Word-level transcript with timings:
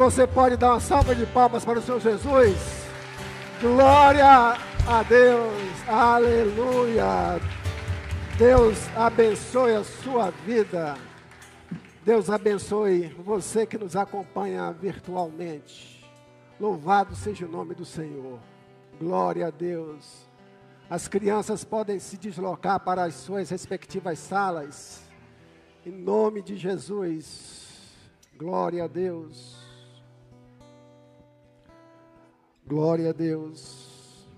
você 0.00 0.26
pode 0.26 0.56
dar 0.56 0.70
uma 0.70 0.80
salva 0.80 1.14
de 1.14 1.26
palmas 1.26 1.62
para 1.62 1.78
o 1.78 1.82
Senhor 1.82 2.00
Jesus? 2.00 2.56
Glória 3.60 4.56
a 4.88 5.02
Deus, 5.06 5.52
aleluia. 5.86 7.38
Deus 8.38 8.78
abençoe 8.96 9.74
a 9.74 9.84
sua 9.84 10.30
vida. 10.30 10.96
Deus 12.02 12.30
abençoe 12.30 13.08
você 13.22 13.66
que 13.66 13.76
nos 13.76 13.94
acompanha 13.94 14.72
virtualmente. 14.72 16.02
Louvado 16.58 17.14
seja 17.14 17.44
o 17.44 17.50
nome 17.50 17.74
do 17.74 17.84
Senhor. 17.84 18.38
Glória 18.98 19.48
a 19.48 19.50
Deus. 19.50 20.26
As 20.88 21.08
crianças 21.08 21.62
podem 21.62 21.98
se 21.98 22.16
deslocar 22.16 22.80
para 22.80 23.04
as 23.04 23.16
suas 23.16 23.50
respectivas 23.50 24.18
salas. 24.18 25.02
Em 25.84 25.92
nome 25.92 26.40
de 26.40 26.56
Jesus. 26.56 27.68
Glória 28.38 28.84
a 28.84 28.86
Deus. 28.86 29.59
Glória 32.70 33.10
a 33.10 33.12
Deus. 33.12 34.28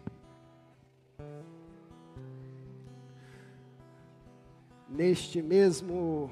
Neste 4.89 5.43
mesmo 5.43 6.31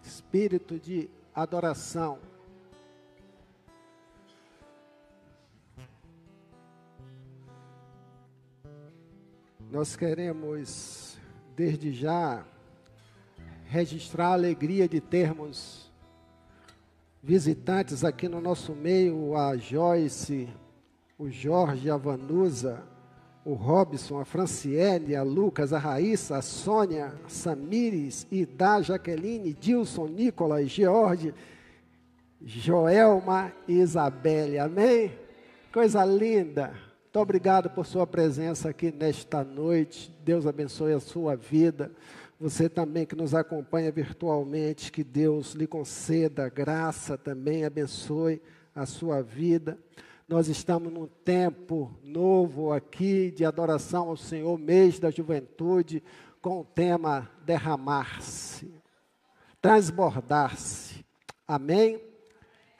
espírito 0.00 0.78
de 0.78 1.10
adoração, 1.34 2.20
nós 9.72 9.96
queremos, 9.96 11.18
desde 11.56 11.92
já, 11.92 12.46
registrar 13.64 14.28
a 14.28 14.34
alegria 14.34 14.88
de 14.88 15.00
termos 15.00 15.83
visitantes 17.24 18.04
aqui 18.04 18.28
no 18.28 18.38
nosso 18.38 18.74
meio, 18.74 19.34
a 19.34 19.56
Joyce, 19.56 20.46
o 21.18 21.30
Jorge, 21.30 21.88
a 21.88 21.96
Vanusa, 21.96 22.82
o 23.42 23.54
Robson, 23.54 24.20
a 24.20 24.26
Franciele, 24.26 25.16
a 25.16 25.22
Lucas, 25.22 25.72
a 25.72 25.78
Raíssa, 25.78 26.36
a 26.36 26.42
Sônia, 26.42 27.14
a 27.24 27.28
Samires, 27.28 28.26
Ida, 28.30 28.82
Jaqueline, 28.82 29.54
Dilson, 29.54 30.06
Nicolas, 30.08 30.70
George, 30.70 31.32
Joelma 32.42 33.50
e 33.66 33.80
Isabelle. 33.80 34.58
Amém? 34.58 35.10
Coisa 35.72 36.04
linda. 36.04 36.74
Muito 37.04 37.20
obrigado 37.20 37.70
por 37.70 37.86
sua 37.86 38.06
presença 38.06 38.68
aqui 38.68 38.92
nesta 38.92 39.42
noite. 39.42 40.14
Deus 40.22 40.46
abençoe 40.46 40.92
a 40.92 41.00
sua 41.00 41.36
vida. 41.36 41.90
Você 42.40 42.68
também 42.68 43.06
que 43.06 43.14
nos 43.14 43.32
acompanha 43.32 43.92
virtualmente, 43.92 44.90
que 44.90 45.04
Deus 45.04 45.52
lhe 45.52 45.66
conceda 45.66 46.48
graça 46.48 47.16
também, 47.16 47.64
abençoe 47.64 48.42
a 48.74 48.84
sua 48.84 49.22
vida. 49.22 49.78
Nós 50.28 50.48
estamos 50.48 50.92
num 50.92 51.06
tempo 51.06 51.94
novo 52.02 52.72
aqui 52.72 53.30
de 53.30 53.44
adoração 53.44 54.08
ao 54.08 54.16
Senhor, 54.16 54.58
mês 54.58 54.98
da 54.98 55.10
juventude, 55.10 56.02
com 56.42 56.60
o 56.60 56.64
tema 56.64 57.30
derramar-se, 57.46 58.74
transbordar-se. 59.62 61.04
Amém? 61.46 62.02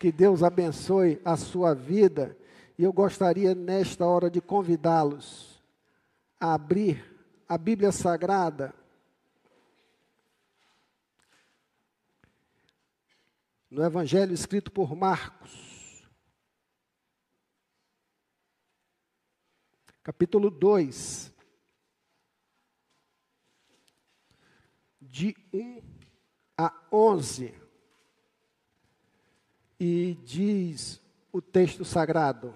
Que 0.01 0.11
Deus 0.11 0.43
abençoe 0.43 1.21
a 1.25 1.37
sua 1.37 1.75
vida. 1.75 2.37
E 2.77 2.83
eu 2.83 2.93
gostaria, 2.93 3.55
nesta 3.55 4.05
hora, 4.05 4.29
de 4.29 4.41
convidá-los 4.41 5.63
a 6.41 6.55
abrir 6.55 7.05
a 7.49 7.57
Bíblia 7.57 7.93
Sagrada 7.93 8.75
no 13.75 13.85
Evangelho 13.85 14.33
escrito 14.33 14.71
por 14.71 14.95
Marcos, 14.95 16.07
capítulo 20.01 20.49
2, 20.49 21.33
de 25.01 25.37
1 25.53 25.83
a 26.57 26.87
11, 26.93 27.53
e 29.81 30.21
diz 30.25 31.03
o 31.33 31.43
texto 31.43 31.85
sagrado, 31.85 32.55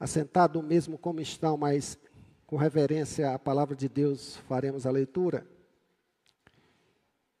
assentado 0.00 0.62
mesmo 0.62 0.96
como 0.96 1.20
estão, 1.20 1.58
mas 1.58 1.98
com 2.46 2.56
reverência 2.56 3.34
à 3.34 3.38
palavra 3.38 3.76
de 3.76 3.86
Deus, 3.86 4.36
faremos 4.48 4.86
a 4.86 4.90
leitura. 4.90 5.46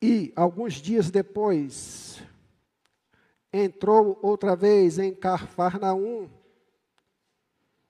E, 0.00 0.32
alguns 0.36 0.74
dias 0.74 1.10
depois, 1.10 2.22
entrou 3.52 4.18
outra 4.22 4.54
vez 4.54 4.98
em 4.98 5.12
Carfarnaum 5.12 6.30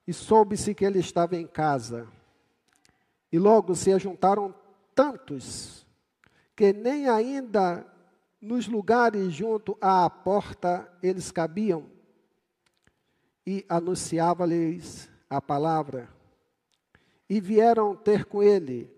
e 0.07 0.13
soube-se 0.13 0.75
que 0.75 0.87
ele 0.87 0.99
estava 0.99 1.37
em 1.37 1.47
casa. 1.47 2.09
E 3.31 3.39
logo 3.39 3.75
se 3.75 3.93
ajuntaram 3.93 4.55
tantos 4.95 5.87
que 6.57 6.73
nem 6.73 7.09
ainda 7.09 7.87
nos 8.41 8.67
lugares 8.67 9.33
junto 9.33 9.77
à 9.81 10.09
porta 10.09 10.91
eles 11.03 11.31
cabiam. 11.31 11.87
E 13.47 13.67
anunciava-lhes 13.69 15.11
a 15.29 15.41
palavra. 15.41 16.09
E 17.29 17.39
vieram 17.41 17.95
ter 17.95 18.25
com 18.25 18.43
ele, 18.43 18.91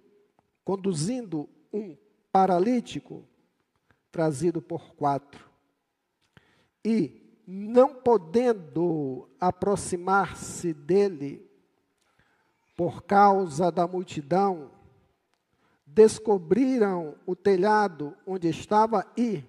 conduzindo 0.64 1.48
um 1.72 1.96
paralítico, 2.32 3.24
trazido 4.10 4.60
por 4.60 4.94
quatro. 4.94 5.48
E, 6.84 7.20
não 7.46 7.94
podendo 7.94 9.28
aproximar-se 9.40 10.72
dele, 10.72 11.48
por 12.76 13.02
causa 13.02 13.70
da 13.70 13.86
multidão, 13.86 14.70
descobriram 15.84 17.16
o 17.26 17.34
telhado 17.34 18.16
onde 18.26 18.48
estava 18.48 19.06
e, 19.16 19.44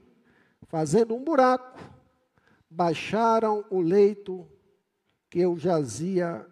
fazendo 0.64 1.16
um 1.16 1.24
buraco, 1.24 1.80
baixaram 2.70 3.64
o 3.70 3.80
leito 3.80 4.48
que 5.30 5.40
eu 5.40 5.58
jazia 5.58 6.46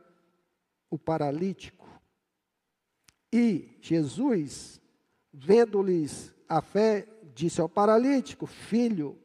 o 0.90 0.97
paralítico. 0.97 1.88
E 3.31 3.78
Jesus, 3.81 4.81
Vendo-lhes 5.31 6.34
a 6.47 6.62
fé, 6.62 7.07
disse 7.35 7.62
ao 7.62 7.69
paralítico: 7.69 8.45
Filho, 8.45 9.17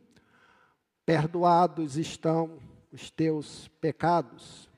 perdoados 1.04 1.96
estão 1.96 2.58
os 2.92 3.10
teus 3.10 3.68
pecados. 3.80 4.70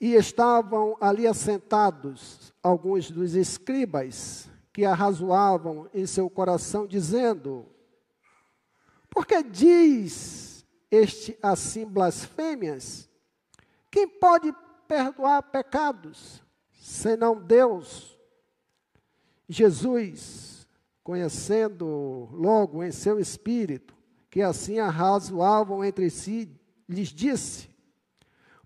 E 0.00 0.14
estavam 0.14 0.96
ali 1.00 1.26
assentados 1.26 2.52
alguns 2.62 3.10
dos 3.10 3.34
escribas 3.34 4.50
que 4.72 4.84
arrazoavam 4.84 5.88
em 5.94 6.06
seu 6.06 6.28
coração, 6.28 6.86
dizendo: 6.86 7.66
Por 9.08 9.26
que 9.26 9.42
diz 9.42 10.66
este 10.90 11.38
assim 11.42 11.86
blasfêmias? 11.86 13.08
Quem 13.90 14.08
pode 14.08 14.52
perdoar 14.88 15.42
pecados, 15.42 16.42
senão 16.72 17.38
Deus? 17.38 18.11
Jesus, 19.52 20.66
conhecendo 21.04 22.26
logo 22.32 22.82
em 22.82 22.90
seu 22.90 23.20
espírito 23.20 23.94
que 24.30 24.40
assim 24.40 24.78
arrazoavam 24.78 25.84
entre 25.84 26.08
si, 26.08 26.50
lhes 26.88 27.08
disse: 27.08 27.68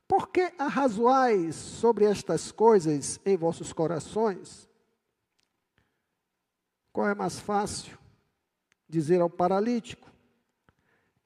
Por 0.07 0.29
que 0.29 0.53
arrazoais 0.57 1.57
sobre 1.57 2.05
estas 2.05 2.53
coisas 2.53 3.19
em 3.27 3.37
vossos 3.37 3.73
corações? 3.73 4.69
Qual 6.93 7.09
é 7.09 7.17
mais 7.17 7.41
fácil? 7.41 7.99
Dizer 8.89 9.21
ao 9.21 9.29
paralítico: 9.29 10.09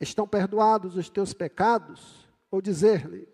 Estão 0.01 0.27
perdoados 0.27 0.97
os 0.97 1.11
teus 1.11 1.35
pecados? 1.35 2.27
Ou 2.51 2.62
dizer-lhe: 2.62 3.29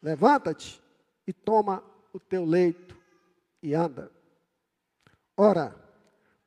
Levanta-te 0.00 0.80
e 1.26 1.32
toma 1.32 1.82
o 2.12 2.20
teu 2.20 2.44
leito 2.44 2.96
e 3.60 3.74
anda. 3.74 4.17
Ora, 5.40 5.72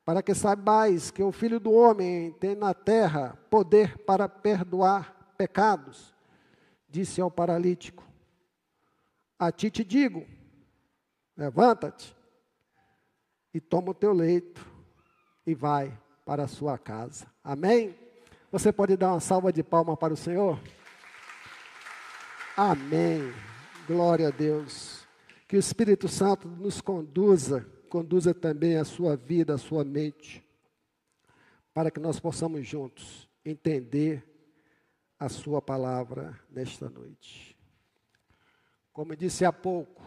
para 0.04 0.22
que 0.22 0.34
saibais 0.34 1.10
que 1.10 1.22
o 1.22 1.32
Filho 1.32 1.58
do 1.58 1.72
Homem 1.72 2.30
tem 2.32 2.54
na 2.54 2.74
terra 2.74 3.38
poder 3.48 3.96
para 4.04 4.28
perdoar 4.28 5.32
pecados, 5.34 6.14
disse 6.90 7.18
ao 7.18 7.30
paralítico: 7.30 8.04
A 9.38 9.50
ti 9.50 9.70
te 9.70 9.82
digo, 9.82 10.26
levanta-te 11.34 12.14
e 13.54 13.62
toma 13.62 13.92
o 13.92 13.94
teu 13.94 14.12
leito 14.12 14.62
e 15.46 15.54
vai 15.54 15.98
para 16.26 16.44
a 16.44 16.48
sua 16.48 16.76
casa. 16.76 17.26
Amém? 17.42 17.98
Você 18.50 18.70
pode 18.70 18.94
dar 18.94 19.12
uma 19.12 19.20
salva 19.20 19.50
de 19.50 19.62
palmas 19.62 19.98
para 19.98 20.12
o 20.12 20.18
Senhor? 20.18 20.60
Amém. 22.54 23.32
Glória 23.86 24.28
a 24.28 24.30
Deus. 24.30 25.08
Que 25.48 25.56
o 25.56 25.58
Espírito 25.58 26.08
Santo 26.08 26.46
nos 26.46 26.82
conduza 26.82 27.71
conduza 27.92 28.32
também 28.32 28.78
a 28.78 28.86
sua 28.86 29.14
vida, 29.14 29.52
a 29.52 29.58
sua 29.58 29.84
mente, 29.84 30.42
para 31.74 31.90
que 31.90 32.00
nós 32.00 32.18
possamos 32.18 32.66
juntos 32.66 33.28
entender 33.44 34.26
a 35.18 35.28
Sua 35.28 35.60
palavra 35.60 36.40
nesta 36.48 36.88
noite. 36.88 37.54
Como 38.94 39.12
eu 39.12 39.16
disse 39.16 39.44
há 39.44 39.52
pouco, 39.52 40.02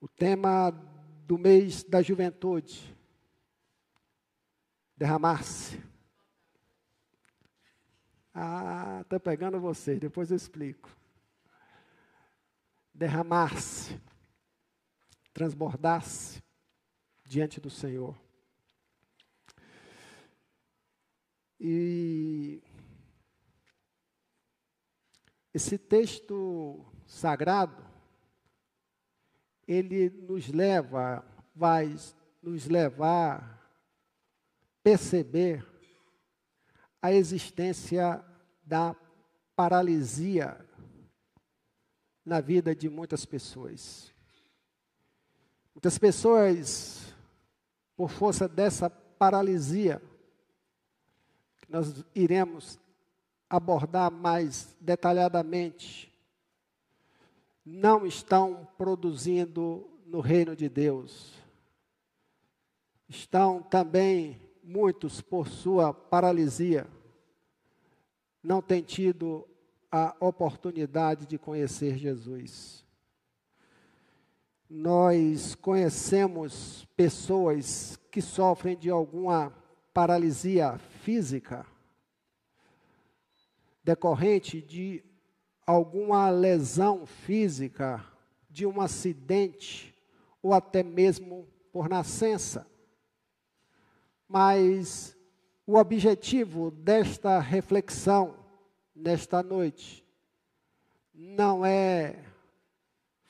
o 0.00 0.06
tema 0.06 0.70
do 1.26 1.36
mês 1.36 1.82
da 1.82 2.00
juventude, 2.02 2.96
derramar-se. 4.96 5.82
Ah, 8.32 9.00
estou 9.02 9.18
pegando 9.18 9.58
vocês, 9.58 9.98
depois 9.98 10.30
eu 10.30 10.36
explico. 10.36 10.88
Derramar-se, 12.94 14.00
transbordar-se 15.38 16.42
diante 17.24 17.60
do 17.60 17.70
Senhor. 17.70 18.20
E 21.60 22.60
esse 25.54 25.78
texto 25.78 26.84
sagrado, 27.06 27.86
ele 29.64 30.10
nos 30.10 30.48
leva, 30.48 31.24
vai 31.54 31.94
nos 32.42 32.66
levar 32.66 33.70
perceber 34.82 35.64
a 37.00 37.12
existência 37.12 38.24
da 38.64 38.96
paralisia 39.54 40.66
na 42.24 42.40
vida 42.40 42.74
de 42.74 42.88
muitas 42.88 43.24
pessoas. 43.24 44.17
Muitas 45.78 45.96
pessoas, 45.96 47.14
por 47.96 48.10
força 48.10 48.48
dessa 48.48 48.90
paralisia, 48.90 50.02
nós 51.68 52.04
iremos 52.12 52.80
abordar 53.48 54.10
mais 54.10 54.74
detalhadamente, 54.80 56.12
não 57.64 58.04
estão 58.04 58.66
produzindo 58.76 59.88
no 60.04 60.18
reino 60.18 60.56
de 60.56 60.68
Deus. 60.68 61.32
Estão 63.08 63.62
também 63.62 64.42
muitos, 64.64 65.20
por 65.20 65.46
sua 65.46 65.94
paralisia, 65.94 66.88
não 68.42 68.60
têm 68.60 68.82
tido 68.82 69.46
a 69.92 70.16
oportunidade 70.18 71.24
de 71.24 71.38
conhecer 71.38 71.96
Jesus. 71.96 72.87
Nós 74.68 75.54
conhecemos 75.54 76.86
pessoas 76.96 77.98
que 78.10 78.20
sofrem 78.20 78.76
de 78.76 78.90
alguma 78.90 79.52
paralisia 79.92 80.78
física 81.02 81.66
decorrente 83.88 84.60
de 84.60 85.02
alguma 85.66 86.28
lesão 86.28 87.06
física, 87.06 88.04
de 88.50 88.66
um 88.66 88.82
acidente 88.82 89.94
ou 90.42 90.52
até 90.52 90.82
mesmo 90.82 91.48
por 91.72 91.88
nascença. 91.88 92.66
Mas 94.28 95.16
o 95.66 95.78
objetivo 95.78 96.70
desta 96.70 97.38
reflexão 97.38 98.36
nesta 98.94 99.42
noite 99.42 100.04
não 101.14 101.64
é 101.64 102.22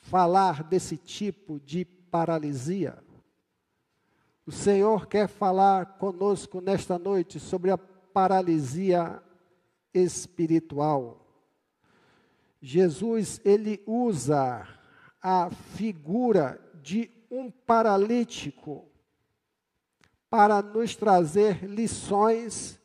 falar 0.09 0.63
desse 0.63 0.97
tipo 0.97 1.59
de 1.59 1.85
paralisia 1.85 2.97
o 4.49 4.51
Senhor 4.51 5.05
quer 5.05 5.27
falar 5.27 5.99
conosco 5.99 6.59
nesta 6.59 6.97
noite 6.97 7.39
sobre 7.39 7.69
a 7.69 7.77
paralisia 7.77 9.21
espiritual. 9.93 11.23
Jesus, 12.59 13.39
ele 13.45 13.79
usa 13.85 14.67
a 15.21 15.51
figura 15.51 16.59
de 16.81 17.11
um 17.29 17.51
paralítico 17.51 18.89
para 20.31 20.63
nos 20.63 20.95
trazer 20.95 21.63
lições, 21.65 22.81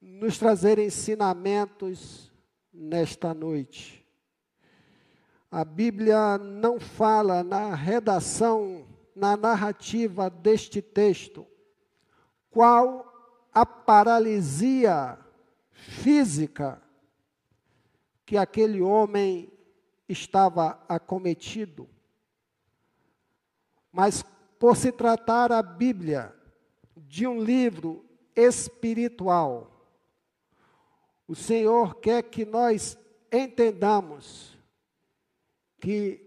nos 0.00 0.36
trazer 0.36 0.80
ensinamentos 0.80 2.32
nesta 2.72 3.32
noite. 3.32 3.97
A 5.50 5.64
Bíblia 5.64 6.36
não 6.36 6.78
fala 6.78 7.42
na 7.42 7.74
redação 7.74 8.86
na 9.14 9.36
narrativa 9.36 10.28
deste 10.28 10.82
texto 10.82 11.46
qual 12.50 13.04
a 13.52 13.64
paralisia 13.64 15.18
física 15.72 16.82
que 18.26 18.36
aquele 18.36 18.82
homem 18.82 19.50
estava 20.06 20.78
acometido. 20.86 21.88
Mas 23.90 24.22
por 24.58 24.76
se 24.76 24.92
tratar 24.92 25.50
a 25.50 25.62
Bíblia 25.62 26.34
de 26.94 27.26
um 27.26 27.42
livro 27.42 28.04
espiritual, 28.36 29.86
o 31.26 31.34
Senhor 31.34 31.94
quer 31.96 32.22
que 32.22 32.44
nós 32.44 32.98
entendamos 33.32 34.57
que 35.80 36.24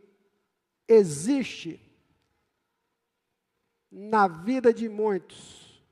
existe 0.87 1.79
na 3.91 4.27
vida 4.27 4.73
de 4.73 4.87
muitos, 4.87 5.83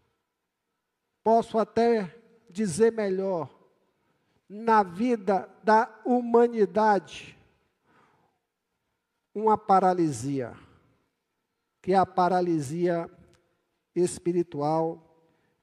posso 1.23 1.57
até 1.57 2.15
dizer 2.49 2.91
melhor, 2.91 3.49
na 4.47 4.81
vida 4.81 5.49
da 5.63 6.01
humanidade, 6.03 7.37
uma 9.33 9.57
paralisia, 9.57 10.57
que 11.81 11.93
é 11.93 11.97
a 11.97 12.05
paralisia 12.05 13.09
espiritual, 13.95 15.05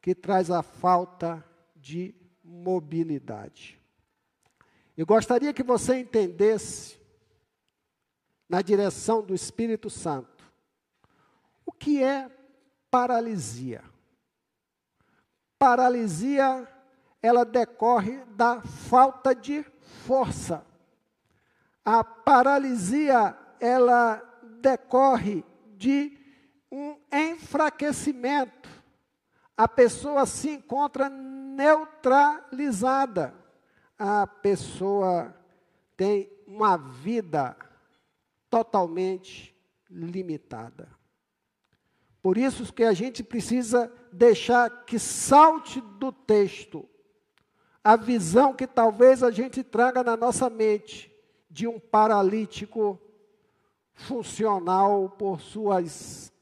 que 0.00 0.14
traz 0.14 0.50
a 0.50 0.62
falta 0.62 1.44
de 1.74 2.14
mobilidade. 2.44 3.80
Eu 4.96 5.04
gostaria 5.04 5.52
que 5.52 5.62
você 5.62 5.98
entendesse, 5.98 6.98
na 8.48 8.62
direção 8.62 9.20
do 9.22 9.34
Espírito 9.34 9.90
Santo, 9.90 10.44
o 11.64 11.72
que 11.72 12.00
é 12.02 12.30
paralisia? 12.90 13.82
Paralisia, 15.58 16.68
ela 17.22 17.44
decorre 17.44 18.24
da 18.36 18.60
falta 18.62 19.34
de 19.34 19.64
força. 20.06 20.64
A 21.84 22.02
paralisia, 22.04 23.36
ela 23.58 24.22
decorre 24.60 25.44
de 25.76 26.16
um 26.70 26.96
enfraquecimento. 27.12 28.68
A 29.56 29.66
pessoa 29.66 30.24
se 30.26 30.50
encontra 30.50 31.08
neutralizada. 31.08 33.34
A 33.98 34.24
pessoa 34.26 35.34
tem 35.96 36.30
uma 36.46 36.76
vida 36.76 37.56
totalmente 38.50 39.54
limitada. 39.90 40.88
Por 42.22 42.36
isso 42.36 42.72
que 42.72 42.82
a 42.82 42.92
gente 42.92 43.22
precisa 43.22 43.92
deixar 44.12 44.84
que 44.84 44.98
salte 44.98 45.80
do 45.80 46.10
texto 46.10 46.88
a 47.84 47.94
visão 47.94 48.52
que 48.52 48.66
talvez 48.66 49.22
a 49.22 49.30
gente 49.30 49.62
traga 49.62 50.02
na 50.02 50.16
nossa 50.16 50.50
mente 50.50 51.08
de 51.48 51.68
um 51.68 51.78
paralítico 51.78 53.00
funcional 53.94 55.08
por 55.10 55.40
suas 55.40 56.32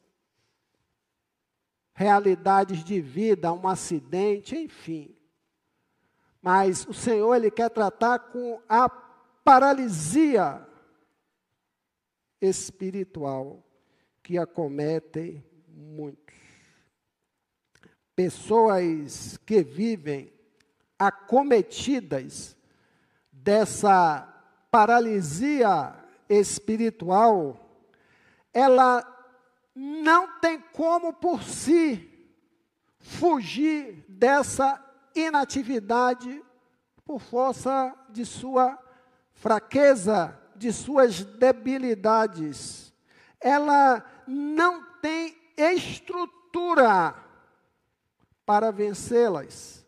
realidades 1.93 2.83
de 2.83 2.99
vida, 2.99 3.53
um 3.53 3.69
acidente, 3.69 4.57
enfim. 4.57 5.15
Mas 6.41 6.87
o 6.87 6.95
Senhor 6.95 7.35
ele 7.35 7.51
quer 7.51 7.69
tratar 7.69 8.19
com 8.19 8.59
a 8.67 8.89
paralisia 8.89 10.67
espiritual 12.45 13.63
que 14.23 14.39
acomete 14.39 15.45
muitos. 15.69 16.35
Pessoas 18.15 19.37
que 19.39 19.63
vivem 19.63 20.33
acometidas 20.99 22.57
dessa 23.33 24.23
paralisia 24.71 25.95
espiritual, 26.29 27.61
ela 28.53 29.05
não 29.75 30.39
tem 30.39 30.61
como 30.61 31.13
por 31.13 31.43
si 31.43 32.11
fugir 32.99 34.05
dessa 34.09 34.83
inatividade 35.15 36.43
por 37.05 37.21
força 37.21 37.95
de 38.11 38.25
sua 38.25 38.79
fraqueza, 39.33 40.39
de 40.57 40.73
suas 40.73 41.25
debilidades. 41.25 42.93
Ela 43.41 44.05
não 44.27 44.85
tem 45.01 45.37
estrutura 45.57 47.15
para 48.45 48.71
vencê-las. 48.71 49.85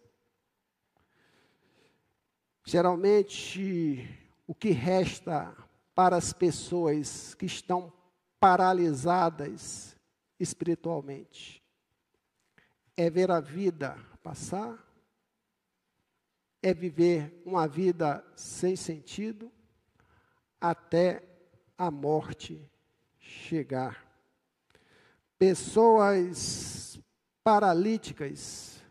Geralmente, 2.64 4.08
o 4.46 4.54
que 4.54 4.70
resta 4.70 5.54
para 5.94 6.16
as 6.16 6.32
pessoas 6.32 7.34
que 7.34 7.46
estão 7.46 7.92
paralisadas 8.38 9.96
espiritualmente 10.38 11.62
é 12.96 13.08
ver 13.08 13.30
a 13.30 13.40
vida 13.40 13.96
passar, 14.22 14.76
é 16.62 16.74
viver 16.74 17.42
uma 17.44 17.68
vida 17.68 18.24
sem 18.34 18.74
sentido 18.74 19.52
até 20.60 21.22
a 21.76 21.90
morte 21.90 22.70
chegar. 23.18 24.04
Pessoas 25.38 26.98
paralíticas, 27.44 28.82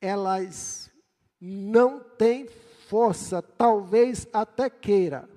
elas 0.00 0.90
não 1.40 2.00
têm 2.00 2.48
força, 2.88 3.42
talvez 3.42 4.26
até 4.32 4.70
queira, 4.70 5.28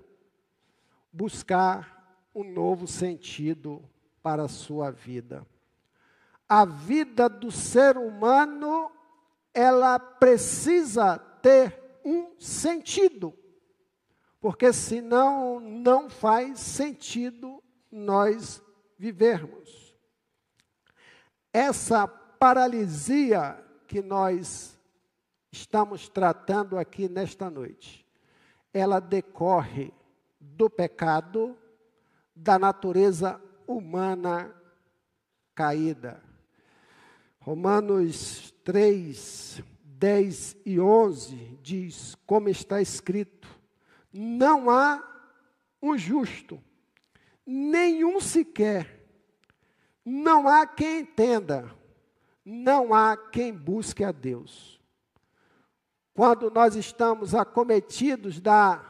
buscar 1.11 1.97
um 2.33 2.43
novo 2.43 2.87
sentido 2.87 3.83
para 4.21 4.43
a 4.43 4.47
sua 4.47 4.91
vida. 4.91 5.45
A 6.47 6.63
vida 6.65 7.27
do 7.27 7.51
ser 7.51 7.97
humano, 7.97 8.91
ela 9.53 9.99
precisa 9.99 11.17
ter 11.17 11.99
um 12.05 12.39
sentido, 12.39 13.33
porque 14.39 14.71
senão 14.71 15.59
não 15.59 16.09
faz 16.09 16.59
sentido 16.59 17.63
nós 17.91 18.61
vivermos. 18.97 19.95
Essa 21.51 22.07
paralisia 22.07 23.63
que 23.87 24.01
nós 24.01 24.77
estamos 25.51 26.07
tratando 26.07 26.77
aqui 26.77 27.09
nesta 27.09 27.49
noite, 27.49 28.05
ela 28.73 28.99
decorre 28.99 29.91
do 30.39 30.69
pecado, 30.69 31.57
da 32.35 32.59
natureza 32.59 33.41
humana 33.65 34.53
caída. 35.55 36.21
Romanos 37.39 38.53
3, 38.63 39.63
10 39.83 40.57
e 40.65 40.79
11 40.79 41.57
diz, 41.63 42.15
como 42.25 42.49
está 42.49 42.81
escrito: 42.81 43.56
Não 44.19 44.67
há 44.67 45.07
um 45.79 45.95
justo, 45.95 46.59
nenhum 47.45 48.19
sequer, 48.19 49.07
não 50.03 50.47
há 50.47 50.65
quem 50.65 51.01
entenda, 51.01 51.71
não 52.43 52.95
há 52.95 53.15
quem 53.15 53.53
busque 53.53 54.03
a 54.03 54.11
Deus. 54.11 54.81
Quando 56.15 56.49
nós 56.49 56.75
estamos 56.75 57.35
acometidos 57.35 58.39
da 58.39 58.83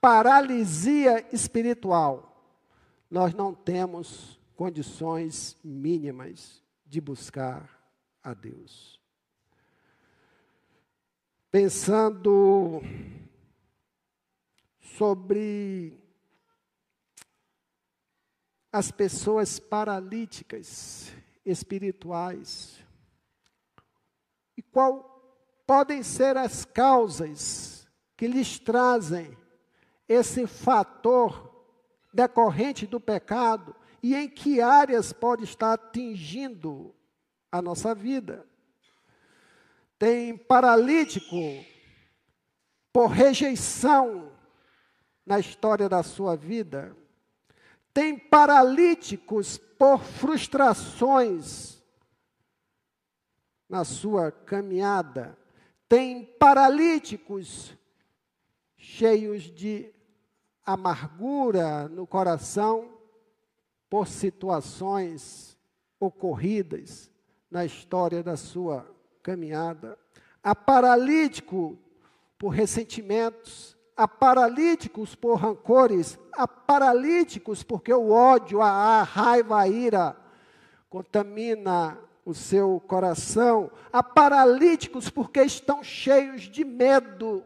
paralisia 0.00 1.24
espiritual, 1.32 2.44
nós 3.08 3.32
não 3.32 3.54
temos 3.54 4.36
condições 4.56 5.56
mínimas 5.62 6.60
de 6.84 7.00
buscar 7.00 7.70
a 8.20 8.34
Deus. 8.34 9.00
Pensando 11.52 12.82
sobre 14.94 15.98
as 18.72 18.90
pessoas 18.90 19.58
paralíticas 19.58 21.12
espirituais 21.44 22.78
e 24.56 24.62
qual 24.62 25.12
podem 25.66 26.02
ser 26.02 26.36
as 26.36 26.64
causas 26.64 27.88
que 28.16 28.26
lhes 28.26 28.58
trazem 28.58 29.36
esse 30.08 30.46
fator 30.46 31.52
decorrente 32.12 32.86
do 32.86 33.00
pecado 33.00 33.74
e 34.02 34.14
em 34.14 34.28
que 34.28 34.60
áreas 34.60 35.12
pode 35.12 35.44
estar 35.44 35.72
atingindo 35.72 36.94
a 37.50 37.60
nossa 37.60 37.94
vida. 37.94 38.46
Tem 39.98 40.36
paralítico 40.36 41.64
por 42.92 43.08
rejeição 43.08 44.35
na 45.26 45.40
história 45.40 45.88
da 45.88 46.02
sua 46.04 46.36
vida. 46.36 46.96
Tem 47.92 48.16
paralíticos 48.16 49.58
por 49.58 49.98
frustrações 49.98 51.82
na 53.68 53.84
sua 53.84 54.30
caminhada. 54.30 55.36
Tem 55.88 56.24
paralíticos 56.24 57.74
cheios 58.76 59.42
de 59.42 59.92
amargura 60.64 61.88
no 61.88 62.06
coração 62.06 62.96
por 63.90 64.06
situações 64.06 65.56
ocorridas 65.98 67.10
na 67.50 67.64
história 67.64 68.22
da 68.22 68.36
sua 68.36 68.86
caminhada. 69.22 69.98
Há 70.42 70.54
paralítico 70.54 71.78
por 72.38 72.50
ressentimentos, 72.50 73.75
há 73.96 74.06
paralíticos 74.06 75.14
por 75.14 75.36
rancores, 75.36 76.18
há 76.32 76.46
paralíticos 76.46 77.62
porque 77.62 77.92
o 77.92 78.10
ódio, 78.10 78.60
a 78.60 79.02
raiva, 79.02 79.58
a 79.58 79.68
ira 79.68 80.16
contamina 80.90 81.98
o 82.24 82.34
seu 82.34 82.80
coração, 82.80 83.70
há 83.92 84.02
paralíticos 84.02 85.08
porque 85.08 85.42
estão 85.42 85.82
cheios 85.82 86.42
de 86.42 86.64
medo, 86.64 87.44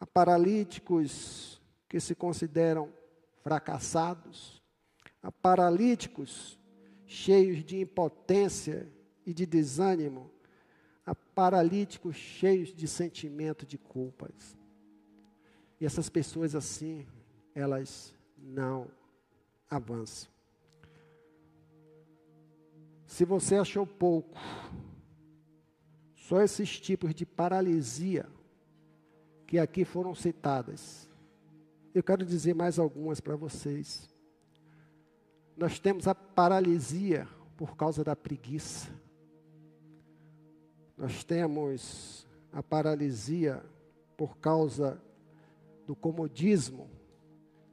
há 0.00 0.06
paralíticos 0.06 1.60
que 1.88 2.00
se 2.00 2.14
consideram 2.14 2.92
fracassados, 3.42 4.62
há 5.22 5.30
paralíticos 5.30 6.58
cheios 7.06 7.64
de 7.64 7.80
impotência 7.80 8.90
e 9.26 9.34
de 9.34 9.44
desânimo, 9.44 10.30
paralíticos 11.14 12.16
cheios 12.16 12.74
de 12.74 12.86
sentimento 12.86 13.64
de 13.64 13.78
culpas. 13.78 14.56
E 15.80 15.86
essas 15.86 16.08
pessoas 16.08 16.54
assim, 16.54 17.06
elas 17.54 18.14
não 18.36 18.88
avançam. 19.70 20.30
Se 23.06 23.24
você 23.24 23.56
achou 23.56 23.86
pouco, 23.86 24.38
só 26.14 26.42
esses 26.42 26.78
tipos 26.78 27.14
de 27.14 27.24
paralisia 27.24 28.26
que 29.46 29.58
aqui 29.58 29.84
foram 29.84 30.14
citadas, 30.14 31.08
eu 31.94 32.02
quero 32.02 32.24
dizer 32.24 32.54
mais 32.54 32.78
algumas 32.78 33.18
para 33.18 33.34
vocês. 33.34 34.08
Nós 35.56 35.78
temos 35.78 36.06
a 36.06 36.14
paralisia 36.14 37.26
por 37.56 37.76
causa 37.76 38.04
da 38.04 38.14
preguiça. 38.14 38.90
Nós 40.98 41.22
temos 41.24 42.26
a 42.52 42.62
paralisia 42.62 43.62
por 44.16 44.36
causa 44.38 45.00
do 45.86 45.94
comodismo, 45.94 46.90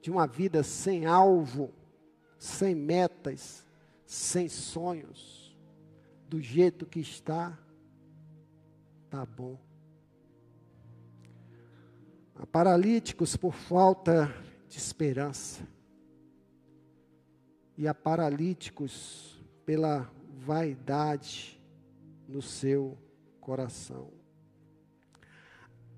de 0.01 0.11
uma 0.11 0.27
vida 0.27 0.61
sem 0.63 1.05
alvo, 1.05 1.73
sem 2.37 2.75
metas, 2.75 3.65
sem 4.05 4.47
sonhos. 4.47 5.57
Do 6.29 6.39
jeito 6.39 6.85
que 6.85 6.99
está, 6.99 7.57
tá 9.09 9.25
bom 9.25 9.57
a 12.35 12.45
paralíticos 12.45 13.37
por 13.37 13.53
falta 13.53 14.33
de 14.67 14.77
esperança, 14.77 15.65
e 17.77 17.87
a 17.87 17.93
paralíticos 17.93 19.41
pela 19.65 20.09
vaidade 20.45 21.61
no 22.27 22.41
seu 22.41 22.97
coração. 23.45 24.09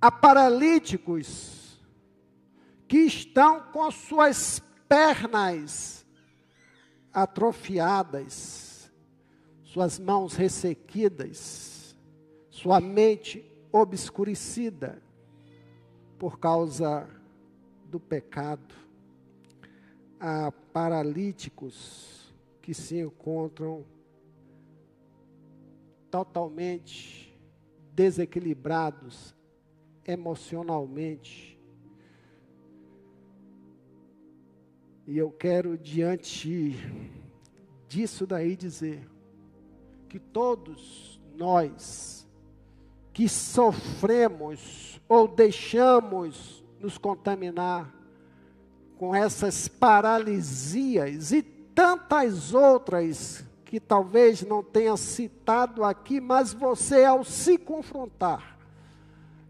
Há 0.02 0.12
paralíticos 0.12 1.80
que 2.90 2.98
estão 2.98 3.72
com 3.72 3.90
suas 3.90 4.62
pernas 4.90 6.06
atrofiadas, 7.14 8.92
suas 9.64 9.98
mãos 9.98 10.34
ressequidas, 10.34 11.96
sua 12.50 12.82
mente 12.82 13.50
obscurecida 13.72 15.02
por 16.20 16.40
causa 16.40 17.10
do 17.86 17.98
pecado. 17.98 18.76
Há 20.20 20.52
paralíticos 20.52 22.34
que 22.62 22.74
se 22.74 23.00
encontram 23.00 23.86
totalmente 26.12 27.27
desequilibrados 27.98 29.36
emocionalmente. 30.06 31.60
E 35.08 35.18
eu 35.18 35.32
quero, 35.32 35.76
diante 35.76 36.76
disso 37.88 38.28
daí, 38.28 38.56
dizer 38.56 39.10
que 40.08 40.20
todos 40.20 41.20
nós 41.36 42.28
que 43.12 43.28
sofremos 43.28 45.02
ou 45.10 45.28
deixamos 45.28 46.64
nos 46.80 47.00
contaminar 47.00 47.92
com 48.96 49.16
essas 49.16 49.68
paralisias 49.68 51.32
e 51.32 51.42
tantas 51.42 52.54
outras 52.54 53.44
que 53.68 53.82
talvez 53.82 54.44
não 54.44 54.64
tenha 54.64 54.96
citado 54.96 55.84
aqui, 55.84 56.22
mas 56.22 56.54
você, 56.54 57.04
ao 57.04 57.26
se 57.26 57.58
confrontar, 57.58 58.58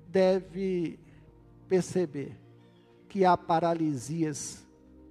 deve 0.08 1.00
perceber 1.70 2.36
que 3.08 3.24
há 3.24 3.38
paralisias 3.38 4.66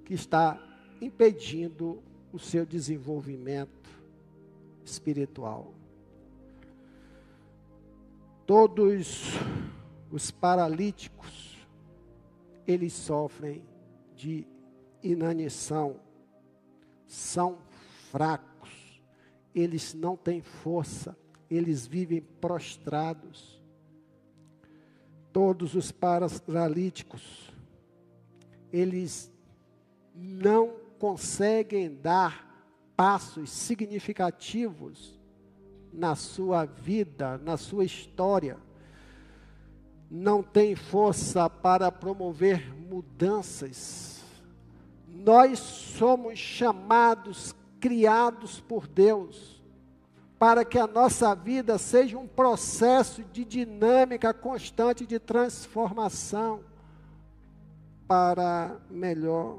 que 0.04 0.12
está 0.12 0.60
impedindo 1.00 2.02
o 2.32 2.38
seu 2.38 2.66
desenvolvimento 2.66 3.88
espiritual. 4.84 5.72
Todos 8.44 9.34
os 10.10 10.32
paralíticos, 10.32 11.64
eles 12.66 12.92
sofrem 12.92 13.62
de 14.16 14.44
inanição, 15.00 16.00
são 17.06 17.58
fracos, 18.10 18.55
eles 19.56 19.94
não 19.94 20.18
têm 20.18 20.42
força, 20.42 21.16
eles 21.50 21.86
vivem 21.86 22.20
prostrados. 22.20 23.58
Todos 25.32 25.74
os 25.74 25.90
paralíticos, 25.90 27.50
eles 28.70 29.32
não 30.14 30.76
conseguem 30.98 31.94
dar 31.94 32.44
passos 32.94 33.50
significativos 33.50 35.18
na 35.90 36.14
sua 36.14 36.66
vida, 36.66 37.38
na 37.38 37.56
sua 37.56 37.84
história, 37.84 38.58
não 40.10 40.42
tem 40.42 40.76
força 40.76 41.48
para 41.48 41.90
promover 41.90 42.74
mudanças. 42.74 44.22
Nós 45.08 45.58
somos 45.58 46.38
chamados, 46.38 47.54
criados 47.80 48.60
por 48.60 48.86
Deus, 48.86 49.62
para 50.38 50.64
que 50.64 50.78
a 50.78 50.86
nossa 50.86 51.34
vida 51.34 51.78
seja 51.78 52.18
um 52.18 52.26
processo 52.26 53.22
de 53.24 53.44
dinâmica 53.44 54.34
constante 54.34 55.06
de 55.06 55.18
transformação 55.18 56.60
para 58.06 58.76
melhor. 58.90 59.58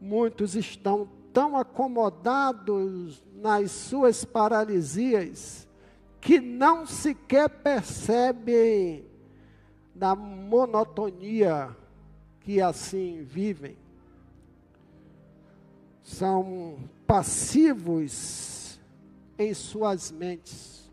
Muitos 0.00 0.54
estão 0.54 1.08
tão 1.32 1.56
acomodados 1.56 3.22
nas 3.34 3.70
suas 3.70 4.24
paralisias 4.24 5.68
que 6.20 6.40
não 6.40 6.86
sequer 6.86 7.48
percebem 7.48 9.04
da 9.94 10.14
monotonia 10.14 11.76
que 12.40 12.60
assim 12.60 13.22
vivem. 13.22 13.76
São 16.02 16.78
passivos 17.06 18.80
em 19.38 19.54
suas 19.54 20.10
mentes 20.10 20.90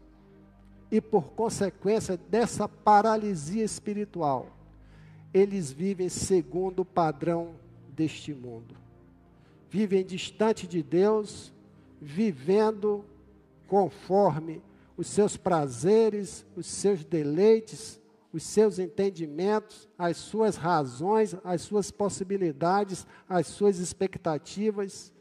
e, 0.92 1.00
por 1.00 1.32
consequência 1.34 2.18
dessa 2.18 2.68
paralisia 2.68 3.64
espiritual, 3.64 4.48
eles 5.34 5.72
vivem 5.72 6.10
segundo 6.10 6.82
o 6.82 6.86
padrão 6.86 7.56
deste 7.96 8.34
mundo. 8.34 8.76
Vivem 9.70 10.04
distante 10.04 10.68
de 10.68 10.82
Deus, 10.82 11.54
vivendo 12.02 13.06
conforme 13.68 14.62
os 14.98 15.08
seus 15.08 15.38
prazeres, 15.38 16.46
os 16.56 16.66
seus 16.66 17.06
deleites, 17.06 17.99
os 18.32 18.44
seus 18.44 18.78
entendimentos, 18.78 19.88
as 19.98 20.18
suas 20.18 20.56
razões, 20.56 21.36
as 21.44 21.62
suas 21.62 21.90
possibilidades, 21.90 23.06
as 23.28 23.48
suas 23.48 23.80
expectativas, 23.80 25.12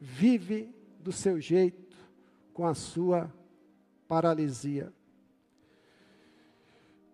vive 0.00 0.74
do 1.00 1.12
seu 1.12 1.40
jeito, 1.40 1.96
com 2.52 2.66
a 2.66 2.74
sua 2.74 3.32
paralisia. 4.08 4.92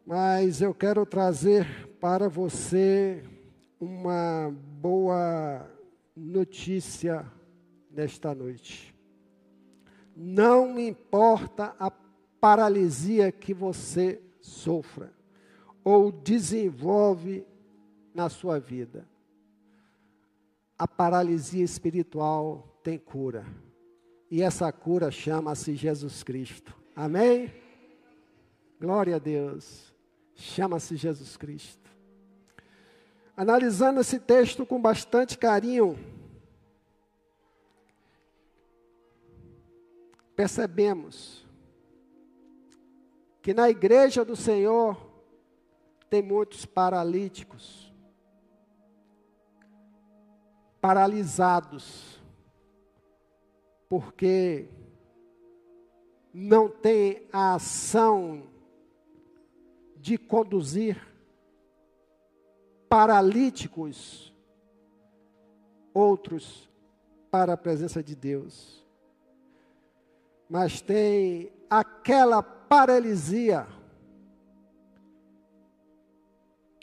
Mas 0.07 0.63
eu 0.63 0.75
quero 0.75 1.05
trazer 1.05 1.67
para 2.01 2.29
você 2.29 3.23
uma 3.79 4.55
boa 4.81 5.71
notícia 6.17 7.31
nesta 7.91 8.35
noite. 8.35 8.95
Não 10.17 10.79
importa 10.79 11.75
a 11.79 11.91
paralisia 12.41 13.33
que 13.33 13.53
você 13.53 14.23
sofra 14.41 15.13
ou 15.85 16.11
desenvolve 16.11 17.47
na 18.15 18.31
sua 18.31 18.59
vida. 18.59 19.07
A 20.79 20.89
paralisia 20.89 21.63
espiritual 21.63 22.81
tem 22.83 22.99
cura. 22.99 23.45
E 24.31 24.43
essa 24.43 24.73
cura 24.73 25.11
chama-se 25.11 25.77
Jesus 25.77 26.23
Cristo. 26.23 26.75
Amém? 26.97 27.53
Glória 28.81 29.17
a 29.17 29.19
Deus. 29.19 29.95
Chama-se 30.35 30.97
Jesus 30.97 31.37
Cristo. 31.37 31.91
Analisando 33.37 34.01
esse 34.01 34.19
texto 34.19 34.65
com 34.65 34.81
bastante 34.81 35.37
carinho, 35.37 35.99
percebemos 40.35 41.45
que 43.43 43.53
na 43.53 43.69
igreja 43.69 44.25
do 44.25 44.35
Senhor 44.35 45.04
tem 46.15 46.23
muitos 46.23 46.65
paralíticos, 46.65 47.93
paralisados, 50.81 52.21
porque 53.89 54.69
não 56.33 56.69
tem 56.69 57.27
a 57.33 57.57
ação 57.57 58.45
de 59.97 60.17
conduzir 60.17 61.05
paralíticos, 62.89 64.33
outros 65.93 66.71
para 67.29 67.55
a 67.55 67.57
presença 67.57 68.01
de 68.01 68.15
Deus. 68.15 68.87
Mas 70.49 70.81
tem 70.81 71.53
aquela 71.69 72.41
paralisia 72.41 73.67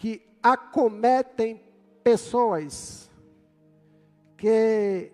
que 0.02 0.20
acometem 0.42 1.62
pessoas 2.04 3.08
que 4.36 5.12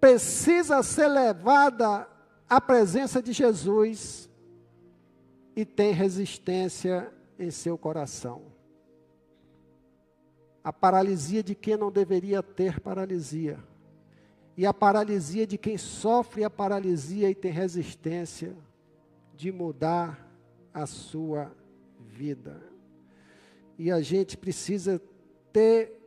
precisa 0.00 0.80
ser 0.84 1.08
levada 1.08 2.08
à 2.48 2.60
presença 2.60 3.20
de 3.20 3.32
Jesus 3.32 4.30
e 5.56 5.64
tem 5.64 5.92
resistência 5.92 7.12
em 7.36 7.50
seu 7.50 7.76
coração 7.76 8.52
a 10.62 10.72
paralisia 10.72 11.42
de 11.42 11.56
quem 11.56 11.76
não 11.76 11.90
deveria 11.90 12.40
ter 12.40 12.78
paralisia. 12.78 13.58
E 14.56 14.64
a 14.64 14.72
paralisia 14.72 15.44
de 15.44 15.58
quem 15.58 15.76
sofre 15.76 16.44
a 16.44 16.50
paralisia 16.50 17.28
e 17.28 17.34
tem 17.34 17.50
resistência 17.50 18.54
de 19.34 19.50
mudar 19.50 20.30
a 20.72 20.86
sua 20.86 21.50
vida. 21.98 22.71
E 23.78 23.90
a 23.90 24.00
gente 24.00 24.36
precisa 24.36 25.00
ter 25.52 25.98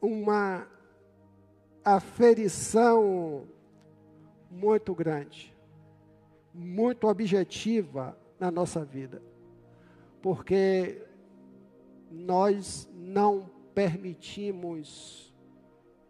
uma 0.00 0.66
aferição 1.84 3.46
muito 4.50 4.94
grande, 4.94 5.54
muito 6.52 7.06
objetiva 7.08 8.16
na 8.38 8.50
nossa 8.50 8.84
vida. 8.84 9.22
Porque 10.20 11.02
nós 12.10 12.88
não 12.92 13.50
permitimos, 13.74 15.34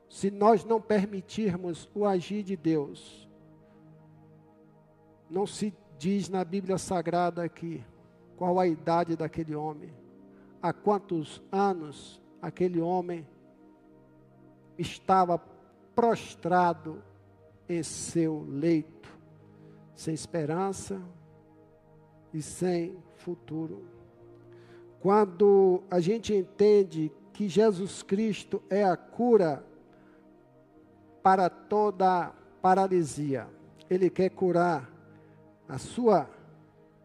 se 0.08 0.30
nós 0.30 0.64
não 0.64 0.80
permitirmos 0.80 1.88
o 1.94 2.04
agir 2.04 2.42
de 2.42 2.56
Deus, 2.56 3.28
não 5.30 5.46
se 5.46 5.72
diz 5.96 6.28
na 6.28 6.44
Bíblia 6.44 6.76
Sagrada 6.76 7.42
aqui 7.44 7.82
qual 8.36 8.58
a 8.58 8.66
idade 8.66 9.16
daquele 9.16 9.54
homem, 9.54 9.90
há 10.62 10.72
quantos 10.72 11.42
anos 11.50 12.22
aquele 12.40 12.80
homem 12.80 13.26
estava 14.78 15.38
prostrado 15.94 17.02
em 17.68 17.82
seu 17.82 18.46
leito, 18.48 19.10
sem 19.94 20.14
esperança 20.14 21.02
e 22.32 22.40
sem 22.40 22.96
futuro. 23.16 23.82
Quando 25.00 25.82
a 25.90 26.00
gente 26.00 26.32
entende 26.32 27.12
que 27.32 27.48
Jesus 27.48 28.02
Cristo 28.02 28.62
é 28.70 28.84
a 28.84 28.96
cura 28.96 29.64
para 31.22 31.48
toda 31.48 32.32
paralisia. 32.60 33.48
Ele 33.88 34.10
quer 34.10 34.30
curar 34.30 34.90
a 35.68 35.78
sua 35.78 36.28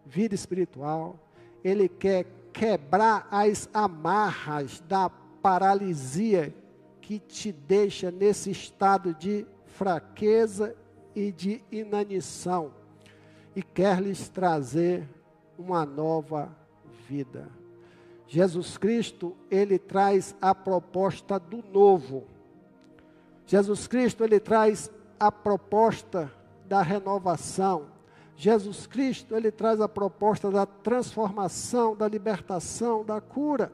vida 0.05 0.35
espiritual, 0.35 1.19
ele 1.63 1.87
quer 1.87 2.25
quebrar 2.57 3.27
as 3.29 3.69
amarras 3.71 4.83
da 4.87 5.09
paralisia 5.09 6.53
que 6.99 7.19
te 7.19 7.51
deixa 7.51 8.09
nesse 8.09 8.49
estado 8.49 9.13
de 9.13 9.45
fraqueza 9.67 10.75
e 11.15 11.31
de 11.31 11.63
inanição 11.71 12.73
e 13.55 13.61
quer 13.61 14.01
lhes 14.01 14.27
trazer 14.27 15.07
uma 15.57 15.85
nova 15.85 16.49
vida. 17.07 17.47
Jesus 18.27 18.75
Cristo, 18.77 19.37
ele 19.49 19.77
traz 19.77 20.35
a 20.41 20.53
proposta 20.53 21.39
do 21.39 21.63
novo. 21.71 22.25
Jesus 23.45 23.87
Cristo, 23.87 24.23
ele 24.23 24.39
traz 24.39 24.91
a 25.19 25.31
proposta 25.31 26.31
da 26.65 26.81
renovação. 26.81 27.96
Jesus 28.39 28.85
Cristo, 28.85 29.35
ele 29.35 29.51
traz 29.51 29.81
a 29.81 29.89
proposta 29.89 30.51
da 30.51 30.63
transformação, 30.63 31.95
da 31.95 32.07
libertação, 32.07 33.03
da 33.03 33.19
cura. 33.19 33.73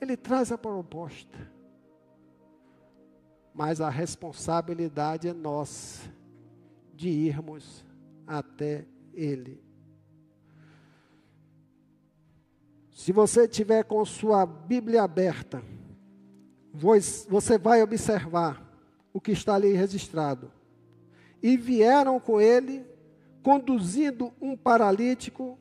Ele 0.00 0.16
traz 0.16 0.50
a 0.50 0.58
proposta. 0.58 1.38
Mas 3.54 3.80
a 3.80 3.88
responsabilidade 3.88 5.28
é 5.28 5.32
nossa 5.32 6.10
de 6.92 7.08
irmos 7.08 7.84
até 8.26 8.84
Ele. 9.14 9.62
Se 12.92 13.12
você 13.12 13.46
tiver 13.46 13.84
com 13.84 14.04
sua 14.04 14.44
Bíblia 14.44 15.04
aberta, 15.04 15.62
você 16.74 17.56
vai 17.56 17.80
observar 17.80 18.62
o 19.12 19.20
que 19.20 19.30
está 19.32 19.54
ali 19.54 19.72
registrado. 19.72 20.52
E 21.42 21.56
vieram 21.56 22.20
com 22.20 22.40
ele, 22.40 22.84
conduzindo 23.42 24.32
um 24.40 24.56
paralítico, 24.56 25.58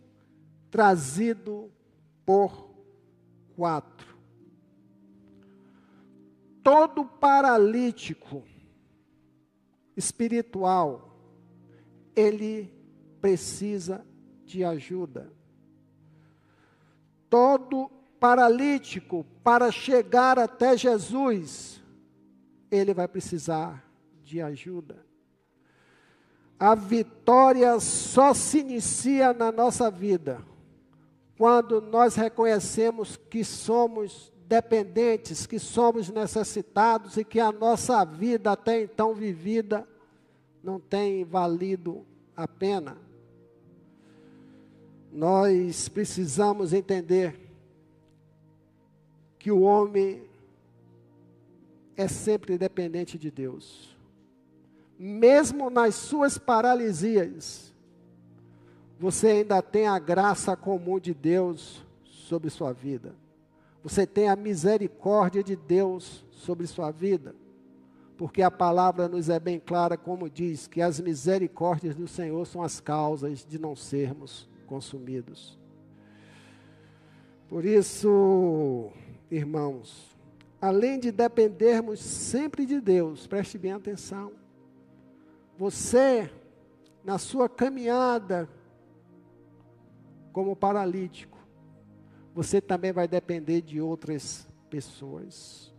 trazido 0.70 1.72
por 2.26 2.70
quatro. 3.56 4.08
Todo 6.64 7.06
paralítico 7.06 8.44
espiritual, 9.96 11.18
ele 12.16 12.72
precisa 13.20 14.06
de 14.46 14.64
ajuda. 14.64 15.32
Todo 17.30 17.90
paralítico, 18.20 19.26
para 19.44 19.72
chegar 19.72 20.38
até 20.38 20.78
Jesus, 20.78 21.82
ele 22.70 22.94
vai 22.94 23.08
precisar 23.08 23.84
de 24.24 24.42
ajuda. 24.42 25.09
A 26.60 26.76
vitória 26.76 27.80
só 27.80 28.34
se 28.34 28.60
inicia 28.60 29.32
na 29.32 29.52
nossa 29.52 29.90
vida 29.90 30.44
quando 31.38 31.80
nós 31.80 32.16
reconhecemos 32.16 33.16
que 33.16 33.46
somos 33.46 34.30
dependentes, 34.46 35.48
que 35.48 35.58
somos 35.58 36.10
necessitados 36.10 37.16
e 37.16 37.24
que 37.24 37.40
a 37.40 37.50
nossa 37.50 38.04
vida 38.04 38.52
até 38.52 38.82
então 38.82 39.14
vivida 39.14 39.88
não 40.62 40.82
tem 40.82 41.24
valido 41.24 42.06
a 42.36 42.46
pena. 42.46 42.98
Nós 45.14 45.88
precisamos 45.88 46.74
entender 46.74 47.40
que 49.38 49.50
o 49.50 49.62
homem 49.62 50.24
é 51.96 52.08
sempre 52.10 52.58
dependente 52.58 53.18
de 53.18 53.32
Deus. 53.32 53.98
Mesmo 55.02 55.70
nas 55.70 55.96
suas 55.96 56.38
paralisias, 56.38 57.74
você 59.00 59.28
ainda 59.28 59.62
tem 59.62 59.88
a 59.88 59.98
graça 59.98 60.58
comum 60.58 61.00
de 61.00 61.14
Deus 61.14 61.82
sobre 62.04 62.50
sua 62.50 62.74
vida. 62.74 63.16
Você 63.82 64.06
tem 64.06 64.28
a 64.28 64.36
misericórdia 64.36 65.42
de 65.42 65.56
Deus 65.56 66.26
sobre 66.32 66.68
sua 66.68 66.92
vida. 66.92 67.34
Porque 68.18 68.42
a 68.42 68.52
palavra 68.52 69.08
nos 69.08 69.30
é 69.30 69.40
bem 69.40 69.58
clara, 69.58 69.96
como 69.96 70.30
diz, 70.30 70.68
que 70.68 70.82
as 70.82 71.00
misericórdias 71.00 71.96
do 71.96 72.06
Senhor 72.06 72.46
são 72.46 72.62
as 72.62 72.82
causas 72.82 73.46
de 73.46 73.58
não 73.58 73.78
sermos 73.78 74.50
consumidos. 74.68 75.58
Por 77.48 77.64
isso, 77.64 78.92
irmãos, 79.32 80.14
além 80.60 81.00
de 81.00 81.10
dependermos 81.10 82.02
sempre 82.02 82.66
de 82.66 82.82
Deus, 82.82 83.26
preste 83.26 83.58
bem 83.58 83.72
atenção. 83.72 84.34
Você, 85.60 86.32
na 87.04 87.20
sua 87.20 87.48
caminhada 87.48 88.50
como 90.34 90.56
paralítico, 90.56 91.38
você 92.34 92.60
também 92.60 92.92
vai 92.92 93.08
depender 93.08 93.62
de 93.62 93.80
outras 93.80 94.48
pessoas. 94.72 95.72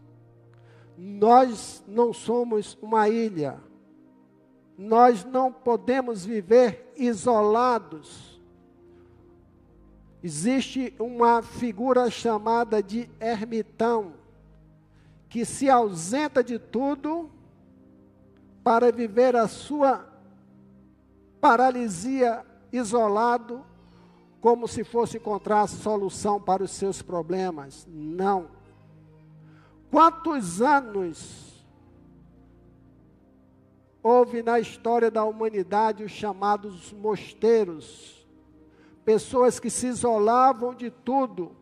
Nós 0.96 1.82
não 1.88 2.12
somos 2.12 2.78
uma 2.80 3.08
ilha. 3.08 3.58
Nós 4.78 5.24
não 5.24 5.52
podemos 5.52 6.24
viver 6.24 6.92
isolados 6.96 8.30
Existe 10.22 10.94
uma 10.98 11.42
figura 11.42 12.10
chamada 12.10 12.82
de 12.82 13.08
ermitão, 13.18 14.12
que 15.30 15.46
se 15.46 15.70
ausenta 15.70 16.44
de 16.44 16.58
tudo 16.58 17.30
para 18.62 18.92
viver 18.92 19.36
a 19.36 19.48
sua 19.48 20.06
paralisia 21.40 22.44
isolado, 22.72 23.64
como 24.40 24.68
se 24.68 24.84
fosse 24.84 25.16
encontrar 25.16 25.66
solução 25.66 26.40
para 26.40 26.62
os 26.62 26.70
seus 26.70 27.02
problemas. 27.02 27.86
Não. 27.88 28.48
Quantos 29.90 30.62
anos 30.62 31.64
houve 34.02 34.42
na 34.42 34.60
história 34.60 35.10
da 35.10 35.24
humanidade 35.24 36.04
os 36.04 36.12
chamados 36.12 36.92
mosteiros? 36.92 38.20
pessoas 39.04 39.58
que 39.58 39.70
se 39.70 39.88
isolavam 39.88 40.74
de 40.74 40.90
tudo 40.90 41.56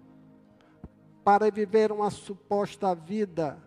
para 1.25 1.51
viver 1.51 1.93
uma 1.93 2.11
suposta 2.11 2.95
vida 2.95 3.59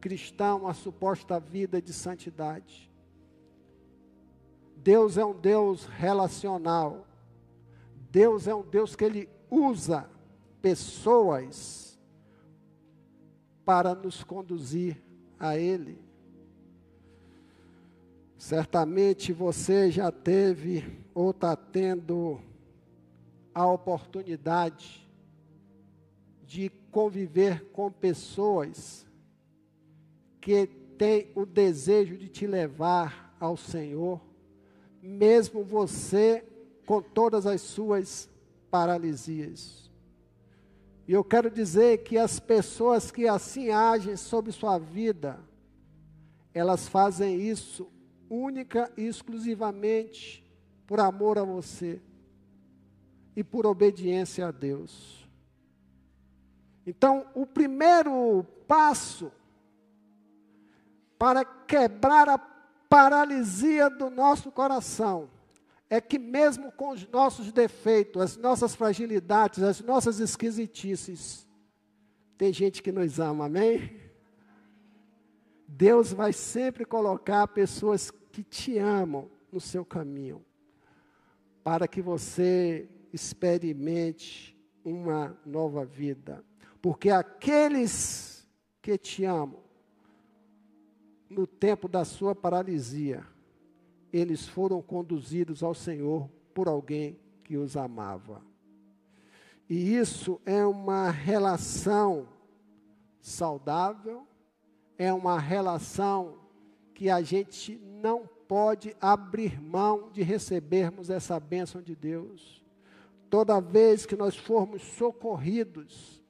cristã, 0.00 0.54
uma 0.54 0.74
suposta 0.74 1.38
vida 1.38 1.80
de 1.80 1.92
santidade. 1.92 2.90
Deus 4.76 5.18
é 5.18 5.24
um 5.24 5.38
Deus 5.38 5.84
relacional. 5.84 7.06
Deus 8.10 8.48
é 8.48 8.54
um 8.54 8.62
Deus 8.62 8.96
que 8.96 9.04
ele 9.04 9.28
usa 9.50 10.08
pessoas 10.62 11.98
para 13.64 13.94
nos 13.94 14.24
conduzir 14.24 15.00
a 15.38 15.56
ele. 15.56 16.02
Certamente 18.36 19.32
você 19.32 19.90
já 19.90 20.10
teve 20.10 20.98
ou 21.14 21.30
está 21.30 21.54
tendo 21.54 22.40
a 23.54 23.66
oportunidade 23.66 25.06
de 26.46 26.70
conviver 26.90 27.70
com 27.70 27.92
pessoas 27.92 29.06
que 30.40 30.66
têm 30.98 31.30
o 31.34 31.44
desejo 31.44 32.16
de 32.16 32.28
te 32.28 32.46
levar 32.46 33.36
ao 33.38 33.56
Senhor, 33.56 34.20
mesmo 35.02 35.64
você 35.64 36.44
com 36.86 37.00
todas 37.00 37.46
as 37.46 37.60
suas 37.60 38.28
paralisias. 38.70 39.90
E 41.06 41.12
eu 41.12 41.24
quero 41.24 41.50
dizer 41.50 42.04
que 42.04 42.16
as 42.16 42.38
pessoas 42.38 43.10
que 43.10 43.26
assim 43.26 43.70
agem 43.70 44.16
sobre 44.16 44.52
sua 44.52 44.78
vida, 44.78 45.40
elas 46.54 46.88
fazem 46.88 47.40
isso 47.40 47.90
única 48.28 48.92
e 48.96 49.06
exclusivamente 49.06 50.44
por 50.86 51.00
amor 51.00 51.38
a 51.38 51.44
você 51.44 52.00
e 53.34 53.42
por 53.42 53.66
obediência 53.66 54.46
a 54.46 54.50
Deus. 54.50 55.28
Então, 56.86 57.26
o 57.34 57.44
primeiro 57.46 58.44
passo 58.66 59.32
para 61.20 61.44
quebrar 61.44 62.30
a 62.30 62.38
paralisia 62.38 63.90
do 63.90 64.08
nosso 64.08 64.50
coração 64.50 65.28
é 65.90 66.00
que, 66.00 66.18
mesmo 66.18 66.72
com 66.72 66.92
os 66.92 67.06
nossos 67.08 67.52
defeitos, 67.52 68.22
as 68.22 68.36
nossas 68.38 68.74
fragilidades, 68.74 69.62
as 69.62 69.82
nossas 69.82 70.18
esquisitices, 70.18 71.46
tem 72.38 72.54
gente 72.54 72.82
que 72.82 72.90
nos 72.90 73.20
ama, 73.20 73.44
amém? 73.44 74.00
Deus 75.68 76.10
vai 76.10 76.32
sempre 76.32 76.86
colocar 76.86 77.46
pessoas 77.48 78.10
que 78.10 78.42
te 78.42 78.78
amam 78.78 79.30
no 79.52 79.60
seu 79.60 79.84
caminho, 79.84 80.42
para 81.62 81.86
que 81.86 82.00
você 82.00 82.88
experimente 83.12 84.58
uma 84.82 85.38
nova 85.44 85.84
vida. 85.84 86.42
Porque 86.80 87.10
aqueles 87.10 88.48
que 88.80 88.96
te 88.96 89.26
amam, 89.26 89.68
no 91.30 91.46
tempo 91.46 91.86
da 91.86 92.04
sua 92.04 92.34
paralisia, 92.34 93.24
eles 94.12 94.48
foram 94.48 94.82
conduzidos 94.82 95.62
ao 95.62 95.72
Senhor 95.72 96.28
por 96.52 96.66
alguém 96.66 97.16
que 97.44 97.56
os 97.56 97.76
amava. 97.76 98.42
E 99.68 99.94
isso 99.94 100.40
é 100.44 100.66
uma 100.66 101.08
relação 101.08 102.26
saudável, 103.20 104.26
é 104.98 105.12
uma 105.12 105.38
relação 105.38 106.40
que 106.92 107.08
a 107.08 107.22
gente 107.22 107.76
não 107.78 108.28
pode 108.48 108.96
abrir 109.00 109.62
mão 109.62 110.10
de 110.10 110.22
recebermos 110.22 111.08
essa 111.08 111.38
bênção 111.38 111.80
de 111.80 111.94
Deus. 111.94 112.64
Toda 113.30 113.60
vez 113.60 114.04
que 114.04 114.16
nós 114.16 114.36
formos 114.36 114.82
socorridos, 114.82 116.20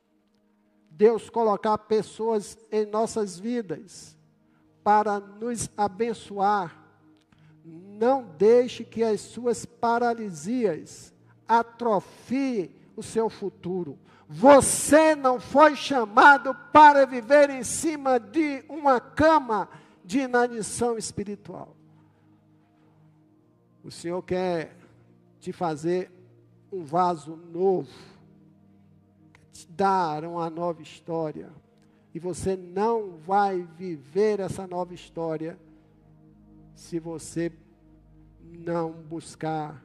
Deus 0.91 1.31
colocar 1.31 1.79
pessoas 1.79 2.59
em 2.71 2.85
nossas 2.85 3.39
vidas 3.39 4.20
para 4.83 5.21
nos 5.21 5.69
abençoar, 5.77 6.77
não 7.65 8.25
deixe 8.39 8.85
que 8.85 9.03
as 9.03 9.21
suas 9.21 9.65
paralisias 9.65 11.13
atrofiem 11.47 12.75
o 12.97 13.03
seu 13.03 13.29
futuro. 13.29 13.99
Você 14.29 15.15
não 15.15 15.41
foi 15.41 15.75
chamado 15.75 16.55
para 16.73 17.05
viver 17.05 17.51
em 17.51 17.65
cima 17.65 18.19
de 18.19 18.65
uma 18.69 19.01
cama 19.01 19.69
de 20.05 20.21
inanição 20.21 20.97
espiritual. 20.97 21.77
O 23.83 23.91
Senhor 23.91 24.23
quer 24.23 24.77
te 25.41 25.53
fazer 25.53 26.11
um 26.71 26.85
vaso 26.85 27.35
novo, 27.35 27.89
te 29.53 29.67
dar 29.69 30.25
uma 30.25 30.49
nova 30.49 30.83
história. 30.83 31.51
E 32.13 32.19
você 32.19 32.57
não 32.57 33.19
vai 33.19 33.63
viver 33.63 34.41
essa 34.41 34.67
nova 34.67 34.93
história 34.95 35.59
se 36.75 36.99
você 36.99 37.53
não 38.43 38.93
buscar 38.93 39.85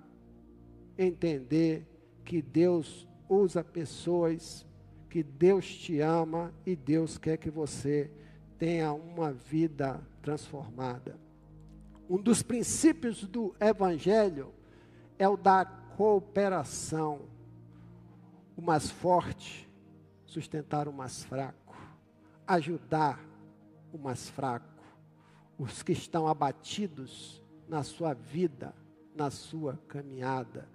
entender 0.97 1.85
que 2.23 2.41
Deus 2.41 3.07
usa 3.29 3.63
pessoas, 3.63 4.65
que 5.09 5.21
Deus 5.21 5.67
te 5.67 5.99
ama 5.99 6.53
e 6.65 6.75
Deus 6.75 7.17
quer 7.17 7.38
que 7.38 7.49
você 7.49 8.09
tenha 8.57 8.93
uma 8.93 9.31
vida 9.31 10.01
transformada. 10.21 11.17
Um 12.09 12.17
dos 12.21 12.41
princípios 12.41 13.25
do 13.25 13.55
Evangelho 13.59 14.53
é 15.17 15.27
o 15.27 15.38
da 15.38 15.65
cooperação. 15.65 17.21
O 18.55 18.61
mais 18.61 18.89
forte 18.89 19.65
sustentar 20.25 20.88
o 20.88 20.93
mais 20.93 21.23
fraco, 21.23 21.64
ajudar 22.47 23.19
o 23.91 23.97
mais 23.97 24.29
fraco, 24.29 24.65
os 25.58 25.81
que 25.81 25.91
estão 25.91 26.27
abatidos 26.27 27.41
na 27.67 27.84
sua 27.84 28.13
vida, 28.13 28.73
na 29.15 29.31
sua 29.31 29.79
caminhada. 29.88 30.67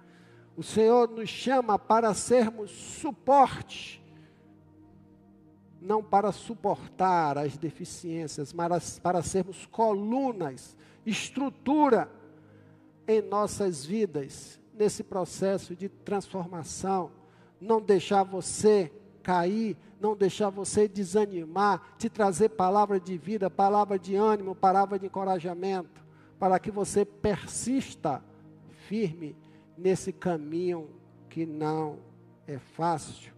O 0.56 0.62
Senhor 0.62 1.09
nos 1.09 1.28
chama 1.28 1.78
para 1.78 2.12
sermos 2.14 2.70
suporte, 2.70 4.02
não 5.80 6.02
para 6.02 6.33
suportar 6.33 7.38
as 7.38 7.56
deficiências, 7.56 8.52
mas 8.52 8.98
para 8.98 9.22
sermos 9.22 9.66
colunas 9.66 10.76
estrutura 11.04 12.11
em 13.06 13.22
nossas 13.22 13.85
vidas, 13.85 14.61
nesse 14.74 15.02
processo 15.02 15.74
de 15.74 15.88
transformação, 15.88 17.11
não 17.61 17.80
deixar 17.80 18.22
você 18.22 18.92
cair, 19.22 19.76
não 20.00 20.16
deixar 20.16 20.50
você 20.50 20.88
desanimar, 20.88 21.94
te 21.98 22.09
trazer 22.09 22.50
palavra 22.50 22.98
de 22.98 23.16
vida, 23.16 23.50
palavra 23.50 23.98
de 23.98 24.16
ânimo, 24.16 24.54
palavra 24.54 24.98
de 24.98 25.06
encorajamento, 25.06 26.04
para 26.38 26.59
que 26.59 26.70
você 26.70 27.04
persista 27.04 28.22
firme 28.88 29.37
nesse 29.76 30.12
caminho 30.12 30.88
que 31.28 31.46
não 31.46 31.98
é 32.46 32.59
fácil. 32.59 33.33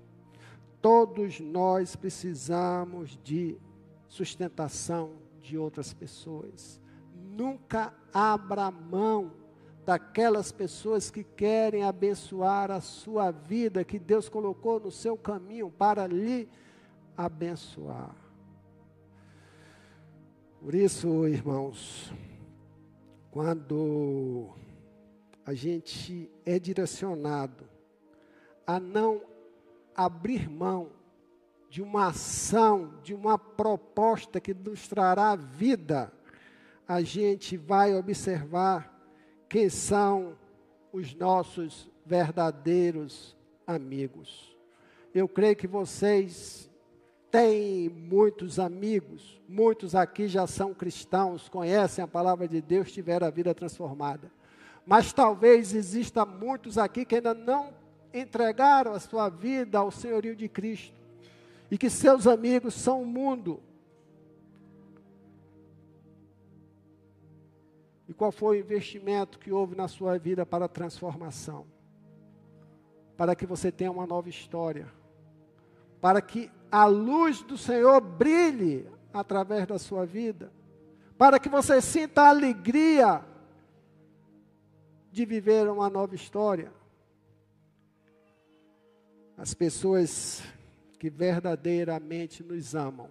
Todos 0.81 1.41
nós 1.41 1.95
precisamos 1.95 3.19
de 3.23 3.57
sustentação 4.09 5.13
de 5.43 5.59
outras 5.59 5.93
pessoas 5.93 6.81
nunca 7.37 7.93
abra 8.13 8.71
mão 8.71 9.33
daquelas 9.85 10.53
pessoas 10.53 11.11
que 11.11 11.25
querem 11.25 11.83
abençoar 11.83 12.71
a 12.71 12.81
sua 12.81 13.31
vida, 13.31 13.85
que 13.85 13.99
Deus 13.99 14.29
colocou 14.29 14.79
no 14.79 14.91
seu 14.91 15.17
caminho 15.17 15.71
para 15.71 16.07
lhe 16.07 16.49
abençoar. 17.17 18.15
Por 20.61 20.75
isso, 20.75 21.27
irmãos, 21.27 22.13
quando 23.33 24.51
a 25.45 25.53
gente 25.53 26.31
é 26.47 26.59
direcionado 26.59 27.65
a 28.65 28.79
não 28.79 29.21
abrir 29.95 30.49
mão 30.49 30.91
de 31.69 31.83
uma 31.83 32.09
ação, 32.09 32.95
de 33.03 33.13
uma 33.13 33.37
proposta 33.37 34.41
que 34.41 34.55
nos 34.55 34.87
trará 34.87 35.35
vida, 35.35 36.13
a 36.87 37.01
gente 37.01 37.57
vai 37.57 37.95
observar 37.95 38.92
quem 39.53 39.69
são 39.69 40.33
os 40.95 41.15
nossos 41.15 41.87
verdadeiros 42.07 43.37
amigos. 43.67 44.57
Eu 45.15 45.29
creio 45.29 45.55
que 45.55 45.67
vocês 45.67 46.71
têm 47.31 47.91
muitos 47.91 48.59
amigos, 48.59 49.39
muitos 49.47 49.95
aqui 49.95 50.27
já 50.27 50.47
são 50.47 50.73
cristãos, 50.73 51.51
conhecem 51.51 52.03
a 52.03 52.09
palavra 52.09 52.49
de 52.49 52.63
Deus, 52.63 52.91
tiveram 52.91 53.27
a 53.27 53.31
vida 53.31 53.55
transformada. 53.55 54.33
Mas 54.87 55.13
talvez 55.13 55.75
exista 55.75 56.25
muitos 56.25 56.79
aqui 56.79 57.05
que 57.05 57.17
ainda 57.17 57.35
não 57.35 57.75
entregaram 58.15 58.95
a 58.95 59.01
sua 59.01 59.29
vida 59.29 59.81
ao 59.81 59.91
senhorio 59.91 60.35
de 60.35 60.49
Cristo. 60.49 60.99
E 61.71 61.77
que 61.77 61.91
seus 61.91 62.27
amigos 62.27 62.73
são 62.73 63.03
o 63.03 63.07
mundo, 63.07 63.61
qual 68.23 68.31
foi 68.31 68.59
o 68.59 68.61
investimento 68.61 69.37
que 69.37 69.51
houve 69.51 69.75
na 69.75 69.89
sua 69.89 70.17
vida 70.17 70.47
para 70.47 70.67
a 70.67 70.69
transformação? 70.69 71.67
Para 73.17 73.35
que 73.35 73.45
você 73.45 73.73
tenha 73.73 73.91
uma 73.91 74.07
nova 74.07 74.29
história. 74.29 74.87
Para 76.01 76.23
que 76.23 76.49
a 76.71 76.85
luz 76.85 77.43
do 77.43 77.59
Senhor 77.59 78.01
brilhe 78.01 78.89
através 79.13 79.67
da 79.67 79.77
sua 79.77 80.07
vida. 80.07 80.53
Para 81.19 81.41
que 81.41 81.49
você 81.49 81.81
sinta 81.81 82.23
a 82.23 82.29
alegria 82.29 83.25
de 85.11 85.25
viver 85.25 85.69
uma 85.69 85.91
nova 85.91 86.15
história. 86.15 86.73
As 89.37 89.53
pessoas 89.53 90.45
que 90.97 91.11
verdadeiramente 91.11 92.41
nos 92.45 92.77
amam 92.77 93.11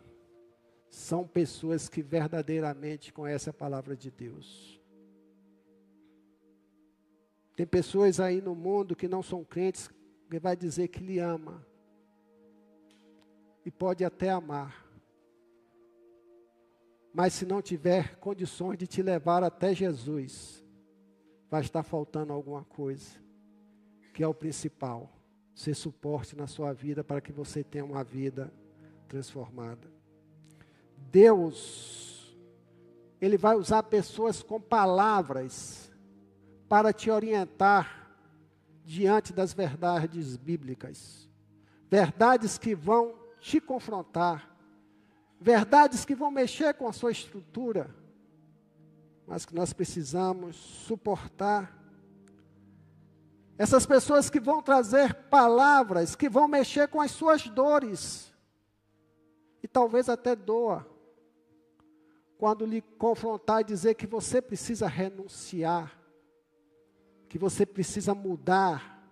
são 0.89 1.28
pessoas 1.28 1.89
que 1.89 2.02
verdadeiramente 2.02 3.12
conhecem 3.12 3.52
a 3.52 3.54
palavra 3.54 3.93
de 3.93 4.10
Deus. 4.10 4.81
Tem 7.55 7.65
pessoas 7.65 8.19
aí 8.19 8.41
no 8.41 8.55
mundo 8.55 8.95
que 8.95 9.07
não 9.07 9.21
são 9.21 9.43
crentes 9.43 9.89
que 10.29 10.39
vai 10.39 10.55
dizer 10.55 10.87
que 10.87 11.03
lhe 11.03 11.19
ama. 11.19 11.65
E 13.65 13.69
pode 13.69 14.03
até 14.03 14.29
amar. 14.29 14.85
Mas 17.13 17.33
se 17.33 17.45
não 17.45 17.61
tiver 17.61 18.15
condições 18.17 18.77
de 18.77 18.87
te 18.87 19.01
levar 19.01 19.43
até 19.43 19.75
Jesus, 19.75 20.63
vai 21.49 21.61
estar 21.61 21.83
faltando 21.83 22.31
alguma 22.31 22.63
coisa, 22.63 23.19
que 24.13 24.23
é 24.23 24.27
o 24.27 24.33
principal, 24.33 25.11
ser 25.53 25.73
suporte 25.73 26.35
na 26.35 26.47
sua 26.47 26.71
vida 26.71 27.03
para 27.03 27.19
que 27.19 27.33
você 27.33 27.63
tenha 27.63 27.83
uma 27.83 28.03
vida 28.03 28.51
transformada. 29.09 29.91
Deus, 31.11 32.33
Ele 33.19 33.35
vai 33.37 33.57
usar 33.57 33.83
pessoas 33.83 34.41
com 34.41 34.61
palavras 34.61 35.90
para 36.71 36.93
te 36.93 37.12
orientar 37.12 38.15
diante 38.86 39.34
das 39.34 39.51
verdades 39.51 40.38
bíblicas. 40.38 41.29
Verdades 41.89 42.57
que 42.57 42.73
vão 42.73 43.13
te 43.41 43.60
confrontar, 43.60 44.49
verdades 45.38 46.05
que 46.05 46.15
vão 46.15 46.31
mexer 46.31 46.73
com 46.75 46.88
a 46.88 46.93
sua 46.93 47.12
estrutura, 47.12 47.93
mas 49.27 49.45
que 49.45 49.53
nós 49.53 49.73
precisamos 49.73 50.55
suportar. 50.55 51.77
Essas 53.57 53.86
pessoas 53.86 54.29
que 54.29 54.39
vão 54.39 54.62
trazer 54.62 55.13
palavras 55.13 56.15
que 56.15 56.29
vão 56.29 56.47
mexer 56.47 56.88
com 56.88 57.01
as 57.01 57.12
suas 57.12 57.49
dores, 57.49 58.34
e 59.62 59.67
talvez 59.67 60.07
até 60.07 60.38
doa, 60.38 60.88
quando 62.38 62.65
lhe 62.65 62.81
confrontar 62.81 63.60
e 63.60 63.65
dizer 63.65 63.95
que 63.95 64.07
você 64.07 64.41
precisa 64.41 64.88
renunciar 64.88 65.99
que 67.32 67.39
você 67.39 67.65
precisa 67.65 68.13
mudar, 68.13 69.10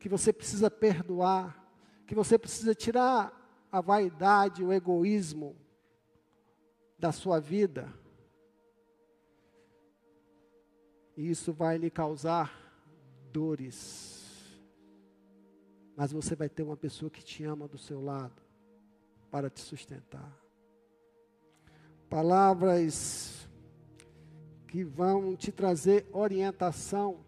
que 0.00 0.08
você 0.08 0.32
precisa 0.32 0.68
perdoar, 0.68 1.72
que 2.04 2.16
você 2.16 2.36
precisa 2.36 2.74
tirar 2.74 3.32
a 3.70 3.80
vaidade, 3.80 4.64
o 4.64 4.72
egoísmo 4.72 5.56
da 6.98 7.12
sua 7.12 7.38
vida. 7.38 7.94
E 11.16 11.30
isso 11.30 11.52
vai 11.52 11.78
lhe 11.78 11.90
causar 11.90 12.52
dores. 13.30 14.60
Mas 15.94 16.10
você 16.10 16.34
vai 16.34 16.48
ter 16.48 16.64
uma 16.64 16.76
pessoa 16.76 17.08
que 17.08 17.22
te 17.22 17.44
ama 17.44 17.68
do 17.68 17.78
seu 17.78 18.02
lado 18.02 18.42
para 19.30 19.48
te 19.48 19.60
sustentar. 19.60 20.36
Palavras 22.10 23.41
que 24.72 24.82
vão 24.82 25.36
te 25.36 25.52
trazer 25.52 26.08
orientação 26.10 27.26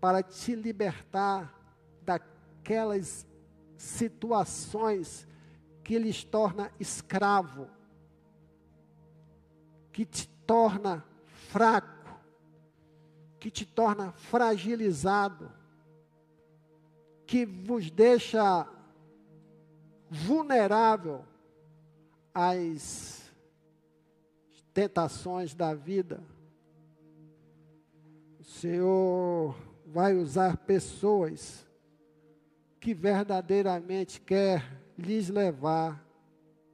para 0.00 0.24
te 0.24 0.56
libertar 0.56 1.54
daquelas 2.02 3.24
situações 3.76 5.24
que 5.84 5.96
lhes 5.96 6.24
torna 6.24 6.72
escravo, 6.80 7.68
que 9.92 10.04
te 10.04 10.26
torna 10.44 11.04
fraco, 11.24 12.20
que 13.38 13.52
te 13.52 13.64
torna 13.64 14.10
fragilizado, 14.10 15.52
que 17.24 17.46
vos 17.46 17.88
deixa 17.88 18.66
vulnerável 20.10 21.24
às 22.34 23.32
tentações 24.74 25.54
da 25.54 25.72
vida. 25.72 26.20
Senhor 28.58 29.54
vai 29.86 30.16
usar 30.16 30.56
pessoas 30.56 31.64
que 32.80 32.92
verdadeiramente 32.92 34.20
quer 34.20 34.82
lhes 34.98 35.28
levar 35.28 36.04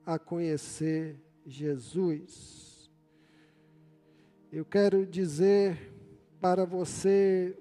a 0.07 0.19
conhecer 0.19 1.21
Jesus. 1.45 2.91
Eu 4.51 4.65
quero 4.65 5.05
dizer 5.05 5.93
para 6.41 6.65
você 6.65 7.55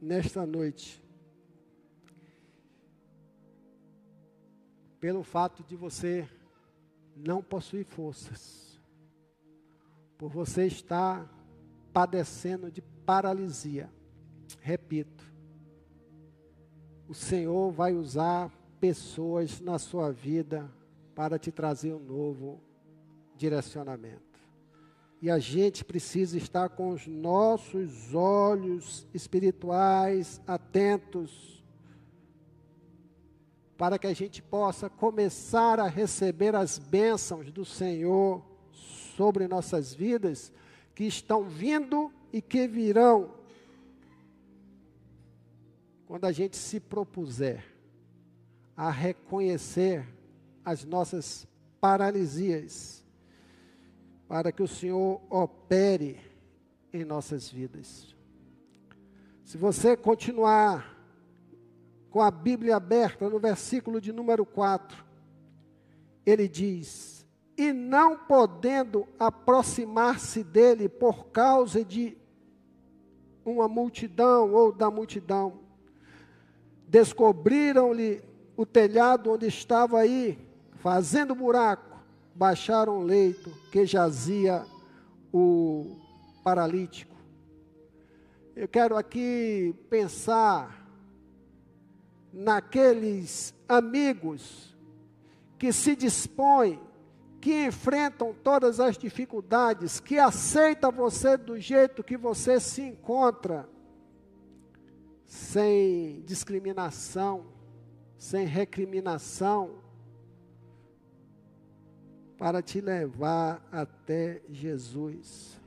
nesta 0.00 0.46
noite, 0.46 1.04
pelo 4.98 5.22
fato 5.22 5.62
de 5.62 5.76
você 5.76 6.26
não 7.14 7.42
possuir 7.42 7.84
forças, 7.84 8.80
por 10.16 10.30
você 10.30 10.66
estar 10.66 11.30
padecendo 11.92 12.70
de 12.70 12.80
paralisia. 13.04 13.90
Repito, 14.60 15.24
o 17.08 17.14
Senhor 17.14 17.70
vai 17.70 17.94
usar 17.94 18.50
pessoas 18.80 19.60
na 19.60 19.78
sua 19.78 20.10
vida 20.10 20.70
para 21.14 21.38
te 21.38 21.50
trazer 21.50 21.94
um 21.94 22.00
novo 22.00 22.60
direcionamento. 23.36 24.22
E 25.20 25.30
a 25.30 25.38
gente 25.38 25.84
precisa 25.84 26.36
estar 26.36 26.68
com 26.68 26.90
os 26.90 27.06
nossos 27.06 28.14
olhos 28.14 29.06
espirituais 29.14 30.40
atentos 30.46 31.64
para 33.76 33.98
que 33.98 34.06
a 34.06 34.12
gente 34.12 34.42
possa 34.42 34.88
começar 34.88 35.80
a 35.80 35.88
receber 35.88 36.54
as 36.54 36.78
bênçãos 36.78 37.50
do 37.50 37.64
Senhor 37.64 38.42
sobre 39.16 39.48
nossas 39.48 39.94
vidas, 39.94 40.52
que 40.94 41.04
estão 41.04 41.44
vindo 41.44 42.12
e 42.32 42.40
que 42.40 42.66
virão, 42.68 43.34
quando 46.06 46.24
a 46.26 46.32
gente 46.32 46.56
se 46.56 46.78
propuser 46.78 47.64
a 48.76 48.90
reconhecer 48.90 50.06
as 50.64 50.84
nossas 50.84 51.46
paralisias, 51.80 53.04
para 54.26 54.50
que 54.50 54.62
o 54.62 54.68
Senhor 54.68 55.20
opere 55.30 56.18
em 56.92 57.04
nossas 57.04 57.48
vidas. 57.48 58.14
Se 59.44 59.58
você 59.58 59.96
continuar 59.96 60.94
com 62.10 62.20
a 62.20 62.30
Bíblia 62.30 62.76
aberta, 62.76 63.28
no 63.28 63.38
versículo 63.38 64.00
de 64.00 64.12
número 64.12 64.46
4, 64.46 65.04
ele 66.24 66.48
diz: 66.48 67.13
E 67.56 67.72
não 67.72 68.16
podendo 68.16 69.06
aproximar-se 69.18 70.42
dele 70.42 70.88
por 70.88 71.26
causa 71.26 71.84
de 71.84 72.16
uma 73.44 73.68
multidão 73.68 74.52
ou 74.52 74.72
da 74.72 74.90
multidão, 74.90 75.60
descobriram-lhe 76.88 78.22
o 78.56 78.64
telhado 78.64 79.32
onde 79.32 79.46
estava 79.46 79.98
aí, 79.98 80.38
fazendo 80.76 81.34
buraco, 81.34 81.98
baixaram 82.34 82.98
o 82.98 83.02
leito 83.02 83.50
que 83.70 83.86
jazia 83.86 84.64
o 85.32 85.96
paralítico. 86.42 87.14
Eu 88.54 88.68
quero 88.68 88.96
aqui 88.96 89.74
pensar 89.90 90.86
naqueles 92.32 93.54
amigos 93.68 94.76
que 95.58 95.72
se 95.72 95.96
dispõem, 95.96 96.80
que 97.44 97.66
enfrentam 97.66 98.34
todas 98.42 98.80
as 98.80 98.96
dificuldades, 98.96 100.00
que 100.00 100.18
aceita 100.18 100.90
você 100.90 101.36
do 101.36 101.60
jeito 101.60 102.02
que 102.02 102.16
você 102.16 102.58
se 102.58 102.80
encontra, 102.80 103.68
sem 105.26 106.22
discriminação, 106.22 107.44
sem 108.16 108.46
recriminação, 108.46 109.74
para 112.38 112.62
te 112.62 112.80
levar 112.80 113.62
até 113.70 114.40
Jesus. 114.48 115.60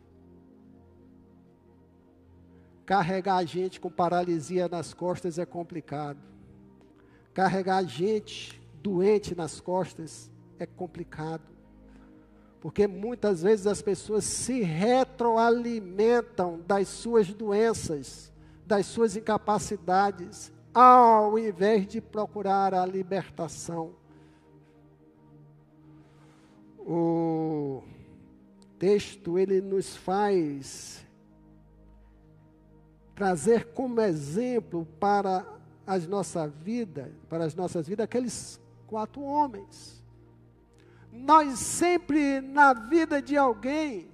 Carregar 2.88 3.38
a 3.38 3.46
gente 3.46 3.80
com 3.80 3.92
paralisia 3.92 4.68
nas 4.68 4.96
costas 4.96 5.38
é 5.38 5.46
complicado. 5.46 6.18
Carregar 7.36 7.84
gente 7.84 8.60
doente 8.82 9.36
nas 9.36 9.62
costas 9.62 10.32
é 10.58 10.66
complicado. 10.66 11.57
Porque 12.60 12.88
muitas 12.88 13.44
vezes 13.44 13.68
as 13.68 13.82
pessoas 13.82 14.24
se 14.24 14.62
retroalimentam 14.62 16.60
das 16.68 16.88
suas 16.88 17.34
doenças, 17.34 18.32
das 18.66 18.86
suas 18.88 19.16
incapacidades, 19.16 20.52
ao 20.74 21.38
invés 21.38 21.88
de 21.88 22.02
procurar 22.02 22.74
a 22.74 22.86
libertação. 22.86 23.94
O 26.80 27.84
texto 28.80 29.38
ele 29.38 29.62
nos 29.62 29.96
faz 29.96 31.06
trazer 33.16 33.66
como 33.74 34.00
exemplo 34.00 34.88
para 35.00 35.46
as 35.86 36.06
nossa 36.06 36.48
vida, 36.48 37.12
para 37.28 37.46
as 37.46 37.56
nossas 37.56 37.88
vidas, 37.88 38.04
aqueles 38.04 38.60
quatro 38.86 39.22
homens. 39.22 40.04
Nós 41.18 41.60
sempre 41.60 42.40
na 42.42 42.74
vida 42.74 43.22
de 43.22 43.36
alguém 43.36 44.10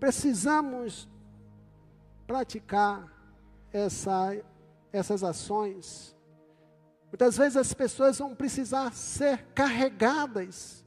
precisamos 0.00 1.08
praticar 2.26 3.10
essa, 3.72 4.36
essas 4.92 5.22
ações. 5.22 6.14
Muitas 7.06 7.36
vezes 7.36 7.56
as 7.56 7.72
pessoas 7.72 8.18
vão 8.18 8.34
precisar 8.34 8.92
ser 8.92 9.44
carregadas. 9.54 10.84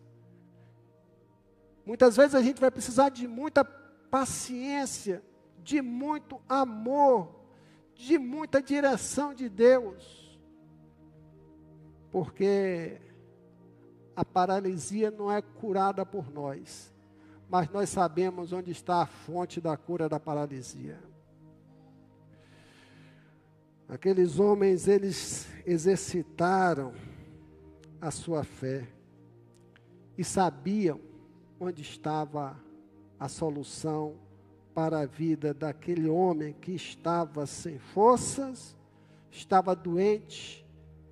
Muitas 1.85 2.17
vezes 2.17 2.35
a 2.35 2.41
gente 2.41 2.59
vai 2.59 2.69
precisar 2.69 3.09
de 3.09 3.27
muita 3.27 3.63
paciência, 3.63 5.23
de 5.63 5.81
muito 5.81 6.41
amor, 6.49 7.33
de 7.95 8.17
muita 8.19 8.61
direção 8.61 9.33
de 9.33 9.47
Deus, 9.47 10.37
porque 12.11 12.99
a 14.17 14.25
paralisia 14.25 15.11
não 15.11 15.31
é 15.31 15.43
curada 15.43 16.03
por 16.03 16.33
nós, 16.33 16.91
mas 17.47 17.69
nós 17.69 17.87
sabemos 17.87 18.51
onde 18.51 18.71
está 18.71 19.03
a 19.03 19.05
fonte 19.05 19.61
da 19.61 19.77
cura 19.77 20.09
da 20.09 20.19
paralisia. 20.19 20.97
Aqueles 23.87 24.39
homens, 24.39 24.87
eles 24.87 25.47
exercitaram 25.67 26.95
a 28.01 28.09
sua 28.09 28.43
fé 28.43 28.87
e 30.17 30.23
sabiam 30.23 30.99
onde 31.59 31.83
estava 31.83 32.59
a 33.19 33.29
solução 33.29 34.15
para 34.73 35.01
a 35.01 35.05
vida 35.05 35.53
daquele 35.53 36.09
homem 36.09 36.55
que 36.59 36.71
estava 36.71 37.45
sem 37.45 37.77
forças, 37.77 38.75
estava 39.29 39.75
doente 39.75 40.65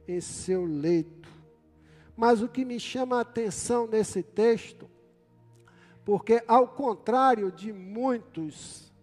em 0.07 0.19
seu 0.19 0.65
leito. 0.65 1.24
Mas 2.15 2.41
o 2.41 2.47
que 2.47 2.63
me 2.63 2.79
chama 2.79 3.17
a 3.17 3.21
atenção 3.21 3.87
nesse 3.87 4.23
texto, 4.23 4.89
porque 6.05 6.43
ao 6.47 6.67
contrário 6.67 7.51
de 7.51 7.73
muitos 7.73 8.93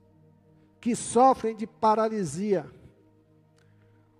que 0.80 0.96
sofrem 0.96 1.54
de 1.54 1.66
paralisia, 1.66 2.70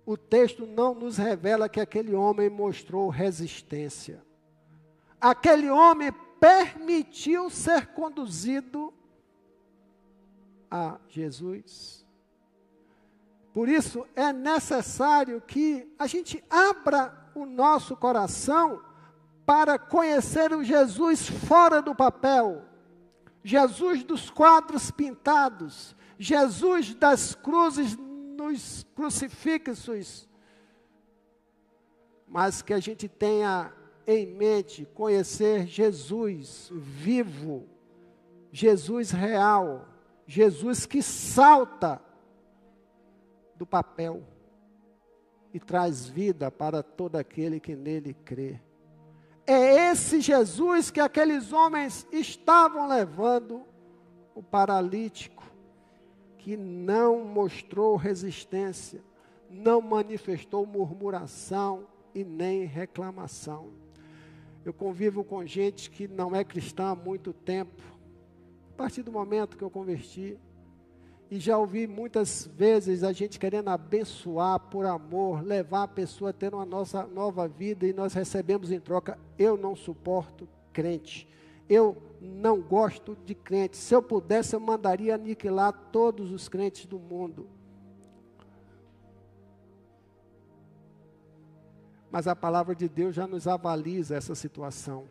o 0.05 0.17
texto 0.17 0.65
não 0.65 0.93
nos 0.93 1.17
revela 1.17 1.69
que 1.69 1.79
aquele 1.79 2.13
homem 2.13 2.49
mostrou 2.49 3.09
resistência. 3.09 4.23
Aquele 5.19 5.69
homem 5.69 6.11
permitiu 6.39 7.49
ser 7.49 7.87
conduzido 7.87 8.93
a 10.69 10.99
Jesus, 11.07 12.03
Por 13.53 13.69
isso 13.69 14.07
é 14.15 14.33
necessário 14.33 15.39
que 15.39 15.87
a 15.99 16.07
gente 16.07 16.43
abra 16.49 17.22
o 17.35 17.45
nosso 17.45 17.95
coração 17.95 18.81
para 19.45 19.77
conhecer 19.77 20.53
o 20.53 20.63
Jesus 20.63 21.27
fora 21.27 21.81
do 21.81 21.93
papel, 21.93 22.63
Jesus 23.43 24.03
dos 24.03 24.29
quadros 24.29 24.89
pintados, 24.89 25.95
Jesus 26.17 26.95
das 26.95 27.35
cruzes 27.35 27.97
nos 27.97 28.85
crucifixos, 28.95 30.27
mas 32.27 32.61
que 32.61 32.73
a 32.73 32.79
gente 32.79 33.07
tenha 33.07 33.73
em 34.07 34.25
mente 34.25 34.85
conhecer 34.93 35.65
Jesus 35.67 36.69
vivo, 36.71 37.67
Jesus 38.51 39.11
real, 39.11 39.87
Jesus 40.25 40.85
que 40.85 41.01
salta 41.01 42.01
do 43.55 43.65
papel 43.65 44.32
e 45.53 45.59
traz 45.59 46.07
vida 46.07 46.49
para 46.49 46.81
todo 46.81 47.15
aquele 47.15 47.59
que 47.59 47.75
nele 47.75 48.13
crê. 48.25 48.59
É 49.45 49.91
esse 49.91 50.19
Jesus 50.19 50.89
que 50.89 50.99
aqueles 50.99 51.53
homens 51.53 52.07
estavam 52.11 52.87
levando 52.87 53.63
o 54.33 54.41
paralítico, 54.41 55.43
que 56.37 56.57
não 56.57 57.23
mostrou 57.23 57.95
resistência, 57.95 59.03
não 59.49 59.79
manifestou 59.79 60.65
murmuração 60.65 61.85
e 62.15 62.23
nem 62.23 62.65
reclamação. 62.65 63.69
Eu 64.65 64.73
convivo 64.73 65.23
com 65.23 65.45
gente 65.45 65.91
que 65.91 66.07
não 66.07 66.35
é 66.35 66.43
cristã 66.43 66.91
há 66.91 66.95
muito 66.95 67.33
tempo, 67.33 67.81
a 68.73 68.77
partir 68.77 69.03
do 69.03 69.11
momento 69.11 69.57
que 69.57 69.63
eu 69.63 69.69
converti, 69.69 70.39
e 71.33 71.39
já 71.39 71.57
ouvi 71.57 71.87
muitas 71.87 72.47
vezes 72.55 73.03
a 73.03 73.11
gente 73.11 73.39
querendo 73.39 73.67
abençoar 73.69 74.59
por 74.59 74.85
amor, 74.85 75.41
levar 75.41 75.81
a 75.81 75.87
pessoa 75.87 76.29
a 76.29 76.33
ter 76.33 76.53
uma 76.53 76.63
nossa 76.63 77.07
nova 77.07 77.47
vida 77.47 77.87
e 77.87 77.91
nós 77.91 78.13
recebemos 78.13 78.71
em 78.71 78.79
troca. 78.79 79.17
Eu 79.35 79.57
não 79.57 79.75
suporto 79.75 80.47
crente. 80.71 81.27
Eu 81.67 81.97
não 82.21 82.61
gosto 82.61 83.17
de 83.25 83.33
crente. 83.33 83.77
Se 83.77 83.95
eu 83.95 84.03
pudesse, 84.03 84.55
eu 84.55 84.59
mandaria 84.59 85.15
aniquilar 85.15 85.73
todos 85.91 86.31
os 86.31 86.47
crentes 86.47 86.85
do 86.85 86.99
mundo. 86.99 87.47
Mas 92.11 92.27
a 92.27 92.35
palavra 92.35 92.75
de 92.75 92.87
Deus 92.87 93.15
já 93.15 93.25
nos 93.25 93.47
avaliza 93.47 94.15
essa 94.15 94.35
situação. 94.35 95.05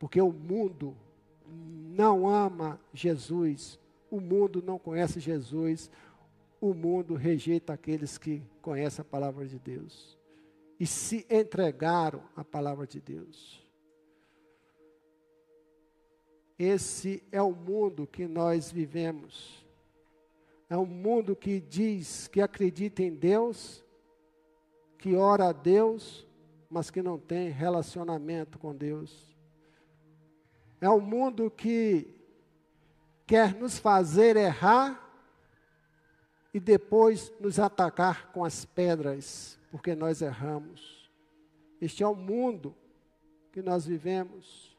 Porque 0.00 0.20
o 0.20 0.32
mundo 0.32 0.96
não 1.46 2.28
ama 2.28 2.80
Jesus, 2.92 3.78
o 4.12 4.20
mundo 4.20 4.62
não 4.62 4.78
conhece 4.78 5.18
Jesus, 5.18 5.90
o 6.60 6.74
mundo 6.74 7.14
rejeita 7.14 7.72
aqueles 7.72 8.18
que 8.18 8.42
conhecem 8.60 9.00
a 9.00 9.04
palavra 9.06 9.46
de 9.46 9.58
Deus 9.58 10.18
e 10.78 10.86
se 10.86 11.26
entregaram 11.30 12.22
à 12.36 12.44
palavra 12.44 12.86
de 12.86 13.00
Deus. 13.00 13.66
Esse 16.58 17.22
é 17.32 17.40
o 17.40 17.54
mundo 17.54 18.06
que 18.06 18.26
nós 18.26 18.70
vivemos. 18.70 19.66
É 20.68 20.76
um 20.76 20.84
mundo 20.84 21.34
que 21.34 21.58
diz 21.58 22.28
que 22.28 22.42
acredita 22.42 23.02
em 23.02 23.14
Deus, 23.14 23.82
que 24.98 25.16
ora 25.16 25.48
a 25.48 25.52
Deus, 25.52 26.26
mas 26.68 26.90
que 26.90 27.00
não 27.00 27.18
tem 27.18 27.48
relacionamento 27.48 28.58
com 28.58 28.74
Deus. 28.74 29.34
É 30.82 30.90
um 30.90 31.00
mundo 31.00 31.50
que 31.50 32.21
quer 33.26 33.54
nos 33.54 33.78
fazer 33.78 34.36
errar 34.36 34.98
e 36.52 36.60
depois 36.60 37.32
nos 37.40 37.58
atacar 37.58 38.30
com 38.32 38.44
as 38.44 38.64
pedras, 38.64 39.58
porque 39.70 39.94
nós 39.94 40.20
erramos. 40.20 41.10
Este 41.80 42.02
é 42.02 42.06
o 42.06 42.14
mundo 42.14 42.74
que 43.50 43.62
nós 43.62 43.86
vivemos. 43.86 44.76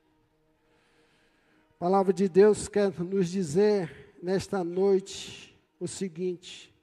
A 1.72 1.74
palavra 1.80 2.14
de 2.14 2.30
Deus 2.30 2.68
quer 2.68 2.92
nos 3.00 3.30
dizer 3.30 4.16
nesta 4.22 4.64
noite 4.64 5.58
o 5.80 5.88
seguinte: 5.88 6.74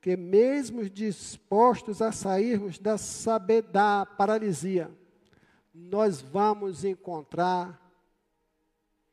que 0.00 0.16
mesmo 0.16 0.88
dispostos 0.88 2.00
a 2.00 2.10
sairmos 2.10 2.78
da, 2.78 2.96
da 3.70 4.06
paralisia, 4.06 4.90
nós 5.74 6.20
vamos 6.20 6.84
encontrar 6.84 7.89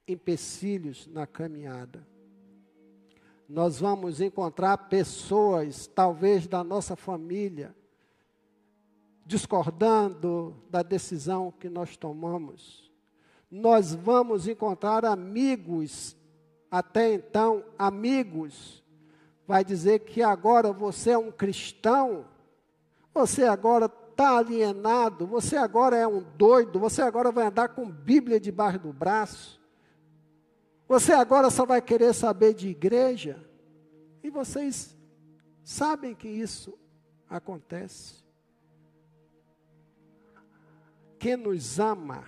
empecilhos 0.07 1.07
na 1.07 1.27
caminhada. 1.27 2.05
Nós 3.47 3.79
vamos 3.79 4.19
encontrar 4.19 4.77
pessoas, 4.89 5.87
talvez 5.87 6.47
da 6.47 6.63
nossa 6.63 6.95
família, 6.95 7.75
discordando 9.25 10.55
da 10.69 10.81
decisão 10.81 11.51
que 11.51 11.69
nós 11.69 11.97
tomamos. 11.97 12.91
Nós 13.49 13.93
vamos 13.93 14.47
encontrar 14.47 15.05
amigos, 15.05 16.15
até 16.69 17.13
então, 17.13 17.63
amigos, 17.77 18.83
vai 19.47 19.63
dizer 19.63 19.99
que 19.99 20.21
agora 20.21 20.73
você 20.73 21.11
é 21.11 21.17
um 21.17 21.31
cristão, 21.31 22.25
você 23.13 23.45
agora 23.45 23.85
está 23.85 24.37
alienado, 24.37 25.25
você 25.25 25.55
agora 25.55 25.95
é 25.95 26.07
um 26.07 26.21
doido, 26.21 26.79
você 26.79 27.01
agora 27.01 27.31
vai 27.31 27.47
andar 27.47 27.69
com 27.69 27.89
Bíblia 27.89 28.39
debaixo 28.39 28.79
do 28.79 28.91
braço. 28.91 29.56
Você 30.87 31.11
agora 31.11 31.49
só 31.49 31.65
vai 31.65 31.81
querer 31.81 32.13
saber 32.13 32.53
de 32.53 32.69
igreja, 32.69 33.45
e 34.23 34.29
vocês 34.29 34.95
sabem 35.63 36.15
que 36.15 36.29
isso 36.29 36.77
acontece. 37.29 38.23
Quem 41.19 41.35
nos 41.35 41.77
ama 41.77 42.23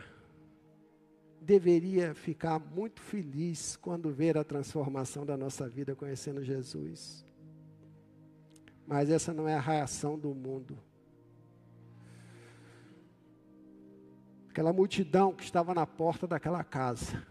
deveria 1.40 2.14
ficar 2.14 2.60
muito 2.60 3.02
feliz 3.02 3.78
quando 3.78 4.12
ver 4.12 4.38
a 4.38 4.44
transformação 4.44 5.26
da 5.26 5.38
nossa 5.38 5.68
vida 5.70 5.96
conhecendo 5.96 6.44
Jesus. 6.44 7.26
Mas 8.86 9.10
essa 9.10 9.34
não 9.34 9.48
é 9.48 9.56
a 9.56 9.62
reação 9.62 10.20
do 10.20 10.34
mundo. 10.36 10.78
Aquela 14.50 14.74
multidão 14.74 15.34
que 15.34 15.44
estava 15.44 15.74
na 15.74 15.88
porta 15.88 16.28
daquela 16.28 16.64
casa 16.64 17.26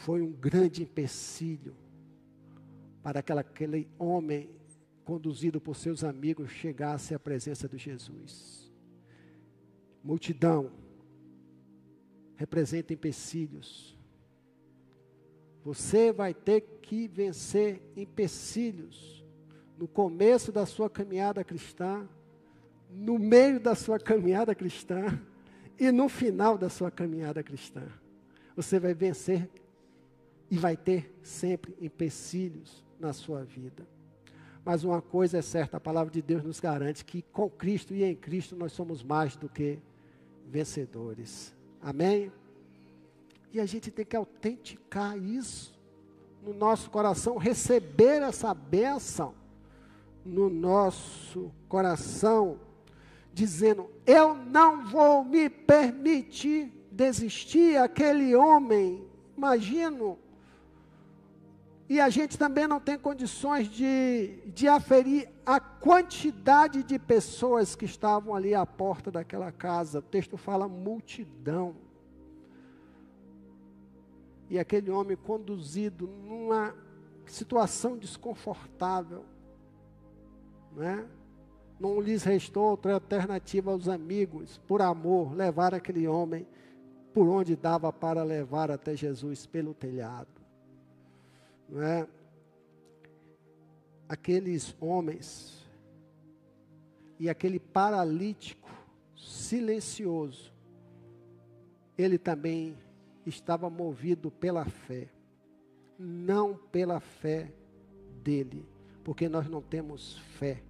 foi 0.00 0.22
um 0.22 0.32
grande 0.32 0.82
empecilho 0.82 1.76
para 3.02 3.22
que 3.22 3.32
aquele 3.32 3.86
homem, 3.98 4.50
conduzido 5.04 5.60
por 5.60 5.76
seus 5.76 6.02
amigos, 6.02 6.50
chegasse 6.50 7.14
à 7.14 7.18
presença 7.18 7.68
de 7.68 7.76
Jesus. 7.76 8.72
Multidão 10.02 10.72
representa 12.34 12.94
empecilhos. 12.94 13.98
Você 15.62 16.12
vai 16.12 16.32
ter 16.32 16.62
que 16.80 17.06
vencer 17.06 17.82
empecilhos 17.94 19.22
no 19.76 19.86
começo 19.86 20.50
da 20.50 20.64
sua 20.64 20.88
caminhada 20.88 21.44
cristã, 21.44 22.08
no 22.90 23.18
meio 23.18 23.60
da 23.60 23.74
sua 23.74 23.98
caminhada 23.98 24.54
cristã 24.54 25.20
e 25.78 25.92
no 25.92 26.08
final 26.08 26.56
da 26.56 26.70
sua 26.70 26.90
caminhada 26.90 27.42
cristã. 27.42 27.86
Você 28.56 28.80
vai 28.80 28.94
vencer 28.94 29.50
e 30.50 30.58
vai 30.58 30.76
ter 30.76 31.14
sempre 31.22 31.76
empecilhos 31.80 32.84
na 32.98 33.12
sua 33.12 33.44
vida. 33.44 33.86
Mas 34.64 34.84
uma 34.84 35.00
coisa 35.00 35.38
é 35.38 35.42
certa, 35.42 35.76
a 35.76 35.80
palavra 35.80 36.12
de 36.12 36.20
Deus 36.20 36.42
nos 36.42 36.60
garante 36.60 37.04
que 37.04 37.22
com 37.22 37.48
Cristo 37.48 37.94
e 37.94 38.04
em 38.04 38.14
Cristo 38.14 38.56
nós 38.56 38.72
somos 38.72 39.02
mais 39.02 39.36
do 39.36 39.48
que 39.48 39.78
vencedores. 40.46 41.54
Amém? 41.80 42.30
E 43.52 43.60
a 43.60 43.66
gente 43.66 43.90
tem 43.90 44.04
que 44.04 44.16
autenticar 44.16 45.16
isso 45.16 45.78
no 46.42 46.52
nosso 46.52 46.90
coração, 46.90 47.36
receber 47.36 48.22
essa 48.22 48.52
bênção 48.52 49.34
no 50.24 50.50
nosso 50.50 51.50
coração, 51.68 52.60
dizendo: 53.32 53.90
Eu 54.06 54.34
não 54.34 54.86
vou 54.86 55.24
me 55.24 55.48
permitir 55.48 56.72
desistir. 56.90 57.76
Aquele 57.76 58.34
homem, 58.34 59.04
imagino, 59.36 60.18
e 61.90 62.00
a 62.00 62.08
gente 62.08 62.38
também 62.38 62.68
não 62.68 62.78
tem 62.78 62.96
condições 62.96 63.66
de, 63.66 64.38
de 64.54 64.68
aferir 64.68 65.28
a 65.44 65.58
quantidade 65.58 66.84
de 66.84 67.00
pessoas 67.00 67.74
que 67.74 67.84
estavam 67.84 68.32
ali 68.32 68.54
à 68.54 68.64
porta 68.64 69.10
daquela 69.10 69.50
casa. 69.50 69.98
O 69.98 70.02
texto 70.02 70.36
fala 70.36 70.68
multidão. 70.68 71.74
E 74.48 74.56
aquele 74.56 74.88
homem 74.88 75.16
conduzido 75.16 76.06
numa 76.06 76.72
situação 77.26 77.98
desconfortável, 77.98 79.24
não 80.70 80.84
é? 80.84 81.04
Não 81.80 82.00
lhes 82.00 82.22
restou 82.22 82.70
outra 82.70 82.94
alternativa 82.94 83.72
aos 83.72 83.88
amigos, 83.88 84.58
por 84.58 84.80
amor, 84.80 85.34
levar 85.34 85.74
aquele 85.74 86.06
homem 86.06 86.46
por 87.12 87.26
onde 87.26 87.56
dava 87.56 87.92
para 87.92 88.22
levar 88.22 88.70
até 88.70 88.94
Jesus 88.94 89.44
pelo 89.44 89.74
telhado. 89.74 90.39
Não 91.70 91.82
é? 91.82 92.06
aqueles 94.10 94.76
homens 94.80 95.64
e 97.16 97.30
aquele 97.30 97.60
paralítico 97.60 98.68
silencioso, 99.16 100.52
ele 101.96 102.18
também 102.18 102.76
estava 103.24 103.70
movido 103.70 104.28
pela 104.28 104.64
fé, 104.64 105.08
não 105.96 106.56
pela 106.56 106.98
fé 106.98 107.52
dele, 108.20 108.68
porque 109.04 109.28
nós 109.28 109.48
não 109.48 109.62
temos 109.62 110.18
fé. 110.18 110.60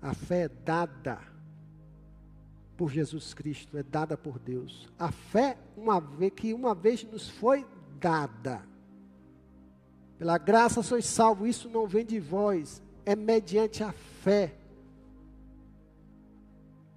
A 0.00 0.12
fé 0.12 0.46
é 0.46 0.48
dada 0.48 1.20
por 2.76 2.90
Jesus 2.90 3.34
Cristo, 3.34 3.78
é 3.78 3.84
dada 3.84 4.16
por 4.16 4.40
Deus. 4.40 4.88
A 4.98 5.12
fé, 5.12 5.56
uma 5.76 6.00
vez 6.00 6.32
que 6.32 6.52
uma 6.52 6.74
vez 6.74 7.04
nos 7.04 7.28
foi 7.28 7.64
dada. 8.00 8.71
Pela 10.22 10.38
graça 10.38 10.84
sois 10.84 11.04
salvos, 11.04 11.48
isso 11.48 11.68
não 11.68 11.84
vem 11.84 12.06
de 12.06 12.20
vós, 12.20 12.80
é 13.04 13.16
mediante 13.16 13.82
a 13.82 13.90
fé 13.90 14.54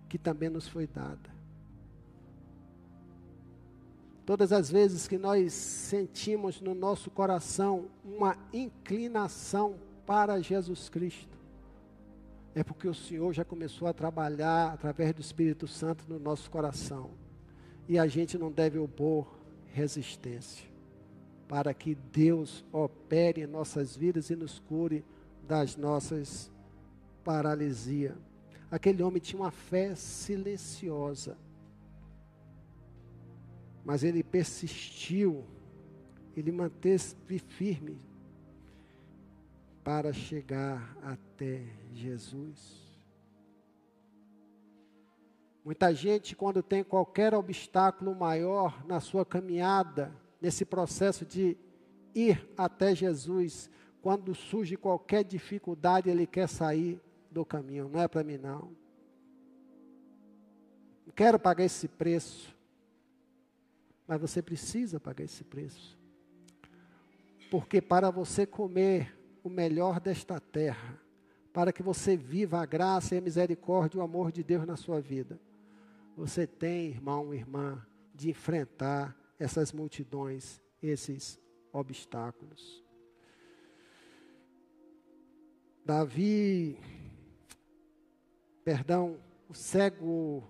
que 0.07 0.19
também 0.19 0.47
nos 0.47 0.67
foi 0.67 0.85
dada. 0.85 1.27
Todas 4.27 4.51
as 4.51 4.69
vezes 4.69 5.07
que 5.07 5.17
nós 5.17 5.53
sentimos 5.53 6.61
no 6.61 6.75
nosso 6.75 7.09
coração 7.09 7.87
uma 8.03 8.37
inclinação 8.53 9.73
para 10.05 10.39
Jesus 10.39 10.87
Cristo, 10.87 11.35
é 12.53 12.63
porque 12.63 12.87
o 12.87 12.93
Senhor 12.93 13.33
já 13.33 13.43
começou 13.43 13.87
a 13.87 13.93
trabalhar 13.93 14.71
através 14.71 15.15
do 15.15 15.21
Espírito 15.21 15.67
Santo 15.67 16.05
no 16.07 16.19
nosso 16.19 16.47
coração. 16.51 17.09
E 17.89 17.97
a 17.97 18.05
gente 18.05 18.37
não 18.37 18.51
deve 18.51 18.77
opor 18.77 19.25
resistência, 19.73 20.74
para 21.47 21.73
que 21.73 21.95
Deus 21.95 22.65
opere 22.71 23.41
em 23.41 23.47
nossas 23.47 23.95
vidas 23.95 24.29
e 24.29 24.35
nos 24.35 24.59
cure 24.59 25.05
das 25.47 25.75
nossas 25.75 26.51
paralisia. 27.23 28.17
Aquele 28.69 29.03
homem 29.03 29.21
tinha 29.21 29.41
uma 29.41 29.51
fé 29.51 29.95
silenciosa 29.95 31.37
mas 33.85 34.03
ele 34.03 34.23
persistiu, 34.23 35.45
ele 36.35 36.51
manteve 36.51 37.37
firme 37.37 38.01
para 39.83 40.11
chegar 40.11 40.97
até 41.03 41.61
Jesus. 41.93 42.83
Muita 45.63 45.93
gente, 45.93 46.35
quando 46.35 46.63
tem 46.63 46.83
qualquer 46.83 47.35
obstáculo 47.35 48.15
maior 48.15 48.83
na 48.87 48.99
sua 48.99 49.23
caminhada, 49.23 50.11
nesse 50.45 50.63
processo 50.63 51.25
de 51.25 51.57
ir 52.13 52.47
até 52.55 52.93
Jesus, 52.93 53.67
quando 53.99 54.35
surge 54.35 54.77
qualquer 54.77 55.23
dificuldade, 55.23 56.07
ele 56.07 56.27
quer 56.27 56.47
sair 56.47 57.01
do 57.31 57.43
caminho. 57.43 57.89
Não 57.89 57.99
é 57.99 58.07
para 58.07 58.23
mim, 58.23 58.37
não. 58.37 58.71
Não 61.03 61.13
quero 61.15 61.39
pagar 61.39 61.63
esse 61.63 61.87
preço. 61.87 62.55
Mas 64.07 64.21
você 64.21 64.39
precisa 64.39 64.99
pagar 64.99 65.23
esse 65.23 65.43
preço. 65.43 65.97
Porque 67.49 67.81
para 67.81 68.11
você 68.11 68.45
comer 68.45 69.17
o 69.43 69.49
melhor 69.49 69.99
desta 69.99 70.39
terra, 70.39 71.01
para 71.51 71.73
que 71.73 71.81
você 71.81 72.15
viva 72.15 72.59
a 72.59 72.67
graça 72.67 73.15
e 73.15 73.17
a 73.17 73.21
misericórdia 73.21 73.97
e 73.97 73.99
o 73.99 74.03
amor 74.03 74.31
de 74.31 74.43
Deus 74.43 74.63
na 74.67 74.75
sua 74.75 75.01
vida, 75.01 75.39
você 76.15 76.45
tem, 76.45 76.89
irmão, 76.89 77.33
irmã, 77.33 77.83
de 78.13 78.29
enfrentar 78.29 79.24
essas 79.39 79.71
multidões, 79.71 80.61
esses 80.81 81.39
obstáculos. 81.71 82.83
Davi, 85.85 86.79
perdão, 88.63 89.19
o 89.47 89.53
cego 89.53 90.43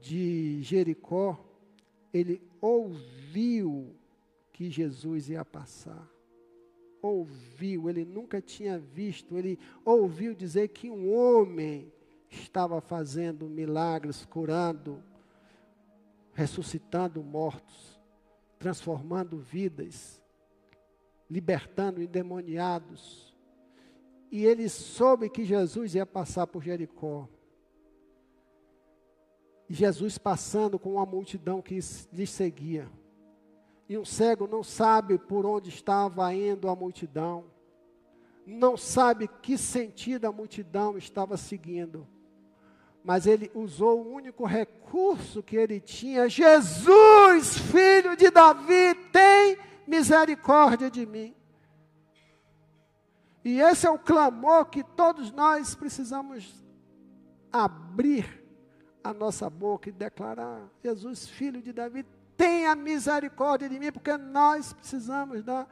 de 0.00 0.62
Jericó, 0.62 1.38
ele 2.12 2.40
ouviu 2.60 3.94
que 4.52 4.70
Jesus 4.70 5.28
ia 5.28 5.44
passar. 5.44 6.08
Ouviu, 7.02 7.90
ele 7.90 8.04
nunca 8.04 8.40
tinha 8.40 8.78
visto, 8.78 9.36
ele 9.36 9.58
ouviu 9.84 10.34
dizer 10.34 10.68
que 10.68 10.88
um 10.88 11.12
homem 11.12 11.92
estava 12.30 12.80
fazendo 12.80 13.46
milagres, 13.46 14.24
curando, 14.24 15.02
ressuscitando 16.32 17.22
mortos, 17.22 17.93
transformando 18.64 19.36
vidas, 19.36 20.22
libertando 21.28 22.00
endemoniados. 22.00 23.36
E 24.32 24.46
ele 24.46 24.70
soube 24.70 25.28
que 25.28 25.44
Jesus 25.44 25.94
ia 25.94 26.06
passar 26.06 26.46
por 26.46 26.62
Jericó. 26.62 27.28
Jesus 29.68 30.16
passando 30.16 30.78
com 30.78 30.94
uma 30.94 31.04
multidão 31.04 31.60
que 31.60 31.78
lhe 32.10 32.26
seguia. 32.26 32.90
E 33.86 33.98
um 33.98 34.04
cego 34.04 34.46
não 34.46 34.62
sabe 34.62 35.18
por 35.18 35.44
onde 35.44 35.68
estava 35.68 36.32
indo 36.32 36.66
a 36.70 36.74
multidão, 36.74 37.44
não 38.46 38.78
sabe 38.78 39.28
que 39.42 39.58
sentido 39.58 40.24
a 40.24 40.32
multidão 40.32 40.96
estava 40.96 41.36
seguindo, 41.36 42.08
mas 43.04 43.26
ele 43.26 43.50
usou 43.54 44.00
o 44.00 44.14
único 44.14 44.46
recurso 44.46 45.42
que 45.42 45.56
ele 45.56 45.78
tinha: 45.78 46.26
Jesus, 46.26 47.58
filho 47.58 48.16
de 48.16 48.30
Davi, 48.30 48.94
tem 49.12 49.58
misericórdia 49.86 50.90
de 50.90 51.04
mim. 51.04 51.36
E 53.44 53.60
esse 53.60 53.86
é 53.86 53.90
o 53.90 53.98
clamor 53.98 54.64
que 54.64 54.82
todos 54.82 55.30
nós 55.30 55.74
precisamos 55.74 56.64
abrir 57.52 58.42
a 59.04 59.12
nossa 59.12 59.50
boca 59.50 59.90
e 59.90 59.92
declarar: 59.92 60.62
Jesus, 60.82 61.28
filho 61.28 61.60
de 61.60 61.74
Davi, 61.74 62.06
tenha 62.38 62.74
misericórdia 62.74 63.68
de 63.68 63.78
mim, 63.78 63.92
porque 63.92 64.16
nós 64.16 64.72
precisamos 64.72 65.42
da 65.42 65.66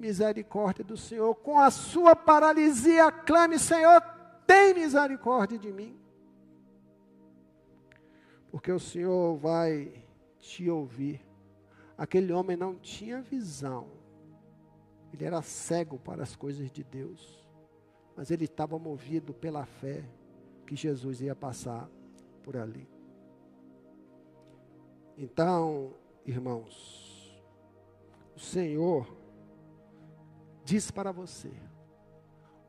misericórdia 0.00 0.82
do 0.82 0.96
Senhor. 0.96 1.32
Com 1.36 1.60
a 1.60 1.70
sua 1.70 2.16
paralisia, 2.16 3.12
clame: 3.12 3.56
Senhor, 3.56 4.02
tem 4.44 4.74
misericórdia 4.74 5.56
de 5.56 5.72
mim. 5.72 5.99
Porque 8.50 8.72
o 8.72 8.80
Senhor 8.80 9.36
vai 9.36 10.04
te 10.38 10.68
ouvir. 10.68 11.20
Aquele 11.96 12.32
homem 12.32 12.56
não 12.56 12.74
tinha 12.76 13.20
visão, 13.20 13.88
ele 15.12 15.24
era 15.24 15.42
cego 15.42 15.98
para 15.98 16.22
as 16.22 16.34
coisas 16.34 16.70
de 16.70 16.82
Deus, 16.82 17.44
mas 18.16 18.30
ele 18.30 18.44
estava 18.44 18.78
movido 18.78 19.34
pela 19.34 19.66
fé 19.66 20.04
que 20.66 20.74
Jesus 20.74 21.20
ia 21.20 21.34
passar 21.34 21.90
por 22.42 22.56
ali. 22.56 22.88
Então, 25.16 25.92
irmãos, 26.24 27.42
o 28.34 28.40
Senhor 28.40 29.06
diz 30.64 30.90
para 30.90 31.12
você: 31.12 31.52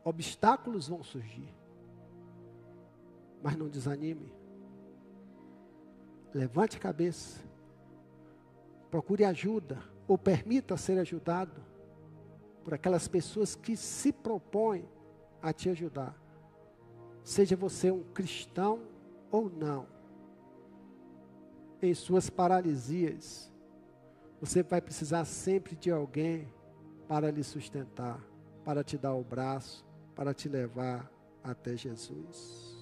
obstáculos 0.03 0.87
vão 0.87 1.03
surgir, 1.03 1.53
mas 3.41 3.55
não 3.55 3.69
desanime. 3.69 4.40
Levante 6.33 6.77
a 6.77 6.79
cabeça, 6.79 7.41
procure 8.89 9.23
ajuda, 9.25 9.79
ou 10.07 10.17
permita 10.17 10.77
ser 10.77 10.97
ajudado 10.99 11.61
por 12.63 12.73
aquelas 12.73 13.07
pessoas 13.07 13.55
que 13.55 13.75
se 13.75 14.11
propõem 14.11 14.85
a 15.41 15.51
te 15.51 15.69
ajudar. 15.69 16.15
Seja 17.23 17.55
você 17.55 17.91
um 17.91 18.03
cristão 18.03 18.81
ou 19.31 19.49
não, 19.49 19.87
em 21.81 21.93
suas 21.93 22.29
paralisias, 22.29 23.51
você 24.39 24.61
vai 24.61 24.81
precisar 24.81 25.25
sempre 25.25 25.75
de 25.75 25.89
alguém 25.89 26.47
para 27.07 27.31
lhe 27.31 27.43
sustentar, 27.43 28.19
para 28.63 28.83
te 28.83 28.97
dar 28.97 29.13
o 29.13 29.23
braço, 29.23 29.85
para 30.15 30.33
te 30.33 30.47
levar 30.47 31.11
até 31.43 31.75
Jesus. 31.75 32.80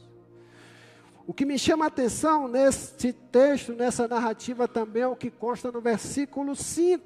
O 1.30 1.34
que 1.34 1.46
me 1.46 1.60
chama 1.60 1.86
a 1.86 1.90
atenção 1.90 2.48
neste 2.48 3.14
texto, 3.14 3.74
nessa 3.74 4.08
narrativa 4.08 4.68
também, 4.68 5.04
é 5.04 5.08
o 5.08 5.16
que 5.16 5.30
consta 5.30 5.72
no 5.72 5.80
versículo 5.80 6.56
5. 6.56 7.06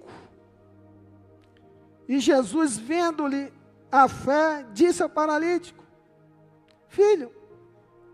E 2.07 2.21
Jesus, 2.21 2.77
vendo-lhe 2.77 3.51
a 3.91 4.07
fé, 4.07 4.65
disse 4.71 5.03
ao 5.03 5.09
paralítico: 5.09 5.83
Filho, 6.87 7.33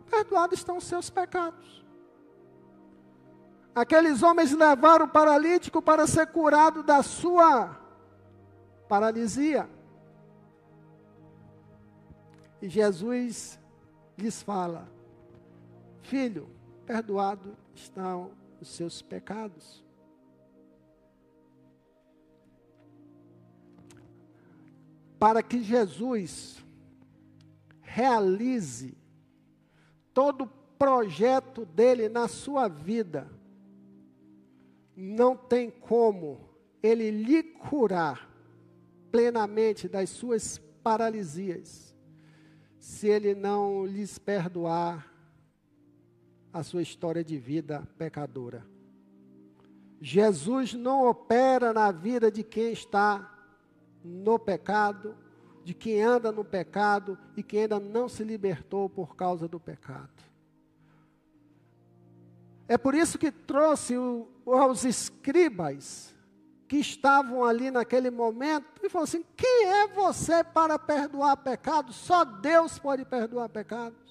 perdoados 0.09 0.57
estão 0.57 0.77
os 0.77 0.85
seus 0.85 1.11
pecados. 1.11 1.85
Aqueles 3.75 4.23
homens 4.23 4.51
levaram 4.51 5.05
o 5.05 5.09
paralítico 5.09 5.79
para 5.79 6.07
ser 6.07 6.25
curado 6.25 6.81
da 6.81 7.03
sua 7.03 7.79
paralisia. 8.87 9.69
E 12.63 12.67
Jesus 12.67 13.59
lhes 14.17 14.41
fala: 14.41 14.97
Filho, 16.09 16.49
perdoado 16.87 17.55
estão 17.75 18.31
os 18.59 18.67
seus 18.69 18.99
pecados. 18.99 19.85
Para 25.19 25.43
que 25.43 25.61
Jesus 25.61 26.65
realize 27.79 28.97
todo 30.11 30.45
o 30.45 30.47
projeto 30.79 31.63
dele 31.63 32.09
na 32.09 32.27
sua 32.27 32.67
vida, 32.67 33.29
não 34.97 35.37
tem 35.37 35.69
como 35.69 36.49
ele 36.81 37.11
lhe 37.11 37.43
curar 37.43 38.27
plenamente 39.11 39.87
das 39.87 40.09
suas 40.09 40.57
paralisias, 40.81 41.95
se 42.79 43.07
ele 43.07 43.35
não 43.35 43.85
lhes 43.85 44.17
perdoar 44.17 45.08
a 46.51 46.63
sua 46.63 46.81
história 46.81 47.23
de 47.23 47.37
vida 47.37 47.87
pecadora. 47.97 48.65
Jesus 50.01 50.73
não 50.73 51.07
opera 51.07 51.73
na 51.73 51.91
vida 51.91 52.31
de 52.31 52.43
quem 52.43 52.71
está 52.71 53.37
no 54.03 54.39
pecado, 54.39 55.15
de 55.63 55.73
quem 55.73 56.01
anda 56.01 56.31
no 56.31 56.43
pecado 56.43 57.17
e 57.35 57.43
que 57.43 57.57
ainda 57.57 57.79
não 57.79 58.07
se 58.07 58.23
libertou 58.23 58.89
por 58.89 59.15
causa 59.15 59.47
do 59.47 59.59
pecado. 59.59 60.09
É 62.67 62.77
por 62.77 62.93
isso 62.93 63.17
que 63.17 63.31
trouxe 63.31 63.97
o, 63.97 64.27
aos 64.45 64.85
escribas 64.85 66.15
que 66.67 66.77
estavam 66.77 67.43
ali 67.43 67.71
naquele 67.71 68.11
momento 68.11 68.79
e 68.83 68.89
falou 68.89 69.03
assim: 69.03 69.25
quem 69.35 69.65
é 69.65 69.87
você 69.87 70.43
para 70.43 70.77
perdoar 70.77 71.35
pecados? 71.37 71.95
Só 71.95 72.23
Deus 72.23 72.77
pode 72.77 73.03
perdoar 73.03 73.49
pecados. 73.49 74.08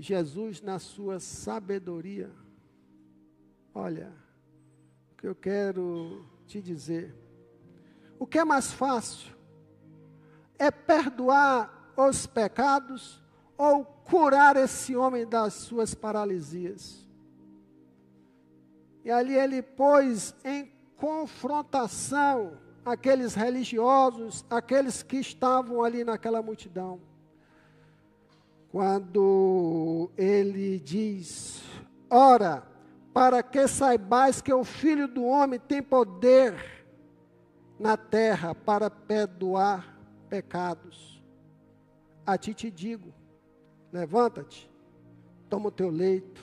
Jesus, 0.00 0.62
na 0.62 0.78
sua 0.78 1.18
sabedoria, 1.18 2.30
olha, 3.74 4.12
o 5.12 5.16
que 5.16 5.26
eu 5.26 5.34
quero 5.34 6.24
te 6.46 6.62
dizer, 6.62 7.14
o 8.18 8.26
que 8.26 8.38
é 8.38 8.44
mais 8.44 8.72
fácil 8.72 9.36
é 10.58 10.70
perdoar 10.70 11.92
os 11.96 12.26
pecados 12.26 13.22
ou 13.56 13.84
curar 13.84 14.56
esse 14.56 14.94
homem 14.94 15.26
das 15.26 15.54
suas 15.54 15.94
paralisias. 15.94 17.06
E 19.04 19.10
ali 19.10 19.34
ele 19.34 19.62
pôs 19.62 20.34
em 20.44 20.70
confrontação 20.96 22.58
aqueles 22.84 23.34
religiosos, 23.34 24.44
aqueles 24.48 25.02
que 25.02 25.16
estavam 25.16 25.82
ali 25.82 26.04
naquela 26.04 26.40
multidão. 26.40 27.00
Quando 28.70 30.10
ele 30.16 30.78
diz: 30.78 31.62
Ora, 32.10 32.66
para 33.12 33.42
que 33.42 33.66
saibais 33.66 34.40
que 34.40 34.52
o 34.52 34.64
Filho 34.64 35.08
do 35.08 35.24
Homem 35.24 35.58
tem 35.58 35.82
poder 35.82 36.54
na 37.78 37.96
terra 37.96 38.54
para 38.54 38.90
perdoar 38.90 39.98
pecados. 40.28 41.22
A 42.26 42.36
ti 42.36 42.52
te 42.52 42.70
digo: 42.70 43.12
Levanta-te, 43.90 44.70
toma 45.48 45.68
o 45.68 45.72
teu 45.72 45.88
leito 45.88 46.42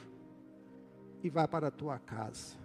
e 1.23 1.29
vai 1.29 1.47
para 1.47 1.67
a 1.67 1.71
tua 1.71 1.99
casa. 1.99 2.64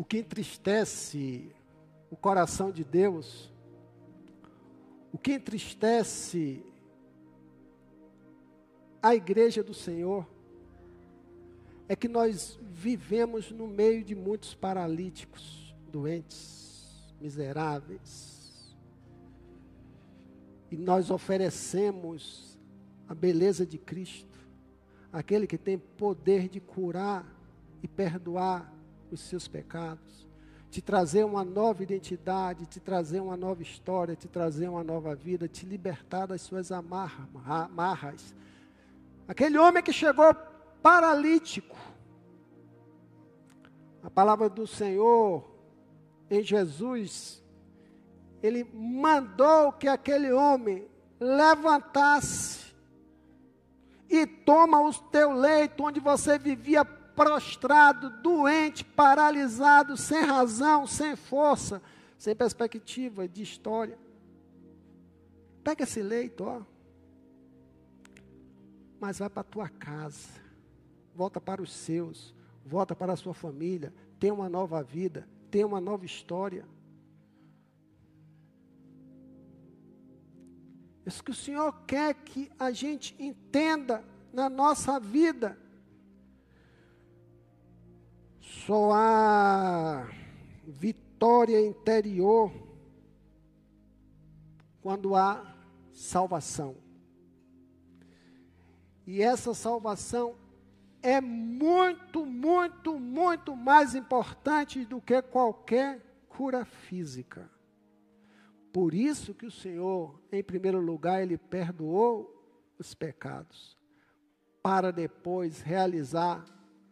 O 0.00 0.04
que 0.04 0.16
entristece 0.16 1.54
o 2.10 2.16
coração 2.16 2.72
de 2.72 2.82
Deus, 2.82 3.52
o 5.12 5.18
que 5.18 5.34
entristece 5.34 6.64
a 9.02 9.14
igreja 9.14 9.62
do 9.62 9.74
Senhor, 9.74 10.26
é 11.86 11.94
que 11.94 12.08
nós 12.08 12.58
vivemos 12.62 13.50
no 13.50 13.68
meio 13.68 14.02
de 14.02 14.14
muitos 14.14 14.54
paralíticos 14.54 15.76
doentes, 15.92 17.14
miseráveis. 17.20 18.74
E 20.70 20.78
nós 20.78 21.10
oferecemos 21.10 22.58
a 23.06 23.14
beleza 23.14 23.66
de 23.66 23.76
Cristo, 23.76 24.48
aquele 25.12 25.46
que 25.46 25.58
tem 25.58 25.76
poder 25.76 26.48
de 26.48 26.58
curar 26.58 27.26
e 27.82 27.86
perdoar 27.86 28.79
os 29.12 29.20
seus 29.20 29.48
pecados, 29.48 30.28
te 30.70 30.80
trazer 30.80 31.24
uma 31.24 31.44
nova 31.44 31.82
identidade, 31.82 32.66
te 32.66 32.78
trazer 32.78 33.20
uma 33.20 33.36
nova 33.36 33.62
história, 33.62 34.14
te 34.14 34.28
trazer 34.28 34.68
uma 34.68 34.84
nova 34.84 35.14
vida, 35.14 35.48
te 35.48 35.66
libertar 35.66 36.26
das 36.26 36.42
suas 36.42 36.70
amarras. 36.70 38.34
Aquele 39.26 39.58
homem 39.58 39.82
que 39.82 39.92
chegou 39.92 40.32
paralítico, 40.80 41.76
a 44.02 44.08
palavra 44.08 44.48
do 44.48 44.66
Senhor 44.66 45.44
em 46.30 46.42
Jesus, 46.42 47.42
ele 48.42 48.64
mandou 48.72 49.72
que 49.72 49.88
aquele 49.88 50.32
homem 50.32 50.88
levantasse 51.18 52.74
e 54.08 54.26
toma 54.26 54.80
o 54.80 54.92
teu 54.92 55.32
leito 55.32 55.84
onde 55.84 56.00
você 56.00 56.38
vivia 56.38 56.84
prostrado, 57.20 58.08
doente, 58.22 58.82
paralisado, 58.82 59.94
sem 59.94 60.22
razão, 60.22 60.86
sem 60.86 61.14
força, 61.14 61.82
sem 62.16 62.34
perspectiva 62.34 63.28
de 63.28 63.42
história. 63.42 63.98
Pega 65.62 65.84
esse 65.84 66.00
leito, 66.00 66.44
ó. 66.44 66.62
Mas 68.98 69.18
vai 69.18 69.28
para 69.28 69.42
a 69.42 69.44
tua 69.44 69.68
casa. 69.68 70.30
Volta 71.14 71.38
para 71.38 71.60
os 71.60 71.70
seus. 71.70 72.34
Volta 72.64 72.96
para 72.96 73.12
a 73.12 73.16
sua 73.16 73.34
família. 73.34 73.92
Tem 74.18 74.30
uma 74.30 74.48
nova 74.48 74.82
vida 74.82 75.28
ter 75.50 75.62
uma 75.62 75.80
nova 75.80 76.06
história. 76.06 76.66
Isso 81.04 81.22
que 81.22 81.32
o 81.32 81.34
Senhor 81.34 81.84
quer 81.86 82.14
que 82.14 82.50
a 82.58 82.70
gente 82.70 83.14
entenda 83.18 84.02
na 84.32 84.48
nossa 84.48 84.98
vida. 84.98 85.58
Só 88.50 88.90
há 88.92 90.08
vitória 90.66 91.64
interior 91.64 92.52
quando 94.82 95.14
há 95.14 95.54
salvação. 95.92 96.76
E 99.06 99.22
essa 99.22 99.54
salvação 99.54 100.34
é 101.00 101.20
muito, 101.20 102.26
muito, 102.26 102.98
muito 102.98 103.54
mais 103.54 103.94
importante 103.94 104.84
do 104.84 105.00
que 105.00 105.22
qualquer 105.22 106.00
cura 106.28 106.64
física. 106.64 107.48
Por 108.72 108.94
isso 108.94 109.32
que 109.32 109.46
o 109.46 109.50
Senhor, 109.50 110.20
em 110.32 110.42
primeiro 110.42 110.80
lugar, 110.80 111.22
ele 111.22 111.38
perdoou 111.38 112.36
os 112.76 112.94
pecados, 112.94 113.78
para 114.60 114.90
depois 114.90 115.60
realizar 115.60 116.44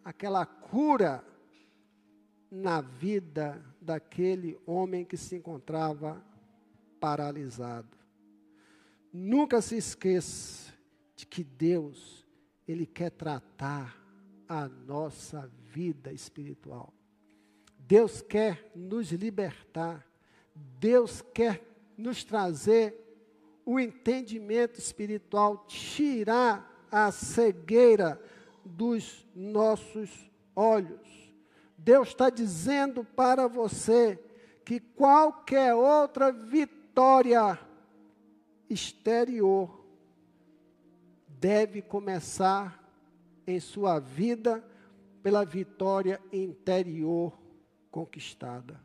aquela 0.04 0.46
cura 0.46 1.24
na 2.50 2.80
vida 2.80 3.62
daquele 3.80 4.58
homem 4.66 5.04
que 5.04 5.16
se 5.16 5.36
encontrava 5.36 6.22
paralisado. 7.00 7.96
Nunca 9.12 9.60
se 9.60 9.76
esqueça 9.76 10.72
de 11.16 11.26
que 11.26 11.42
Deus, 11.42 12.26
ele 12.66 12.86
quer 12.86 13.10
tratar 13.10 13.96
a 14.48 14.68
nossa 14.68 15.50
vida 15.72 16.12
espiritual. 16.12 16.92
Deus 17.78 18.22
quer 18.22 18.70
nos 18.74 19.10
libertar. 19.12 20.06
Deus 20.78 21.22
quer 21.22 21.62
nos 21.96 22.24
trazer 22.24 22.94
o 23.64 23.78
entendimento 23.78 24.78
espiritual, 24.78 25.66
tirar 25.66 26.86
a 26.90 27.10
cegueira 27.12 28.20
dos 28.64 29.26
nossos 29.34 30.30
olhos. 30.54 31.27
Deus 31.88 32.08
está 32.08 32.28
dizendo 32.28 33.02
para 33.02 33.48
você 33.48 34.22
que 34.62 34.78
qualquer 34.78 35.74
outra 35.74 36.30
vitória 36.30 37.58
exterior 38.68 39.86
deve 41.26 41.80
começar 41.80 42.78
em 43.46 43.58
sua 43.58 43.98
vida 43.98 44.62
pela 45.22 45.46
vitória 45.46 46.20
interior 46.30 47.32
conquistada. 47.90 48.78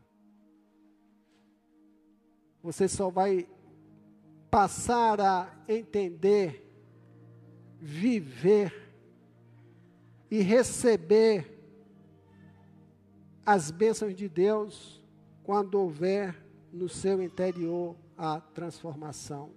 Você 2.62 2.88
só 2.88 3.10
vai 3.10 3.49
passar 4.49 5.20
a 5.20 5.54
entender, 5.68 6.66
viver 7.82 8.74
e 10.32 10.39
receber 10.39 11.53
as 13.46 13.72
bênçãos 13.72 14.16
de 14.16 14.30
Deus 14.30 15.02
quando 15.44 15.76
houver 15.76 16.36
no 16.72 16.88
seu 16.88 17.22
interior 17.22 17.96
a 18.18 18.39
transformação. 18.39 19.52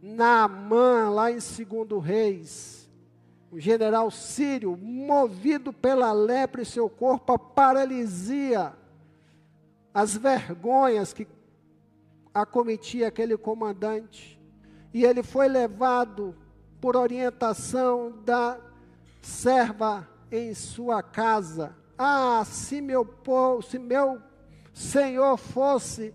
Naamã, 0.00 1.10
lá 1.10 1.30
em 1.30 1.38
2 1.38 2.02
Reis, 2.04 2.88
o 3.50 3.58
general 3.58 4.10
sírio, 4.10 4.76
movido 4.76 5.72
pela 5.72 6.12
lepra 6.12 6.62
em 6.62 6.64
seu 6.64 6.88
corpo, 6.88 7.32
a 7.32 7.38
paralisia, 7.38 8.74
as 9.92 10.16
vergonhas 10.16 11.12
que 11.12 11.26
acometia 12.32 13.08
aquele 13.08 13.36
comandante. 13.36 14.40
E 14.94 15.04
ele 15.04 15.22
foi 15.22 15.48
levado 15.48 16.34
por 16.80 16.96
orientação 16.96 18.12
da 18.24 18.58
serva 19.20 20.08
em 20.30 20.54
sua 20.54 21.02
casa. 21.02 21.74
Ah, 21.98 22.44
se 22.44 22.80
meu 22.80 23.04
povo, 23.04 23.60
se 23.60 23.76
meu 23.76 24.22
Senhor 24.72 25.36
fosse 25.36 26.14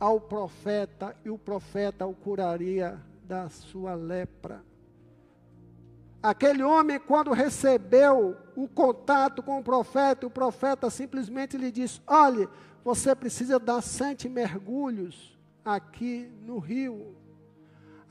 ao 0.00 0.20
profeta 0.20 1.14
e 1.24 1.30
o 1.30 1.38
profeta 1.38 2.04
o 2.04 2.12
curaria 2.12 3.00
da 3.22 3.48
sua 3.48 3.94
lepra. 3.94 4.64
Aquele 6.20 6.64
homem, 6.64 6.98
quando 6.98 7.30
recebeu 7.30 8.36
o 8.56 8.66
contato 8.66 9.40
com 9.44 9.60
o 9.60 9.62
profeta, 9.62 10.26
o 10.26 10.30
profeta 10.30 10.90
simplesmente 10.90 11.56
lhe 11.56 11.70
disse: 11.70 12.02
Olhe, 12.04 12.48
você 12.82 13.14
precisa 13.14 13.60
dar 13.60 13.80
sete 13.80 14.28
mergulhos 14.28 15.38
aqui 15.64 16.28
no 16.44 16.58
rio. 16.58 17.14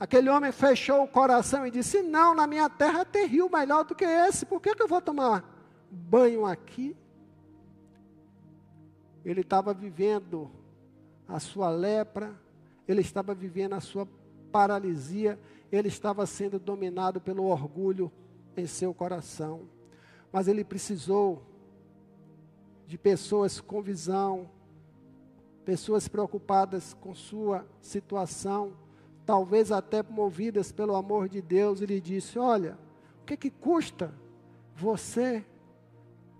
Aquele 0.00 0.30
homem 0.30 0.50
fechou 0.50 1.02
o 1.02 1.08
coração 1.08 1.66
e 1.66 1.70
disse: 1.70 2.00
Não, 2.00 2.34
na 2.34 2.46
minha 2.46 2.70
terra 2.70 3.04
tem 3.04 3.26
rio 3.26 3.50
melhor 3.50 3.84
do 3.84 3.94
que 3.94 4.04
esse, 4.04 4.46
por 4.46 4.62
que, 4.62 4.74
que 4.74 4.82
eu 4.82 4.88
vou 4.88 5.02
tomar 5.02 5.51
banho 5.92 6.46
aqui? 6.46 6.96
Ele 9.24 9.42
estava 9.42 9.74
vivendo 9.74 10.50
a 11.28 11.38
sua 11.38 11.70
lepra, 11.70 12.34
ele 12.88 13.02
estava 13.02 13.34
vivendo 13.34 13.74
a 13.74 13.80
sua 13.80 14.08
paralisia, 14.50 15.38
ele 15.70 15.88
estava 15.88 16.26
sendo 16.26 16.58
dominado 16.58 17.20
pelo 17.20 17.44
orgulho 17.44 18.10
em 18.56 18.66
seu 18.66 18.92
coração. 18.92 19.68
Mas 20.32 20.48
ele 20.48 20.64
precisou 20.64 21.42
de 22.86 22.98
pessoas 22.98 23.60
com 23.60 23.80
visão, 23.80 24.50
pessoas 25.64 26.08
preocupadas 26.08 26.94
com 26.94 27.14
sua 27.14 27.66
situação, 27.80 28.72
talvez 29.24 29.70
até 29.70 30.02
movidas 30.02 30.72
pelo 30.72 30.96
amor 30.96 31.28
de 31.28 31.40
Deus, 31.40 31.80
ele 31.80 32.00
disse: 32.00 32.38
Olha, 32.38 32.76
o 33.22 33.24
que, 33.24 33.36
que 33.36 33.50
custa 33.50 34.12
você 34.74 35.44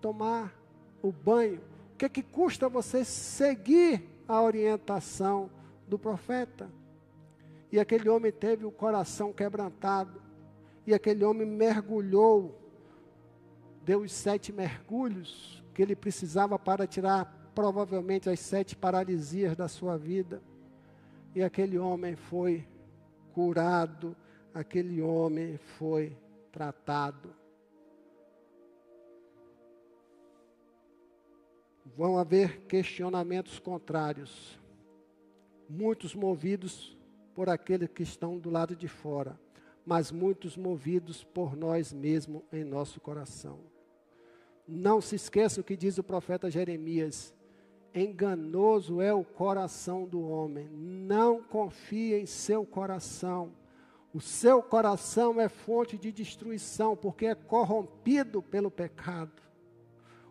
tomar 0.03 0.53
o 1.01 1.13
banho? 1.13 1.61
O 1.93 1.97
que, 1.97 2.09
que 2.09 2.21
custa 2.21 2.67
você 2.67 3.05
seguir 3.05 4.03
a 4.27 4.41
orientação 4.41 5.49
do 5.87 5.97
profeta? 5.97 6.69
E 7.71 7.79
aquele 7.79 8.09
homem 8.09 8.29
teve 8.29 8.65
o 8.65 8.71
coração 8.71 9.31
quebrantado, 9.31 10.21
e 10.85 10.93
aquele 10.93 11.23
homem 11.23 11.47
mergulhou, 11.47 12.59
deu 13.85 14.01
os 14.01 14.11
sete 14.11 14.51
mergulhos 14.51 15.63
que 15.73 15.81
ele 15.81 15.95
precisava 15.95 16.59
para 16.59 16.85
tirar 16.85 17.51
provavelmente 17.55 18.29
as 18.29 18.41
sete 18.41 18.75
paralisias 18.75 19.55
da 19.55 19.69
sua 19.69 19.97
vida. 19.97 20.41
E 21.33 21.41
aquele 21.41 21.79
homem 21.79 22.17
foi 22.17 22.67
curado, 23.33 24.15
aquele 24.53 25.01
homem 25.01 25.57
foi 25.57 26.17
tratado. 26.51 27.33
Vão 31.95 32.17
haver 32.17 32.61
questionamentos 32.61 33.59
contrários, 33.59 34.59
muitos 35.69 36.15
movidos 36.15 36.97
por 37.35 37.49
aqueles 37.49 37.89
que 37.89 38.03
estão 38.03 38.37
do 38.39 38.49
lado 38.49 38.75
de 38.75 38.87
fora, 38.87 39.39
mas 39.85 40.11
muitos 40.11 40.57
movidos 40.57 41.23
por 41.23 41.55
nós 41.55 41.93
mesmos 41.93 42.41
em 42.51 42.63
nosso 42.63 42.99
coração. 42.99 43.59
Não 44.67 45.01
se 45.01 45.15
esqueça 45.15 45.61
o 45.61 45.63
que 45.63 45.75
diz 45.75 45.97
o 45.97 46.03
profeta 46.03 46.49
Jeremias: 46.49 47.33
Enganoso 47.93 48.99
é 48.99 49.13
o 49.13 49.23
coração 49.23 50.05
do 50.05 50.21
homem. 50.27 50.67
Não 50.69 51.43
confie 51.43 52.15
em 52.15 52.25
seu 52.25 52.65
coração. 52.65 53.51
O 54.13 54.21
seu 54.21 54.63
coração 54.63 55.39
é 55.39 55.49
fonte 55.49 55.97
de 55.97 56.11
destruição, 56.11 56.95
porque 56.95 57.27
é 57.27 57.35
corrompido 57.35 58.41
pelo 58.41 58.71
pecado. 58.71 59.43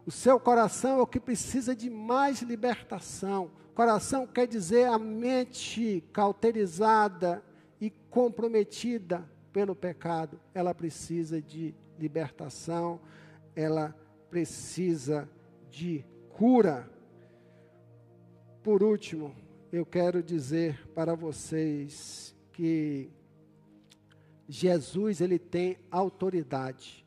O 0.04 0.10
seu 0.10 0.40
coração 0.40 0.98
é 0.98 1.02
o 1.02 1.06
que 1.06 1.20
precisa 1.20 1.76
de 1.76 1.88
mais 1.88 2.42
libertação. 2.42 3.50
Coração 3.74 4.26
quer 4.26 4.46
dizer 4.46 4.86
a 4.86 4.98
mente 4.98 6.02
cauterizada 6.12 7.42
e 7.80 7.88
comprometida 8.10 9.28
pelo 9.52 9.76
pecado. 9.76 10.40
Ela 10.52 10.74
precisa 10.74 11.40
de 11.40 11.74
libertação, 11.98 13.00
ela 13.54 13.96
precisa 14.28 15.28
de 15.70 16.04
cura. 16.30 16.90
Por 18.62 18.82
último, 18.82 19.34
eu 19.70 19.86
quero 19.86 20.22
dizer 20.22 20.86
para 20.88 21.14
vocês 21.14 22.34
que 22.52 23.10
Jesus 24.48 25.20
ele 25.20 25.38
tem 25.38 25.78
autoridade 25.90 27.06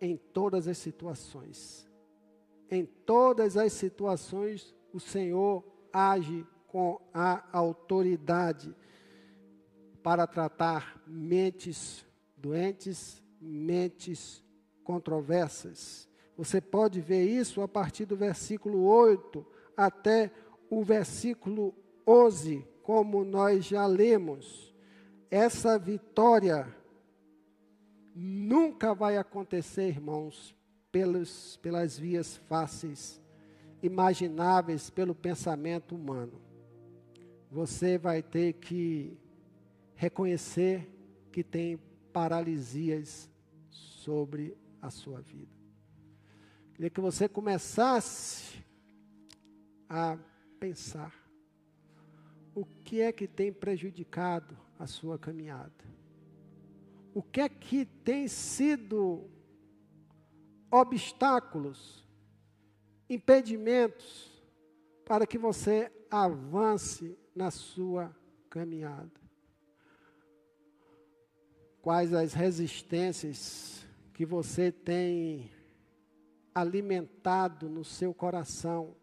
em 0.00 0.16
todas 0.16 0.68
as 0.68 0.78
situações. 0.78 1.86
Em 2.70 2.84
todas 2.84 3.56
as 3.56 3.72
situações 3.72 4.74
o 4.92 5.00
Senhor 5.00 5.64
age 5.92 6.46
com 6.66 7.00
a 7.12 7.44
autoridade 7.52 8.74
para 10.02 10.26
tratar 10.26 11.02
mentes 11.06 12.06
doentes, 12.36 13.22
mentes 13.40 14.44
controversas. 14.84 16.08
Você 16.36 16.60
pode 16.60 17.00
ver 17.00 17.24
isso 17.24 17.60
a 17.62 17.68
partir 17.68 18.04
do 18.04 18.16
versículo 18.16 18.84
8 18.84 19.44
até 19.76 20.30
o 20.70 20.82
versículo 20.82 21.74
11, 22.06 22.66
como 22.82 23.24
nós 23.24 23.64
já 23.64 23.86
lemos, 23.86 24.74
essa 25.30 25.78
vitória 25.78 26.72
nunca 28.14 28.94
vai 28.94 29.16
acontecer, 29.16 29.88
irmãos, 29.88 30.55
pelos, 30.96 31.58
pelas 31.58 31.98
vias 31.98 32.38
fáceis, 32.48 33.20
imagináveis 33.82 34.88
pelo 34.88 35.14
pensamento 35.14 35.94
humano. 35.94 36.40
Você 37.50 37.98
vai 37.98 38.22
ter 38.22 38.54
que 38.54 39.14
reconhecer 39.94 40.90
que 41.30 41.44
tem 41.44 41.78
paralisias 42.14 43.28
sobre 43.68 44.56
a 44.80 44.88
sua 44.88 45.20
vida. 45.20 45.52
Queria 46.72 46.88
que 46.88 47.00
você 47.02 47.28
começasse 47.28 48.64
a 49.90 50.16
pensar 50.58 51.12
o 52.54 52.64
que 52.64 53.02
é 53.02 53.12
que 53.12 53.28
tem 53.28 53.52
prejudicado 53.52 54.56
a 54.78 54.86
sua 54.86 55.18
caminhada. 55.18 55.84
O 57.12 57.22
que 57.22 57.42
é 57.42 57.50
que 57.50 57.84
tem 57.84 58.26
sido 58.28 59.35
obstáculos, 60.70 62.04
impedimentos 63.08 64.30
para 65.04 65.26
que 65.26 65.38
você 65.38 65.90
avance 66.10 67.16
na 67.34 67.50
sua 67.50 68.14
caminhada? 68.50 69.10
Quais 71.80 72.12
as 72.12 72.32
resistências 72.32 73.86
que 74.12 74.26
você 74.26 74.72
tem 74.72 75.50
alimentado 76.54 77.68
no 77.68 77.84
seu 77.84 78.14
coração 78.14 78.96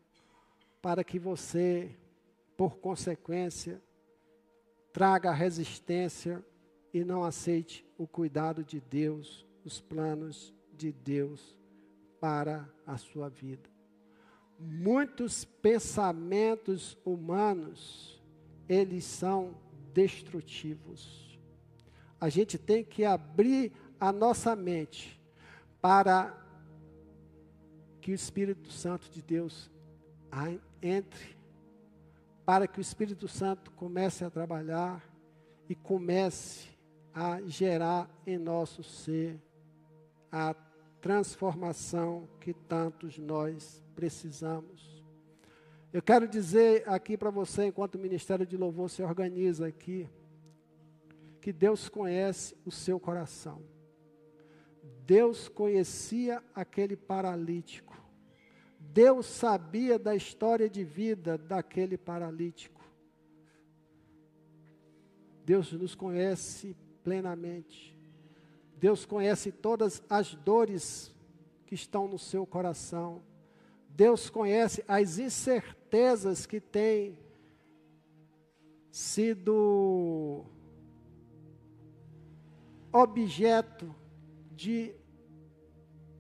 para 0.81 1.03
que 1.03 1.17
você, 1.17 1.95
por 2.57 2.77
consequência, 2.77 3.81
traga 4.91 5.31
resistência 5.31 6.43
e 6.93 7.03
não 7.03 7.23
aceite 7.23 7.85
o 7.97 8.05
cuidado 8.05 8.63
de 8.63 8.81
Deus, 8.81 9.47
os 9.63 9.79
planos 9.79 10.53
de 10.75 10.91
Deus 10.91 11.55
para 12.19 12.69
a 12.85 12.97
sua 12.97 13.29
vida. 13.29 13.69
Muitos 14.59 15.45
pensamentos 15.45 16.97
humanos, 17.05 18.21
eles 18.67 19.03
são 19.03 19.55
destrutivos. 19.93 21.39
A 22.19 22.29
gente 22.29 22.57
tem 22.57 22.83
que 22.83 23.03
abrir 23.03 23.73
a 23.99 24.11
nossa 24.11 24.55
mente 24.55 25.21
para 25.81 26.39
que 27.99 28.11
o 28.11 28.15
Espírito 28.15 28.71
Santo 28.71 29.09
de 29.09 29.21
Deus 29.21 29.69
entre 30.81 31.37
para 32.45 32.67
que 32.67 32.79
o 32.79 32.81
Espírito 32.81 33.27
Santo 33.27 33.71
comece 33.71 34.25
a 34.25 34.29
trabalhar 34.29 35.03
e 35.69 35.75
comece 35.75 36.67
a 37.13 37.41
gerar 37.43 38.09
em 38.25 38.37
nosso 38.37 38.83
ser 38.83 39.41
a 40.35 40.55
transformação 40.99 42.27
que 42.39 42.55
tantos 42.55 43.19
nós 43.19 43.83
precisamos. 43.95 45.03
Eu 45.93 46.01
quero 46.01 46.27
dizer 46.27 46.89
aqui 46.89 47.15
para 47.15 47.29
você, 47.29 47.67
enquanto 47.67 47.95
o 47.95 47.99
Ministério 47.99 48.43
de 48.43 48.57
Louvor 48.57 48.89
se 48.89 49.03
organiza 49.03 49.67
aqui, 49.67 50.09
que 51.39 51.53
Deus 51.53 51.87
conhece 51.87 52.57
o 52.65 52.71
seu 52.71 52.99
coração. 52.99 53.61
Deus 55.05 55.47
conhecia 55.47 56.43
aquele 56.55 56.95
paralítico. 56.95 57.95
Deus 58.79 59.27
sabia 59.27 59.99
da 59.99 60.15
história 60.15 60.67
de 60.67 60.83
vida 60.83 61.37
daquele 61.37 61.95
paralítico. 61.95 62.81
Deus 65.45 65.71
nos 65.73 65.93
conhece 65.93 66.75
plenamente. 67.03 67.93
Deus 68.83 69.05
conhece 69.05 69.49
todas 69.49 70.03
as 70.09 70.35
dores 70.35 71.15
que 71.65 71.73
estão 71.73 72.05
no 72.05 72.19
seu 72.19 72.45
coração. 72.45 73.23
Deus 73.87 74.29
conhece 74.29 74.83
as 74.89 75.19
incertezas 75.19 76.45
que 76.45 76.59
têm 76.59 77.17
sido 78.91 80.43
objeto 82.91 83.95
de 84.51 84.93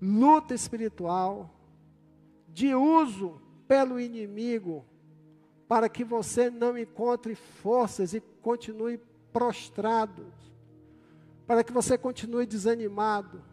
luta 0.01 0.53
espiritual, 0.53 1.53
de 2.47 2.73
uso 2.73 3.41
pelo 3.67 3.99
inimigo, 3.99 4.85
para 5.67 5.89
que 5.89 6.05
você 6.05 6.49
não 6.49 6.77
encontre 6.77 7.35
forças 7.35 8.13
e 8.13 8.21
continue 8.41 9.01
prostrado, 9.33 10.31
para 11.45 11.63
que 11.63 11.71
você 11.71 11.97
continue 11.97 12.45
desanimado, 12.45 13.43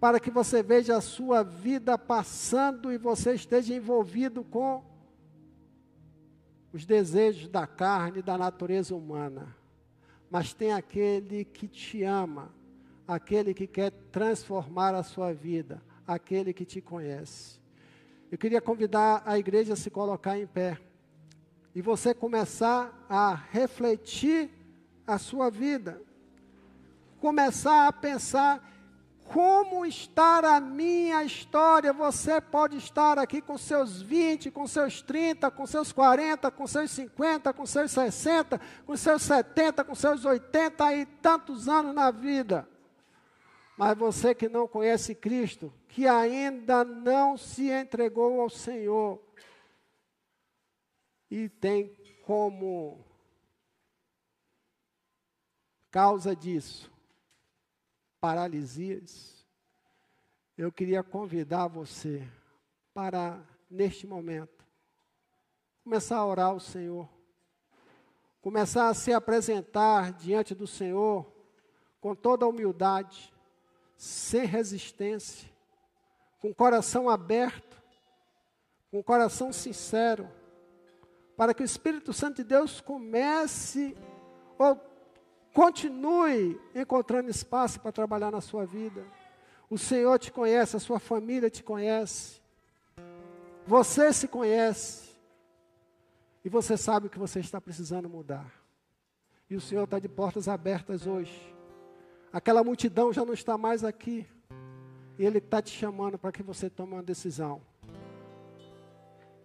para 0.00 0.18
que 0.18 0.30
você 0.30 0.62
veja 0.62 0.96
a 0.96 1.00
sua 1.00 1.42
vida 1.42 1.96
passando 1.96 2.92
e 2.92 2.98
você 2.98 3.34
esteja 3.34 3.74
envolvido 3.74 4.42
com 4.44 4.84
os 6.72 6.84
desejos 6.84 7.48
da 7.48 7.66
carne, 7.66 8.22
da 8.22 8.36
natureza 8.36 8.94
humana. 8.94 9.54
Mas 10.30 10.54
tem 10.54 10.72
aquele 10.72 11.44
que 11.44 11.68
te 11.68 12.02
ama, 12.02 12.50
aquele 13.06 13.52
que 13.52 13.66
quer 13.66 13.90
transformar 14.10 14.94
a 14.94 15.02
sua 15.02 15.32
vida, 15.32 15.82
aquele 16.06 16.52
que 16.52 16.64
te 16.64 16.80
conhece. 16.80 17.60
Eu 18.30 18.38
queria 18.38 18.60
convidar 18.60 19.22
a 19.26 19.38
igreja 19.38 19.74
a 19.74 19.76
se 19.76 19.90
colocar 19.90 20.38
em 20.38 20.46
pé 20.46 20.78
e 21.74 21.82
você 21.82 22.14
começar 22.14 23.06
a 23.08 23.34
refletir 23.34 24.50
a 25.06 25.18
sua 25.18 25.50
vida, 25.50 26.00
começar 27.22 27.86
a 27.86 27.92
pensar 27.92 28.60
como 29.26 29.86
estar 29.86 30.44
a 30.44 30.58
minha 30.60 31.22
história. 31.22 31.92
Você 31.92 32.40
pode 32.40 32.76
estar 32.76 33.16
aqui 33.16 33.40
com 33.40 33.56
seus 33.56 34.02
20, 34.02 34.50
com 34.50 34.66
seus 34.66 35.00
30, 35.00 35.48
com 35.52 35.64
seus 35.64 35.92
40, 35.92 36.50
com 36.50 36.66
seus 36.66 36.90
50, 36.90 37.52
com 37.52 37.64
seus 37.64 37.92
60, 37.92 38.60
com 38.84 38.96
seus 38.96 39.22
70, 39.22 39.84
com 39.84 39.94
seus 39.94 40.24
80 40.24 40.94
e 40.96 41.06
tantos 41.06 41.68
anos 41.68 41.94
na 41.94 42.10
vida. 42.10 42.68
Mas 43.78 43.96
você 43.96 44.34
que 44.34 44.48
não 44.48 44.66
conhece 44.66 45.14
Cristo, 45.14 45.72
que 45.88 46.08
ainda 46.08 46.84
não 46.84 47.36
se 47.36 47.70
entregou 47.70 48.40
ao 48.40 48.50
Senhor 48.50 49.22
e 51.30 51.48
tem 51.48 51.96
como 52.26 53.06
causa 55.88 56.34
disso 56.34 56.91
paralisias, 58.22 59.44
eu 60.56 60.70
queria 60.70 61.02
convidar 61.02 61.66
você 61.66 62.24
para, 62.94 63.44
neste 63.68 64.06
momento, 64.06 64.64
começar 65.82 66.18
a 66.18 66.26
orar 66.26 66.50
ao 66.50 66.60
Senhor, 66.60 67.08
começar 68.40 68.88
a 68.88 68.94
se 68.94 69.12
apresentar 69.12 70.12
diante 70.12 70.54
do 70.54 70.68
Senhor 70.68 71.26
com 72.00 72.14
toda 72.14 72.44
a 72.44 72.48
humildade, 72.48 73.34
sem 73.96 74.46
resistência, 74.46 75.50
com 76.40 76.54
coração 76.54 77.10
aberto, 77.10 77.82
com 78.88 79.02
coração 79.02 79.52
sincero, 79.52 80.30
para 81.36 81.52
que 81.52 81.64
o 81.64 81.66
Espírito 81.66 82.12
Santo 82.12 82.36
de 82.36 82.44
Deus 82.44 82.80
comece 82.80 83.96
ou 84.56 84.91
continue 85.52 86.60
encontrando 86.74 87.30
espaço 87.30 87.80
para 87.80 87.92
trabalhar 87.92 88.30
na 88.30 88.40
sua 88.40 88.64
vida. 88.64 89.04
O 89.68 89.78
Senhor 89.78 90.18
te 90.18 90.30
conhece, 90.30 90.76
a 90.76 90.80
sua 90.80 90.98
família 90.98 91.48
te 91.48 91.62
conhece, 91.62 92.40
você 93.66 94.12
se 94.12 94.28
conhece, 94.28 95.10
e 96.44 96.48
você 96.48 96.76
sabe 96.76 97.06
o 97.06 97.10
que 97.10 97.18
você 97.18 97.40
está 97.40 97.60
precisando 97.60 98.08
mudar. 98.08 98.52
E 99.48 99.56
o 99.56 99.60
Senhor 99.60 99.84
está 99.84 99.98
de 99.98 100.08
portas 100.08 100.48
abertas 100.48 101.06
hoje 101.06 101.52
Aquela 102.32 102.64
multidão 102.64 103.12
já 103.12 103.24
não 103.26 103.34
está 103.34 103.58
mais 103.58 103.84
aqui. 103.84 104.26
E 105.18 105.24
Ele 105.24 105.36
está 105.36 105.60
te 105.60 105.70
chamando 105.70 106.18
para 106.18 106.32
que 106.32 106.42
você 106.42 106.70
tome 106.70 106.94
uma 106.94 107.02
decisão. 107.02 107.60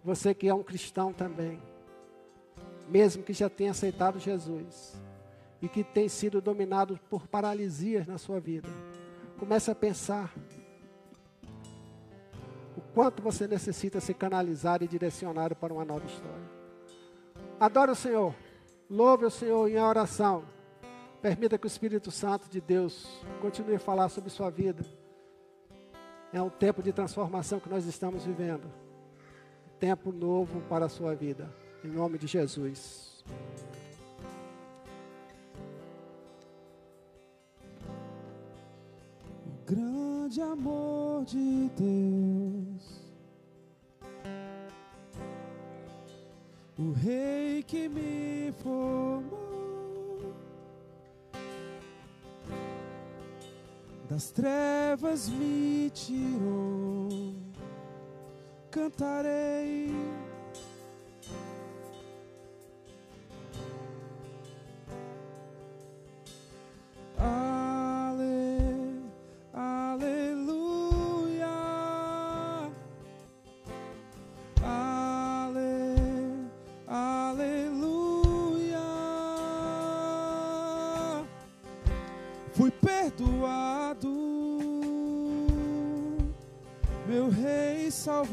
Você 0.02 0.32
que 0.32 0.48
é 0.48 0.54
um 0.54 0.62
cristão 0.62 1.12
também, 1.12 1.60
mesmo 2.88 3.22
que 3.22 3.34
já 3.34 3.50
tenha 3.50 3.72
aceitado 3.72 4.18
Jesus 4.18 4.96
e 5.60 5.68
que 5.68 5.82
tem 5.82 6.08
sido 6.08 6.40
dominado 6.40 6.98
por 7.10 7.26
paralisias 7.26 8.06
na 8.06 8.18
sua 8.18 8.38
vida, 8.40 8.68
comece 9.38 9.70
a 9.70 9.74
pensar 9.74 10.32
o 12.76 12.80
quanto 12.94 13.22
você 13.22 13.46
necessita 13.48 14.00
ser 14.00 14.14
canalizado 14.14 14.84
e 14.84 14.88
direcionado 14.88 15.56
para 15.56 15.72
uma 15.72 15.84
nova 15.84 16.06
história. 16.06 16.48
Adore 17.58 17.90
o 17.90 17.96
Senhor, 17.96 18.34
louve 18.88 19.24
o 19.24 19.30
Senhor 19.30 19.68
em 19.68 19.78
oração. 19.78 20.44
Permita 21.20 21.58
que 21.58 21.66
o 21.66 21.68
Espírito 21.68 22.12
Santo 22.12 22.48
de 22.48 22.60
Deus 22.60 23.20
continue 23.40 23.74
a 23.74 23.80
falar 23.80 24.08
sobre 24.08 24.30
sua 24.30 24.50
vida. 24.50 24.84
É 26.32 26.40
um 26.40 26.50
tempo 26.50 26.82
de 26.82 26.92
transformação 26.92 27.58
que 27.58 27.68
nós 27.68 27.84
estamos 27.86 28.24
vivendo. 28.24 28.70
Tempo 29.80 30.12
novo 30.12 30.60
para 30.68 30.86
a 30.86 30.88
sua 30.88 31.14
vida. 31.16 31.52
Em 31.82 31.88
nome 31.88 32.18
de 32.18 32.28
Jesus. 32.28 33.24
Grande 39.68 40.40
amor 40.40 41.26
de 41.26 41.70
Deus. 41.76 43.02
O 46.78 46.92
Rei 46.92 47.62
que 47.64 47.86
me 47.88 48.50
formou 48.62 49.28
das 54.08 54.30
trevas 54.30 55.28
me 55.28 55.90
tirou. 55.90 57.34
Cantarei. 58.70 59.92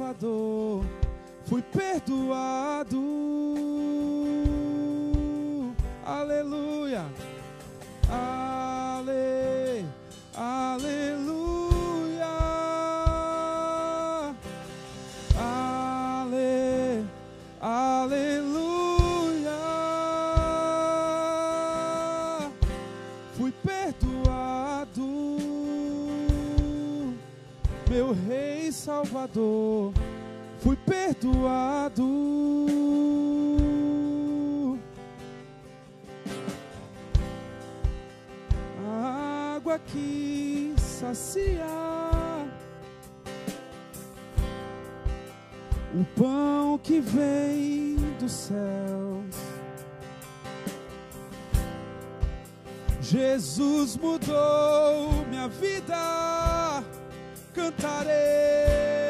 Salvador, 0.06 0.65
Fui 29.36 30.78
perdoado. 30.86 32.06
A 38.88 39.56
água 39.58 39.78
que 39.80 40.74
sacia, 40.78 41.66
o 45.94 46.06
pão 46.18 46.78
que 46.78 47.02
vem 47.02 47.98
dos 48.18 48.32
céus. 48.32 49.36
Jesus 53.02 53.98
mudou 53.98 55.26
minha 55.30 55.50
vida 55.50 56.84
cantarei. 57.54 59.05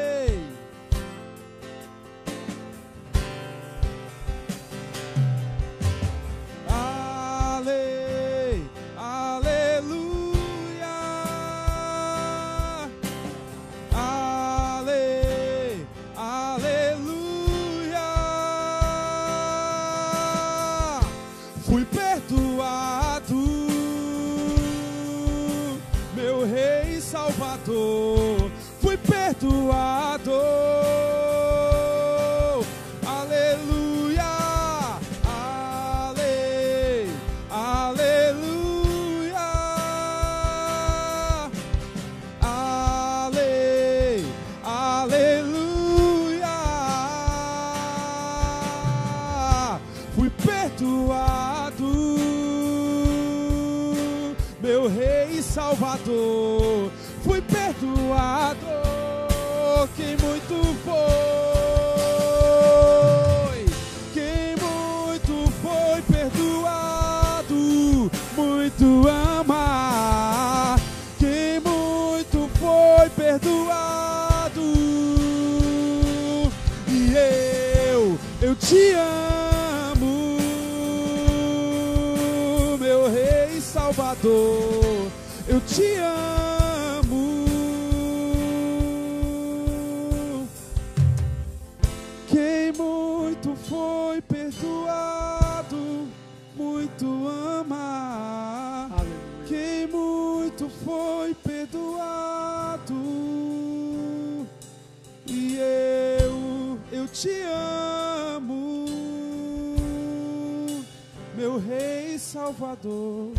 Salvador, 112.56 113.32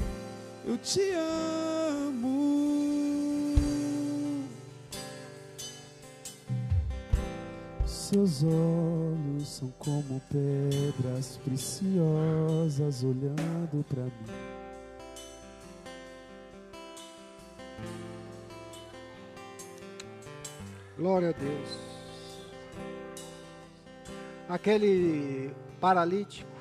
eu 0.63 0.77
te 0.77 1.01
amo. 1.11 2.35
Seus 7.83 8.43
olhos 8.43 9.47
são 9.47 9.73
como 9.79 10.21
pedras 10.31 11.37
preciosas 11.43 13.03
olhando 13.03 13.83
para 13.89 14.03
mim. 14.03 14.11
Glória 20.95 21.29
a 21.29 21.31
Deus. 21.31 21.69
Aquele 24.47 25.51
paralítico 25.81 26.56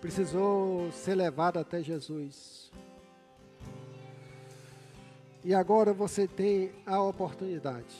precisou 0.00 0.90
ser 0.92 1.14
levado 1.14 1.58
até 1.58 1.82
Jesus. 1.82 2.70
E 5.44 5.54
agora 5.54 5.92
você 5.92 6.26
tem 6.26 6.72
a 6.84 7.00
oportunidade, 7.00 7.96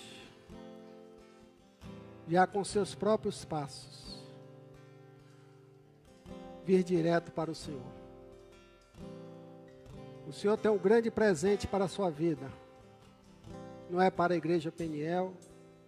já 2.28 2.46
com 2.46 2.62
seus 2.64 2.94
próprios 2.94 3.44
passos, 3.44 4.22
vir 6.64 6.82
direto 6.82 7.32
para 7.32 7.51
o 7.51 7.55
Senhor. 7.55 7.80
O 10.26 10.32
Senhor 10.32 10.57
tem 10.59 10.70
um 10.70 10.78
grande 10.78 11.11
presente 11.11 11.66
para 11.66 11.84
a 11.86 11.88
sua 11.88 12.11
vida 12.11 12.51
não 13.90 14.01
é 14.01 14.11
para 14.11 14.34
a 14.34 14.36
igreja 14.36 14.70
Peniel, 14.70 15.32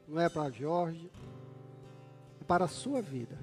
não 0.08 0.20
é 0.20 0.28
para 0.28 0.50
Jorge, 0.50 1.10
é 2.40 2.44
para 2.44 2.64
a 2.64 2.68
sua 2.68 3.02
vida. 3.02 3.38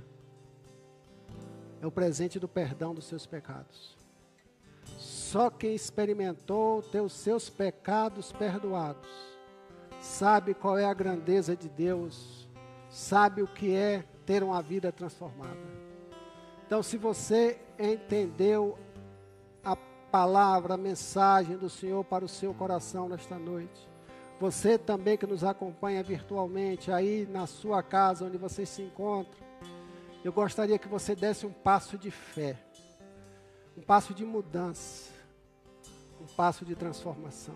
É 1.82 1.86
o 1.86 1.92
presente 1.92 2.40
do 2.40 2.48
perdão 2.48 2.94
dos 2.94 3.06
seus 3.06 3.26
pecados. 3.26 3.96
Só 4.98 5.50
quem 5.50 5.76
experimentou 5.76 6.82
ter 6.82 7.02
os 7.02 7.14
seus 7.14 7.50
pecados 7.50 8.32
perdoados, 8.32 9.10
sabe 10.00 10.54
qual 10.54 10.78
é 10.78 10.86
a 10.86 10.94
grandeza 10.94 11.56
de 11.56 11.68
Deus, 11.68 12.48
sabe 12.90 13.42
o 13.42 13.48
que 13.48 13.76
é 13.76 14.04
ter 14.26 14.44
uma 14.44 14.62
vida 14.62 14.92
transformada. 14.92 15.58
Então, 16.66 16.82
se 16.82 16.98
você 16.98 17.60
entendeu 17.80 18.78
a 19.64 19.76
palavra, 19.76 20.74
a 20.74 20.78
mensagem 20.78 21.58
do 21.58 21.70
Senhor 21.70 22.04
para 22.04 22.26
o 22.26 22.30
seu 22.30 22.54
coração 22.54 23.08
nesta 23.08 23.38
noite, 23.38 23.88
você 24.40 24.78
também 24.78 25.18
que 25.18 25.26
nos 25.26 25.44
acompanha 25.44 26.04
virtualmente 26.04 26.92
aí 26.92 27.28
na 27.30 27.48
sua 27.48 27.82
casa 27.82 28.26
onde 28.26 28.38
você 28.38 28.66
se 28.66 28.82
encontra, 28.82 29.47
eu 30.28 30.34
gostaria 30.34 30.78
que 30.78 30.90
você 30.90 31.16
desse 31.16 31.46
um 31.46 31.54
passo 31.54 31.98
de 31.98 32.12
fé, 32.12 32.58
um 33.78 33.82
passo 33.82 34.14
de 34.14 34.26
mudança, 34.26 35.10
um 36.20 36.26
passo 36.26 36.66
de 36.66 36.76
transformação, 36.76 37.56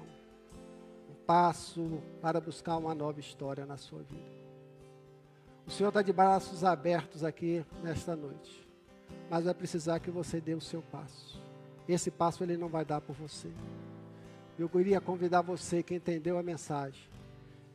um 1.10 1.26
passo 1.26 2.02
para 2.22 2.40
buscar 2.40 2.78
uma 2.78 2.96
nova 2.96 3.20
história 3.20 3.66
na 3.66 3.76
sua 3.76 4.02
vida. 4.04 4.32
O 5.68 5.70
Senhor 5.70 5.90
está 5.90 6.02
de 6.02 6.14
braços 6.14 6.64
abertos 6.64 7.26
aqui 7.26 7.66
nesta 7.84 8.16
noite, 8.16 8.66
mas 9.30 9.44
vai 9.44 9.54
precisar 9.54 10.00
que 10.00 10.10
você 10.10 10.40
dê 10.40 10.54
o 10.54 10.62
seu 10.62 10.82
passo. 10.82 11.42
Esse 11.90 12.10
passo 12.10 12.42
ele 12.42 12.56
não 12.56 12.70
vai 12.70 12.86
dar 12.86 13.02
por 13.02 13.18
você. 13.18 13.52
Eu 14.58 14.70
queria 14.70 15.02
convidar 15.02 15.42
você 15.42 15.84
que 15.84 15.94
entendeu 15.94 16.38
a 16.38 16.44
mensagem 16.44 17.04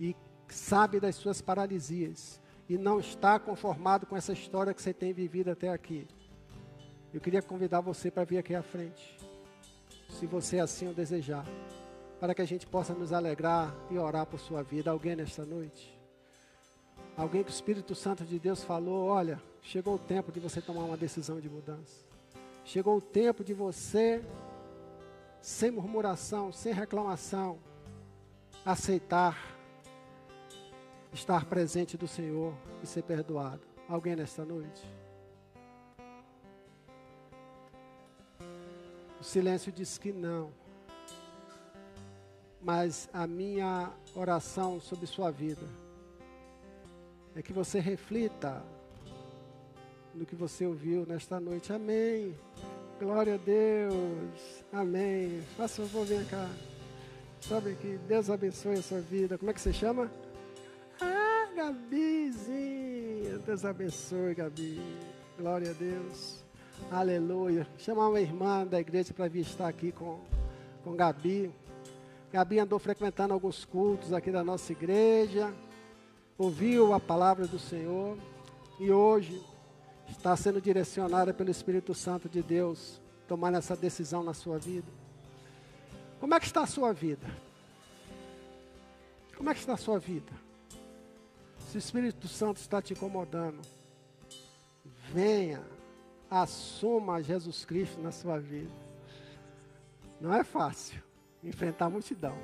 e 0.01 0.17
sabe 0.49 0.99
das 0.99 1.17
suas 1.17 1.43
paralisias 1.43 2.41
e 2.69 2.77
não 2.77 2.99
está 2.99 3.39
conformado 3.39 4.07
com 4.07 4.17
essa 4.17 4.33
história 4.33 4.75
que 4.75 4.83
você 4.83 4.93
tem 4.93 5.13
vivido 5.13 5.51
até 5.51 5.69
aqui. 5.69 6.07
Eu 7.13 7.21
queria 7.21 7.41
convidar 7.41 7.81
você 7.81 8.11
para 8.11 8.25
vir 8.25 8.39
aqui 8.39 8.55
à 8.55 8.63
frente, 8.63 9.17
se 10.11 10.27
você 10.27 10.59
assim 10.59 10.89
o 10.89 10.95
desejar, 10.95 11.47
para 12.21 12.35
que 12.35 12.43
a 12.43 12.47
gente 12.47 12.67
possa 12.67 12.93
nos 12.93 13.13
alegrar 13.13 13.75
e 13.91 13.99
orar 13.99 14.27
por 14.27 14.41
sua 14.41 14.63
vida. 14.63 14.91
Alguém 14.91 15.17
nesta 15.17 15.45
noite? 15.45 15.97
Alguém 17.17 17.43
que 17.43 17.51
o 17.51 17.53
Espírito 17.53 17.95
Santo 17.95 18.25
de 18.25 18.39
Deus 18.39 18.63
falou: 18.63 19.07
olha, 19.07 19.41
chegou 19.63 19.95
o 19.95 19.99
tempo 19.99 20.33
de 20.33 20.41
você 20.41 20.61
tomar 20.61 20.85
uma 20.85 20.97
decisão 20.97 21.41
de 21.41 21.49
mudança. 21.49 22.05
Chegou 22.65 22.97
o 22.97 23.01
tempo 23.01 23.45
de 23.45 23.55
você 23.55 24.23
sem 25.41 25.71
murmuração, 25.71 26.53
sem 26.53 26.73
reclamação, 26.73 27.59
aceitar 28.65 29.56
estar 31.17 31.47
presente 31.47 31.97
do 31.97 32.07
Senhor 32.07 32.55
e 32.83 32.87
ser 32.87 33.03
perdoado. 33.03 33.63
Alguém 33.89 34.15
nesta 34.15 34.45
noite? 34.45 34.83
O 39.19 39.25
silêncio 39.25 39.73
diz 39.73 39.97
que 39.99 40.13
não. 40.13 40.53
Mas 42.61 43.09
a 43.13 43.27
minha 43.27 43.93
oração 44.15 44.79
sobre 44.81 45.07
sua 45.07 45.31
vida 45.31 45.67
é 47.35 47.43
que 47.43 47.53
você 47.53 47.81
reflita 47.81 48.63
no 50.15 50.27
que 50.27 50.35
você 50.35 50.67
ouviu 50.67 51.07
nesta 51.07 51.41
noite. 51.41 51.73
Amém. 51.73 52.37
Glória 52.99 53.35
a 53.35 53.39
Deus. 53.39 54.65
Amém. 54.73 55.43
Faça 55.57 55.83
favor, 55.83 56.05
vem 56.05 56.25
cá. 56.25 56.49
Sabe 57.41 57.75
que 57.77 57.97
Deus 58.09 58.29
abençoe 58.29 58.75
a 58.75 58.83
sua 58.83 59.01
vida. 59.01 59.39
Como 59.39 59.51
é 59.51 59.55
que 59.55 59.61
você 59.61 59.73
chama? 59.73 60.11
Gabizinha. 61.57 63.39
Deus 63.39 63.65
abençoe, 63.65 64.35
Gabi. 64.35 64.79
Glória 65.39 65.71
a 65.71 65.73
Deus. 65.73 66.45
Aleluia. 66.91 67.67
Chamar 67.79 68.11
uma 68.11 68.21
irmã 68.21 68.67
da 68.67 68.79
igreja 68.79 69.15
para 69.15 69.27
vir 69.27 69.41
estar 69.41 69.67
aqui 69.67 69.91
com, 69.91 70.21
com 70.85 70.95
Gabi. 70.95 71.51
Gabi 72.31 72.59
andou 72.59 72.79
frequentando 72.79 73.33
alguns 73.33 73.65
cultos 73.65 74.13
aqui 74.13 74.31
da 74.31 74.45
nossa 74.45 74.71
igreja, 74.71 75.51
ouviu 76.37 76.93
a 76.93 77.01
palavra 77.01 77.47
do 77.47 77.59
Senhor 77.59 78.19
e 78.79 78.91
hoje 78.91 79.43
está 80.11 80.37
sendo 80.37 80.61
direcionada 80.61 81.33
pelo 81.33 81.51
Espírito 81.51 81.95
Santo 81.95 82.29
de 82.29 82.43
Deus, 82.43 83.01
tomando 83.27 83.57
essa 83.57 83.75
decisão 83.75 84.23
na 84.23 84.35
sua 84.35 84.59
vida. 84.59 84.93
Como 86.21 86.35
é 86.35 86.39
que 86.39 86.45
está 86.45 86.65
a 86.65 86.67
sua 86.67 86.93
vida? 86.93 87.27
Como 89.39 89.49
é 89.49 89.55
que 89.55 89.61
está 89.61 89.73
a 89.73 89.79
sua 89.79 89.99
vida? 89.99 90.46
Se 91.77 91.79
o 91.79 91.85
Espírito 91.85 92.27
Santo 92.27 92.57
está 92.57 92.81
te 92.81 92.95
incomodando, 92.95 93.61
venha, 95.13 95.61
assuma 96.31 97.23
Jesus 97.23 97.67
Cristo 97.67 98.01
na 98.01 98.11
sua 98.11 98.39
vida. 98.39 98.73
Não 100.19 100.33
é 100.33 100.43
fácil 100.43 101.03
enfrentar 101.45 101.85
a 101.85 101.91
multidão. 101.91 102.35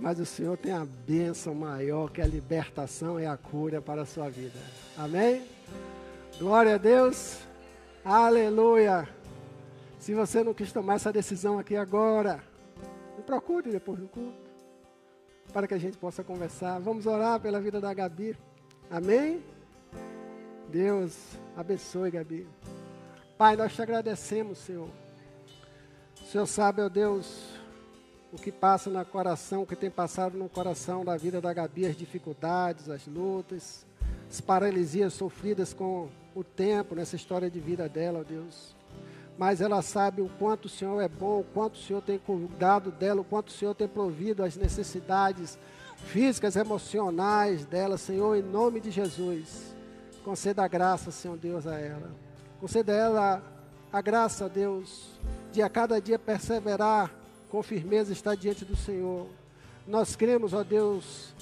Mas 0.00 0.18
o 0.18 0.24
Senhor 0.24 0.56
tem 0.56 0.72
a 0.72 0.86
bênção 0.86 1.54
maior 1.54 2.10
que 2.10 2.22
a 2.22 2.26
libertação 2.26 3.20
e 3.20 3.26
a 3.26 3.36
cura 3.36 3.82
para 3.82 4.00
a 4.00 4.06
sua 4.06 4.30
vida. 4.30 4.58
Amém? 4.96 5.46
Glória 6.38 6.76
a 6.76 6.78
Deus. 6.78 7.40
Aleluia. 8.02 9.06
Se 9.98 10.14
você 10.14 10.42
não 10.42 10.54
quis 10.54 10.72
tomar 10.72 10.94
essa 10.94 11.12
decisão 11.12 11.58
aqui 11.58 11.76
agora, 11.76 12.42
me 13.18 13.22
procure 13.22 13.70
depois 13.70 13.98
do 13.98 14.08
culto. 14.08 14.51
Para 15.52 15.66
que 15.66 15.74
a 15.74 15.78
gente 15.78 15.98
possa 15.98 16.24
conversar. 16.24 16.78
Vamos 16.78 17.06
orar 17.06 17.38
pela 17.40 17.60
vida 17.60 17.80
da 17.80 17.92
Gabi. 17.92 18.36
Amém? 18.90 19.42
Deus 20.68 21.14
abençoe, 21.56 22.10
Gabi. 22.10 22.46
Pai, 23.36 23.56
nós 23.56 23.74
te 23.74 23.82
agradecemos, 23.82 24.58
Senhor. 24.58 24.88
O 26.20 26.24
Senhor 26.24 26.46
sabe, 26.46 26.80
ó 26.80 26.88
Deus, 26.88 27.58
o 28.32 28.36
que 28.36 28.50
passa 28.50 28.88
no 28.88 29.04
coração, 29.04 29.62
o 29.62 29.66
que 29.66 29.76
tem 29.76 29.90
passado 29.90 30.38
no 30.38 30.48
coração 30.48 31.04
da 31.04 31.16
vida 31.16 31.40
da 31.40 31.52
Gabi, 31.52 31.84
as 31.84 31.96
dificuldades, 31.96 32.88
as 32.88 33.06
lutas, 33.06 33.84
as 34.30 34.40
paralisias 34.40 35.12
sofridas 35.12 35.74
com 35.74 36.08
o 36.34 36.42
tempo 36.42 36.94
nessa 36.94 37.16
história 37.16 37.50
de 37.50 37.60
vida 37.60 37.88
dela, 37.88 38.20
ó 38.20 38.22
Deus. 38.22 38.74
Mas 39.42 39.60
ela 39.60 39.82
sabe 39.82 40.22
o 40.22 40.30
quanto 40.38 40.66
o 40.66 40.68
Senhor 40.68 41.00
é 41.00 41.08
bom, 41.08 41.40
o 41.40 41.44
quanto 41.52 41.74
o 41.74 41.82
Senhor 41.82 42.00
tem 42.00 42.16
cuidado 42.16 42.92
dela, 42.92 43.22
o 43.22 43.24
quanto 43.24 43.48
o 43.48 43.52
Senhor 43.52 43.74
tem 43.74 43.88
provido 43.88 44.44
as 44.44 44.56
necessidades 44.56 45.58
físicas, 45.96 46.54
emocionais 46.54 47.66
dela, 47.66 47.98
Senhor, 47.98 48.36
em 48.36 48.42
nome 48.42 48.78
de 48.78 48.92
Jesus. 48.92 49.74
Conceda 50.24 50.62
a 50.62 50.68
graça, 50.68 51.10
Senhor 51.10 51.36
Deus, 51.36 51.66
a 51.66 51.76
ela. 51.76 52.12
Conceda 52.60 52.92
a 52.92 52.96
ela 52.96 53.42
a 53.92 54.00
graça, 54.00 54.48
Deus, 54.48 55.10
de 55.50 55.60
a 55.60 55.68
cada 55.68 56.00
dia 56.00 56.20
perseverar 56.20 57.12
com 57.50 57.60
firmeza 57.64 58.12
estar 58.12 58.36
diante 58.36 58.64
do 58.64 58.76
Senhor. 58.76 59.26
Nós 59.88 60.14
cremos, 60.14 60.54
ó 60.54 60.62
Deus, 60.62 61.34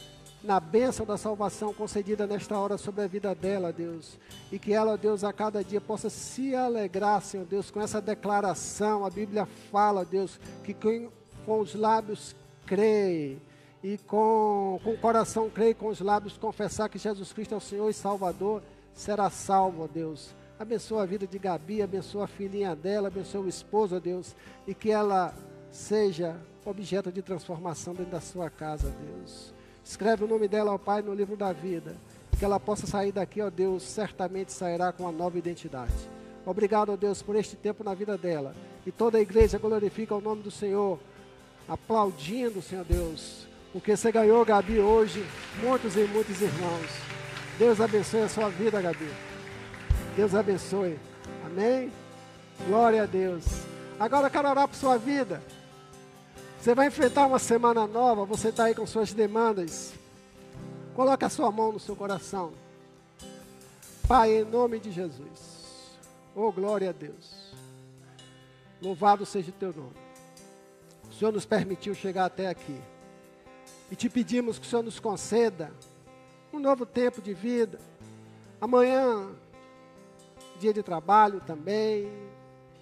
na 0.43 0.59
bênção 0.59 1.05
da 1.05 1.19
salvação 1.19 1.73
concedida 1.73 2.27
nesta 2.27 2.59
hora 2.59 2.79
sobre 2.79 3.03
a 3.03 3.07
vida 3.07 3.35
dela, 3.35 3.73
Deus. 3.73 4.19
E 4.51 4.59
que 4.59 4.73
ela, 4.73 4.97
Deus, 4.97 5.23
a 5.23 5.33
cada 5.33 5.63
dia 5.63 5.81
possa 5.81 6.09
se 6.09 6.55
alegrar, 6.55 7.23
Senhor 7.23 7.45
Deus, 7.45 7.71
com 7.71 7.81
essa 7.81 8.01
declaração. 8.01 9.05
A 9.05 9.11
Bíblia 9.11 9.47
fala, 9.71 10.05
Deus, 10.05 10.41
que 10.65 10.73
quem 10.73 11.11
com 11.45 11.61
os 11.61 11.75
lábios 11.75 12.35
crê 12.67 13.37
e 13.83 13.99
com, 13.99 14.81
com 14.85 14.93
o 14.93 14.99
coração 14.99 15.49
crê 15.51 15.71
e 15.71 15.75
com 15.75 15.89
os 15.89 16.01
lábios 16.01 16.37
confessar 16.37 16.89
que 16.89 16.99
Jesus 16.99 17.33
Cristo 17.33 17.55
é 17.55 17.57
o 17.57 17.61
Senhor 17.61 17.89
e 17.89 17.95
Salvador, 17.95 18.63
será 18.95 19.31
salvo, 19.31 19.89
Deus. 19.89 20.35
Abençoa 20.59 21.03
a 21.03 21.07
vida 21.07 21.27
de 21.27 21.39
Gabi, 21.39 21.81
abençoa 21.81 22.25
a 22.25 22.29
filhinha 22.29 22.77
dela, 22.77 23.09
abençoa 23.09 23.41
o 23.43 23.49
esposo, 23.49 23.99
Deus, 23.99 24.37
e 24.67 24.75
que 24.75 24.91
ela 24.91 25.35
seja 25.71 26.37
objeto 26.65 27.11
de 27.11 27.23
transformação 27.23 27.95
dentro 27.95 28.13
da 28.13 28.21
sua 28.21 28.51
casa, 28.51 28.91
Deus. 28.91 29.55
Escreve 29.91 30.23
o 30.23 30.29
nome 30.29 30.47
dela, 30.47 30.73
ó 30.73 30.79
Pai, 30.79 31.03
no 31.03 31.13
livro 31.13 31.37
da 31.37 31.53
vida. 31.53 31.97
Que 32.39 32.45
ela 32.45 32.61
possa 32.61 32.87
sair 32.87 33.11
daqui, 33.11 33.43
ó 33.43 33.51
Deus, 33.51 33.83
certamente 33.83 34.53
sairá 34.53 34.93
com 34.93 35.03
uma 35.03 35.11
nova 35.11 35.37
identidade. 35.37 35.93
Obrigado, 36.47 36.93
ó 36.93 36.97
Deus, 36.97 37.21
por 37.23 37.35
este 37.35 37.57
tempo 37.57 37.83
na 37.83 37.93
vida 37.93 38.17
dela. 38.17 38.55
E 38.87 38.93
toda 38.93 39.19
a 39.19 39.21
igreja 39.21 39.59
glorifica 39.59 40.15
o 40.15 40.21
nome 40.21 40.43
do 40.43 40.51
Senhor, 40.51 41.01
aplaudindo, 41.69 42.63
Senhor 42.63 42.85
Deus, 42.85 43.49
porque 43.73 43.97
você 43.97 44.13
ganhou, 44.13 44.45
Gabi, 44.45 44.79
hoje, 44.79 45.27
muitos 45.61 45.97
e 45.97 46.05
muitos 46.05 46.41
irmãos. 46.41 46.91
Deus 47.59 47.81
abençoe 47.81 48.23
a 48.23 48.29
sua 48.29 48.49
vida, 48.49 48.81
Gabi. 48.81 49.11
Deus 50.15 50.37
abençoe. 50.37 51.01
Amém? 51.45 51.91
Glória 52.65 53.03
a 53.03 53.07
Deus. 53.07 53.45
Agora 53.99 54.29
eu 54.29 54.31
quero 54.31 54.49
orar 54.49 54.69
por 54.69 54.77
sua 54.77 54.97
vida. 54.97 55.43
Você 56.61 56.75
vai 56.75 56.89
enfrentar 56.89 57.27
uma 57.27 57.39
semana 57.39 57.87
nova, 57.87 58.27
você 58.27 58.51
está 58.51 58.65
aí 58.65 58.75
com 58.75 58.87
suas 58.87 59.15
demandas. 59.15 59.95
Coloque 60.95 61.25
a 61.25 61.31
sua 61.31 61.51
mão 61.51 61.73
no 61.73 61.81
seu 61.81 61.97
coração. 61.97 62.53
Pai, 64.07 64.43
em 64.43 64.45
nome 64.45 64.79
de 64.79 64.93
Jesus. 64.93 65.97
Oh, 66.35 66.53
glória 66.53 66.91
a 66.91 66.93
Deus. 66.93 67.55
Louvado 68.83 69.25
seja 69.25 69.49
o 69.49 69.55
teu 69.55 69.73
nome. 69.73 69.97
O 71.11 71.15
Senhor 71.15 71.33
nos 71.33 71.47
permitiu 71.47 71.95
chegar 71.95 72.27
até 72.27 72.49
aqui. 72.49 72.79
E 73.91 73.97
te 73.97 74.11
pedimos 74.11 74.59
que 74.59 74.67
o 74.67 74.69
Senhor 74.69 74.83
nos 74.83 75.01
conceda 75.01 75.73
um 76.53 76.59
novo 76.59 76.85
tempo 76.85 77.23
de 77.23 77.33
vida. 77.33 77.81
Amanhã, 78.61 79.31
dia 80.59 80.75
de 80.75 80.83
trabalho 80.83 81.41
também. 81.41 82.13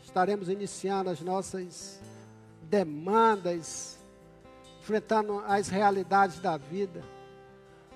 Estaremos 0.02 0.48
iniciando 0.48 1.10
as 1.10 1.20
nossas 1.20 2.00
demandas, 2.68 3.98
enfrentando 4.80 5.42
as 5.46 5.68
realidades 5.68 6.38
da 6.38 6.56
vida. 6.56 7.02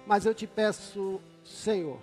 Mas 0.07 0.27
eu 0.27 0.35
te 0.35 0.47
peço, 0.47 1.21
Senhor, 1.45 1.99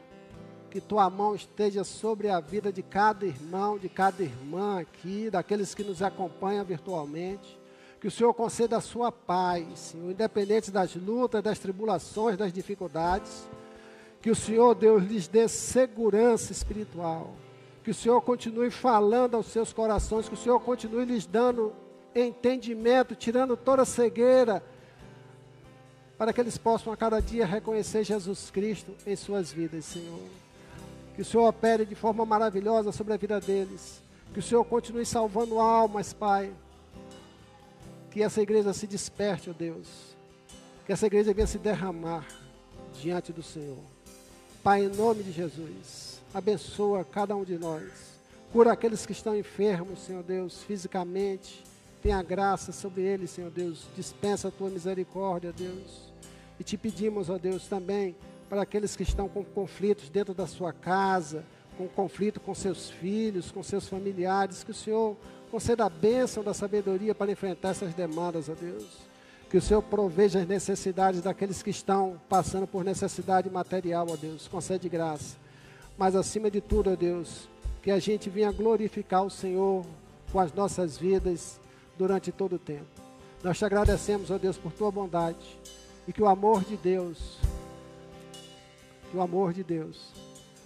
que 0.70 0.80
tua 0.80 1.10
mão 1.10 1.36
esteja 1.36 1.84
sobre 1.84 2.30
a 2.30 2.40
vida 2.40 2.72
de 2.72 2.82
cada 2.82 3.26
irmão, 3.26 3.78
de 3.78 3.90
cada 3.90 4.24
irmã 4.24 4.80
aqui, 4.80 5.30
daqueles 5.30 5.74
que 5.74 5.84
nos 5.84 6.02
acompanham 6.02 6.64
virtualmente. 6.64 7.60
Que 8.00 8.08
o 8.08 8.12
Senhor 8.12 8.34
conceda 8.34 8.78
a 8.78 8.82
sua 8.82 9.12
paz, 9.12 9.78
Senhor, 9.78 10.12
independente 10.12 10.72
das 10.72 10.96
lutas, 10.96 11.44
das 11.44 11.60
tribulações, 11.60 12.38
das 12.38 12.54
dificuldades. 12.54 13.50
Que 14.22 14.30
o 14.30 14.36
Senhor, 14.36 14.74
Deus, 14.74 15.04
lhes 15.04 15.28
dê 15.28 15.48
segurança 15.48 16.52
espiritual. 16.52 17.34
Que 17.84 17.92
o 17.92 17.94
Senhor 17.94 18.22
continue 18.22 18.70
falando 18.70 19.36
aos 19.36 19.48
seus 19.48 19.74
corações, 19.74 20.30
que 20.30 20.36
o 20.36 20.38
Senhor 20.38 20.60
continue 20.62 21.04
lhes 21.04 21.26
dando 21.26 21.74
entendimento, 22.16 23.16
tirando 23.16 23.56
toda 23.56 23.84
a 23.84 23.86
cegueira, 23.86 24.64
para 26.18 26.34
que 26.34 26.42
eles 26.42 26.58
possam 26.58 26.92
a 26.92 26.98
cada 26.98 27.22
dia 27.22 27.46
reconhecer 27.46 28.04
Jesus 28.04 28.52
Cristo 28.52 28.94
em 29.08 29.16
suas 29.16 29.52
vidas, 29.52 29.86
Senhor. 29.86 30.20
Que 31.16 31.22
o 31.22 31.26
Senhor 31.26 31.48
opere 31.48 31.86
de 31.86 31.96
forma 31.96 32.26
maravilhosa 32.26 32.92
sobre 32.92 33.14
a 33.14 33.18
vida 33.18 33.40
deles. 33.40 34.02
Que 34.34 34.40
o 34.40 34.44
Senhor 34.44 34.64
continue 34.66 35.06
salvando 35.06 35.60
almas, 35.60 36.14
Pai. 36.14 36.52
Que 38.12 38.22
essa 38.22 38.42
igreja 38.42 38.74
se 38.74 38.86
desperte, 38.86 39.50
ó 39.50 39.54
Deus. 39.54 39.88
Que 40.86 40.92
essa 40.92 41.08
igreja 41.08 41.34
venha 41.34 41.48
se 41.48 41.58
derramar 41.58 42.26
diante 43.02 43.32
do 43.32 43.44
Senhor. 43.44 43.78
Pai, 44.62 44.84
em 44.84 44.90
nome 44.90 45.24
de 45.24 45.32
Jesus, 45.32 46.22
abençoa 46.34 47.06
cada 47.06 47.36
um 47.36 47.44
de 47.44 47.58
nós. 47.58 48.20
Cura 48.52 48.74
aqueles 48.74 49.06
que 49.06 49.12
estão 49.12 49.38
enfermos, 49.38 50.00
Senhor 50.00 50.24
Deus, 50.24 50.64
fisicamente, 50.64 51.64
Tenha 52.02 52.22
graça 52.24 52.72
sobre 52.72 53.02
eles, 53.02 53.30
Senhor 53.30 53.52
Deus. 53.52 53.86
Dispensa 53.96 54.48
a 54.48 54.52
tua 54.52 54.70
misericórdia, 54.70 55.52
Deus. 55.52 56.12
E 56.60 56.64
te 56.64 56.78
pedimos, 56.78 57.30
ó 57.30 57.38
Deus, 57.38 57.68
também 57.68 58.16
para 58.50 58.64
aqueles 58.64 58.96
que 58.96 59.04
estão 59.04 59.30
com 59.30 59.44
conflitos 59.44 60.10
dentro 60.10 60.34
da 60.34 60.48
sua 60.48 60.74
casa, 60.74 61.44
com 61.78 61.88
conflito 61.88 62.40
com 62.40 62.54
seus 62.56 62.90
filhos, 62.90 63.52
com 63.52 63.62
seus 63.62 63.88
familiares, 63.88 64.64
que 64.64 64.72
o 64.72 64.76
Senhor 64.76 65.16
conceda 65.52 65.86
a 65.86 65.90
bênção 65.90 66.44
da 66.44 66.54
sabedoria 66.54 67.14
para 67.14 67.32
enfrentar 67.32 67.70
essas 67.70 67.94
demandas, 67.94 68.50
ó 68.50 68.54
Deus. 68.54 68.86
Que 69.50 69.58
o 69.58 69.62
Senhor 69.62 69.82
proveja 69.82 70.40
as 70.40 70.48
necessidades 70.48 71.22
daqueles 71.22 71.64
que 71.64 71.70
estão 71.70 72.20
passando 72.28 72.68
por 72.68 72.84
necessidade 72.84 73.50
material, 73.50 74.08
ó 74.10 74.16
Deus. 74.16 74.48
Concede 74.48 74.88
graça. 74.90 75.38
Mas 75.98 76.16
acima 76.16 76.50
de 76.50 76.62
tudo, 76.62 76.92
ó 76.92 76.96
Deus, 76.96 77.48
que 77.82 77.92
a 77.92 78.00
gente 78.00 78.30
venha 78.30 78.52
glorificar 78.52 79.24
o 79.24 79.30
Senhor 79.30 79.86
com 80.32 80.40
as 80.40 80.54
nossas 80.54 80.98
vidas 80.98 81.60
durante 82.00 82.32
todo 82.32 82.56
o 82.56 82.60
tempo. 82.60 82.88
Nós 83.44 83.58
te 83.58 83.66
agradecemos, 83.66 84.32
ó 84.32 84.38
Deus, 84.38 84.58
por 84.58 84.72
tua 84.72 84.90
bondade 84.90 85.60
e 86.08 86.14
que 86.14 86.24
o 86.24 86.28
amor 86.28 86.64
de 86.64 86.78
Deus, 86.78 87.38
que 89.12 89.18
o 89.18 89.22
amor 89.22 89.54
de 89.54 89.64
Deus, 89.64 90.12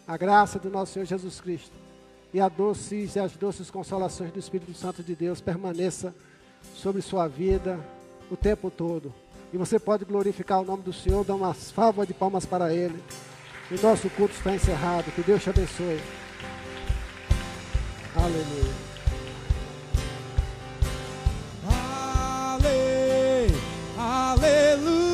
a 0.08 0.16
graça 0.16 0.60
do 0.60 0.70
nosso 0.70 0.94
Senhor 0.94 1.06
Jesus 1.06 1.42
Cristo 1.42 1.74
e 2.32 2.40
a 2.40 2.48
doces 2.48 3.16
e 3.16 3.20
as 3.20 3.36
doces 3.36 3.72
consolações 3.72 4.32
do 4.32 4.40
Espírito 4.40 4.74
Santo 4.76 5.02
de 5.02 5.16
Deus 5.16 5.42
permaneça 5.42 6.14
sobre 6.76 7.02
sua 7.02 7.28
vida 7.28 7.80
o 8.30 8.38
tempo 8.38 8.70
todo. 8.70 9.14
E 9.52 9.58
você 9.58 9.80
pode 9.80 10.06
glorificar 10.06 10.62
o 10.62 10.66
nome 10.66 10.84
do 10.84 10.94
Senhor, 10.94 11.26
dar 11.26 11.36
uma 11.36 11.54
salva 11.54 12.06
de 12.06 12.14
palmas 12.14 12.46
para 12.46 12.74
Ele. 12.74 13.04
O 13.72 13.82
nosso 13.82 14.10
culto 14.12 14.34
está 14.34 14.54
encerrado. 14.54 15.12
Que 15.12 15.22
Deus 15.22 15.44
te 15.44 15.50
abençoe. 15.50 16.00
Aleluia. 18.16 18.93
hallelujah. 24.24 25.13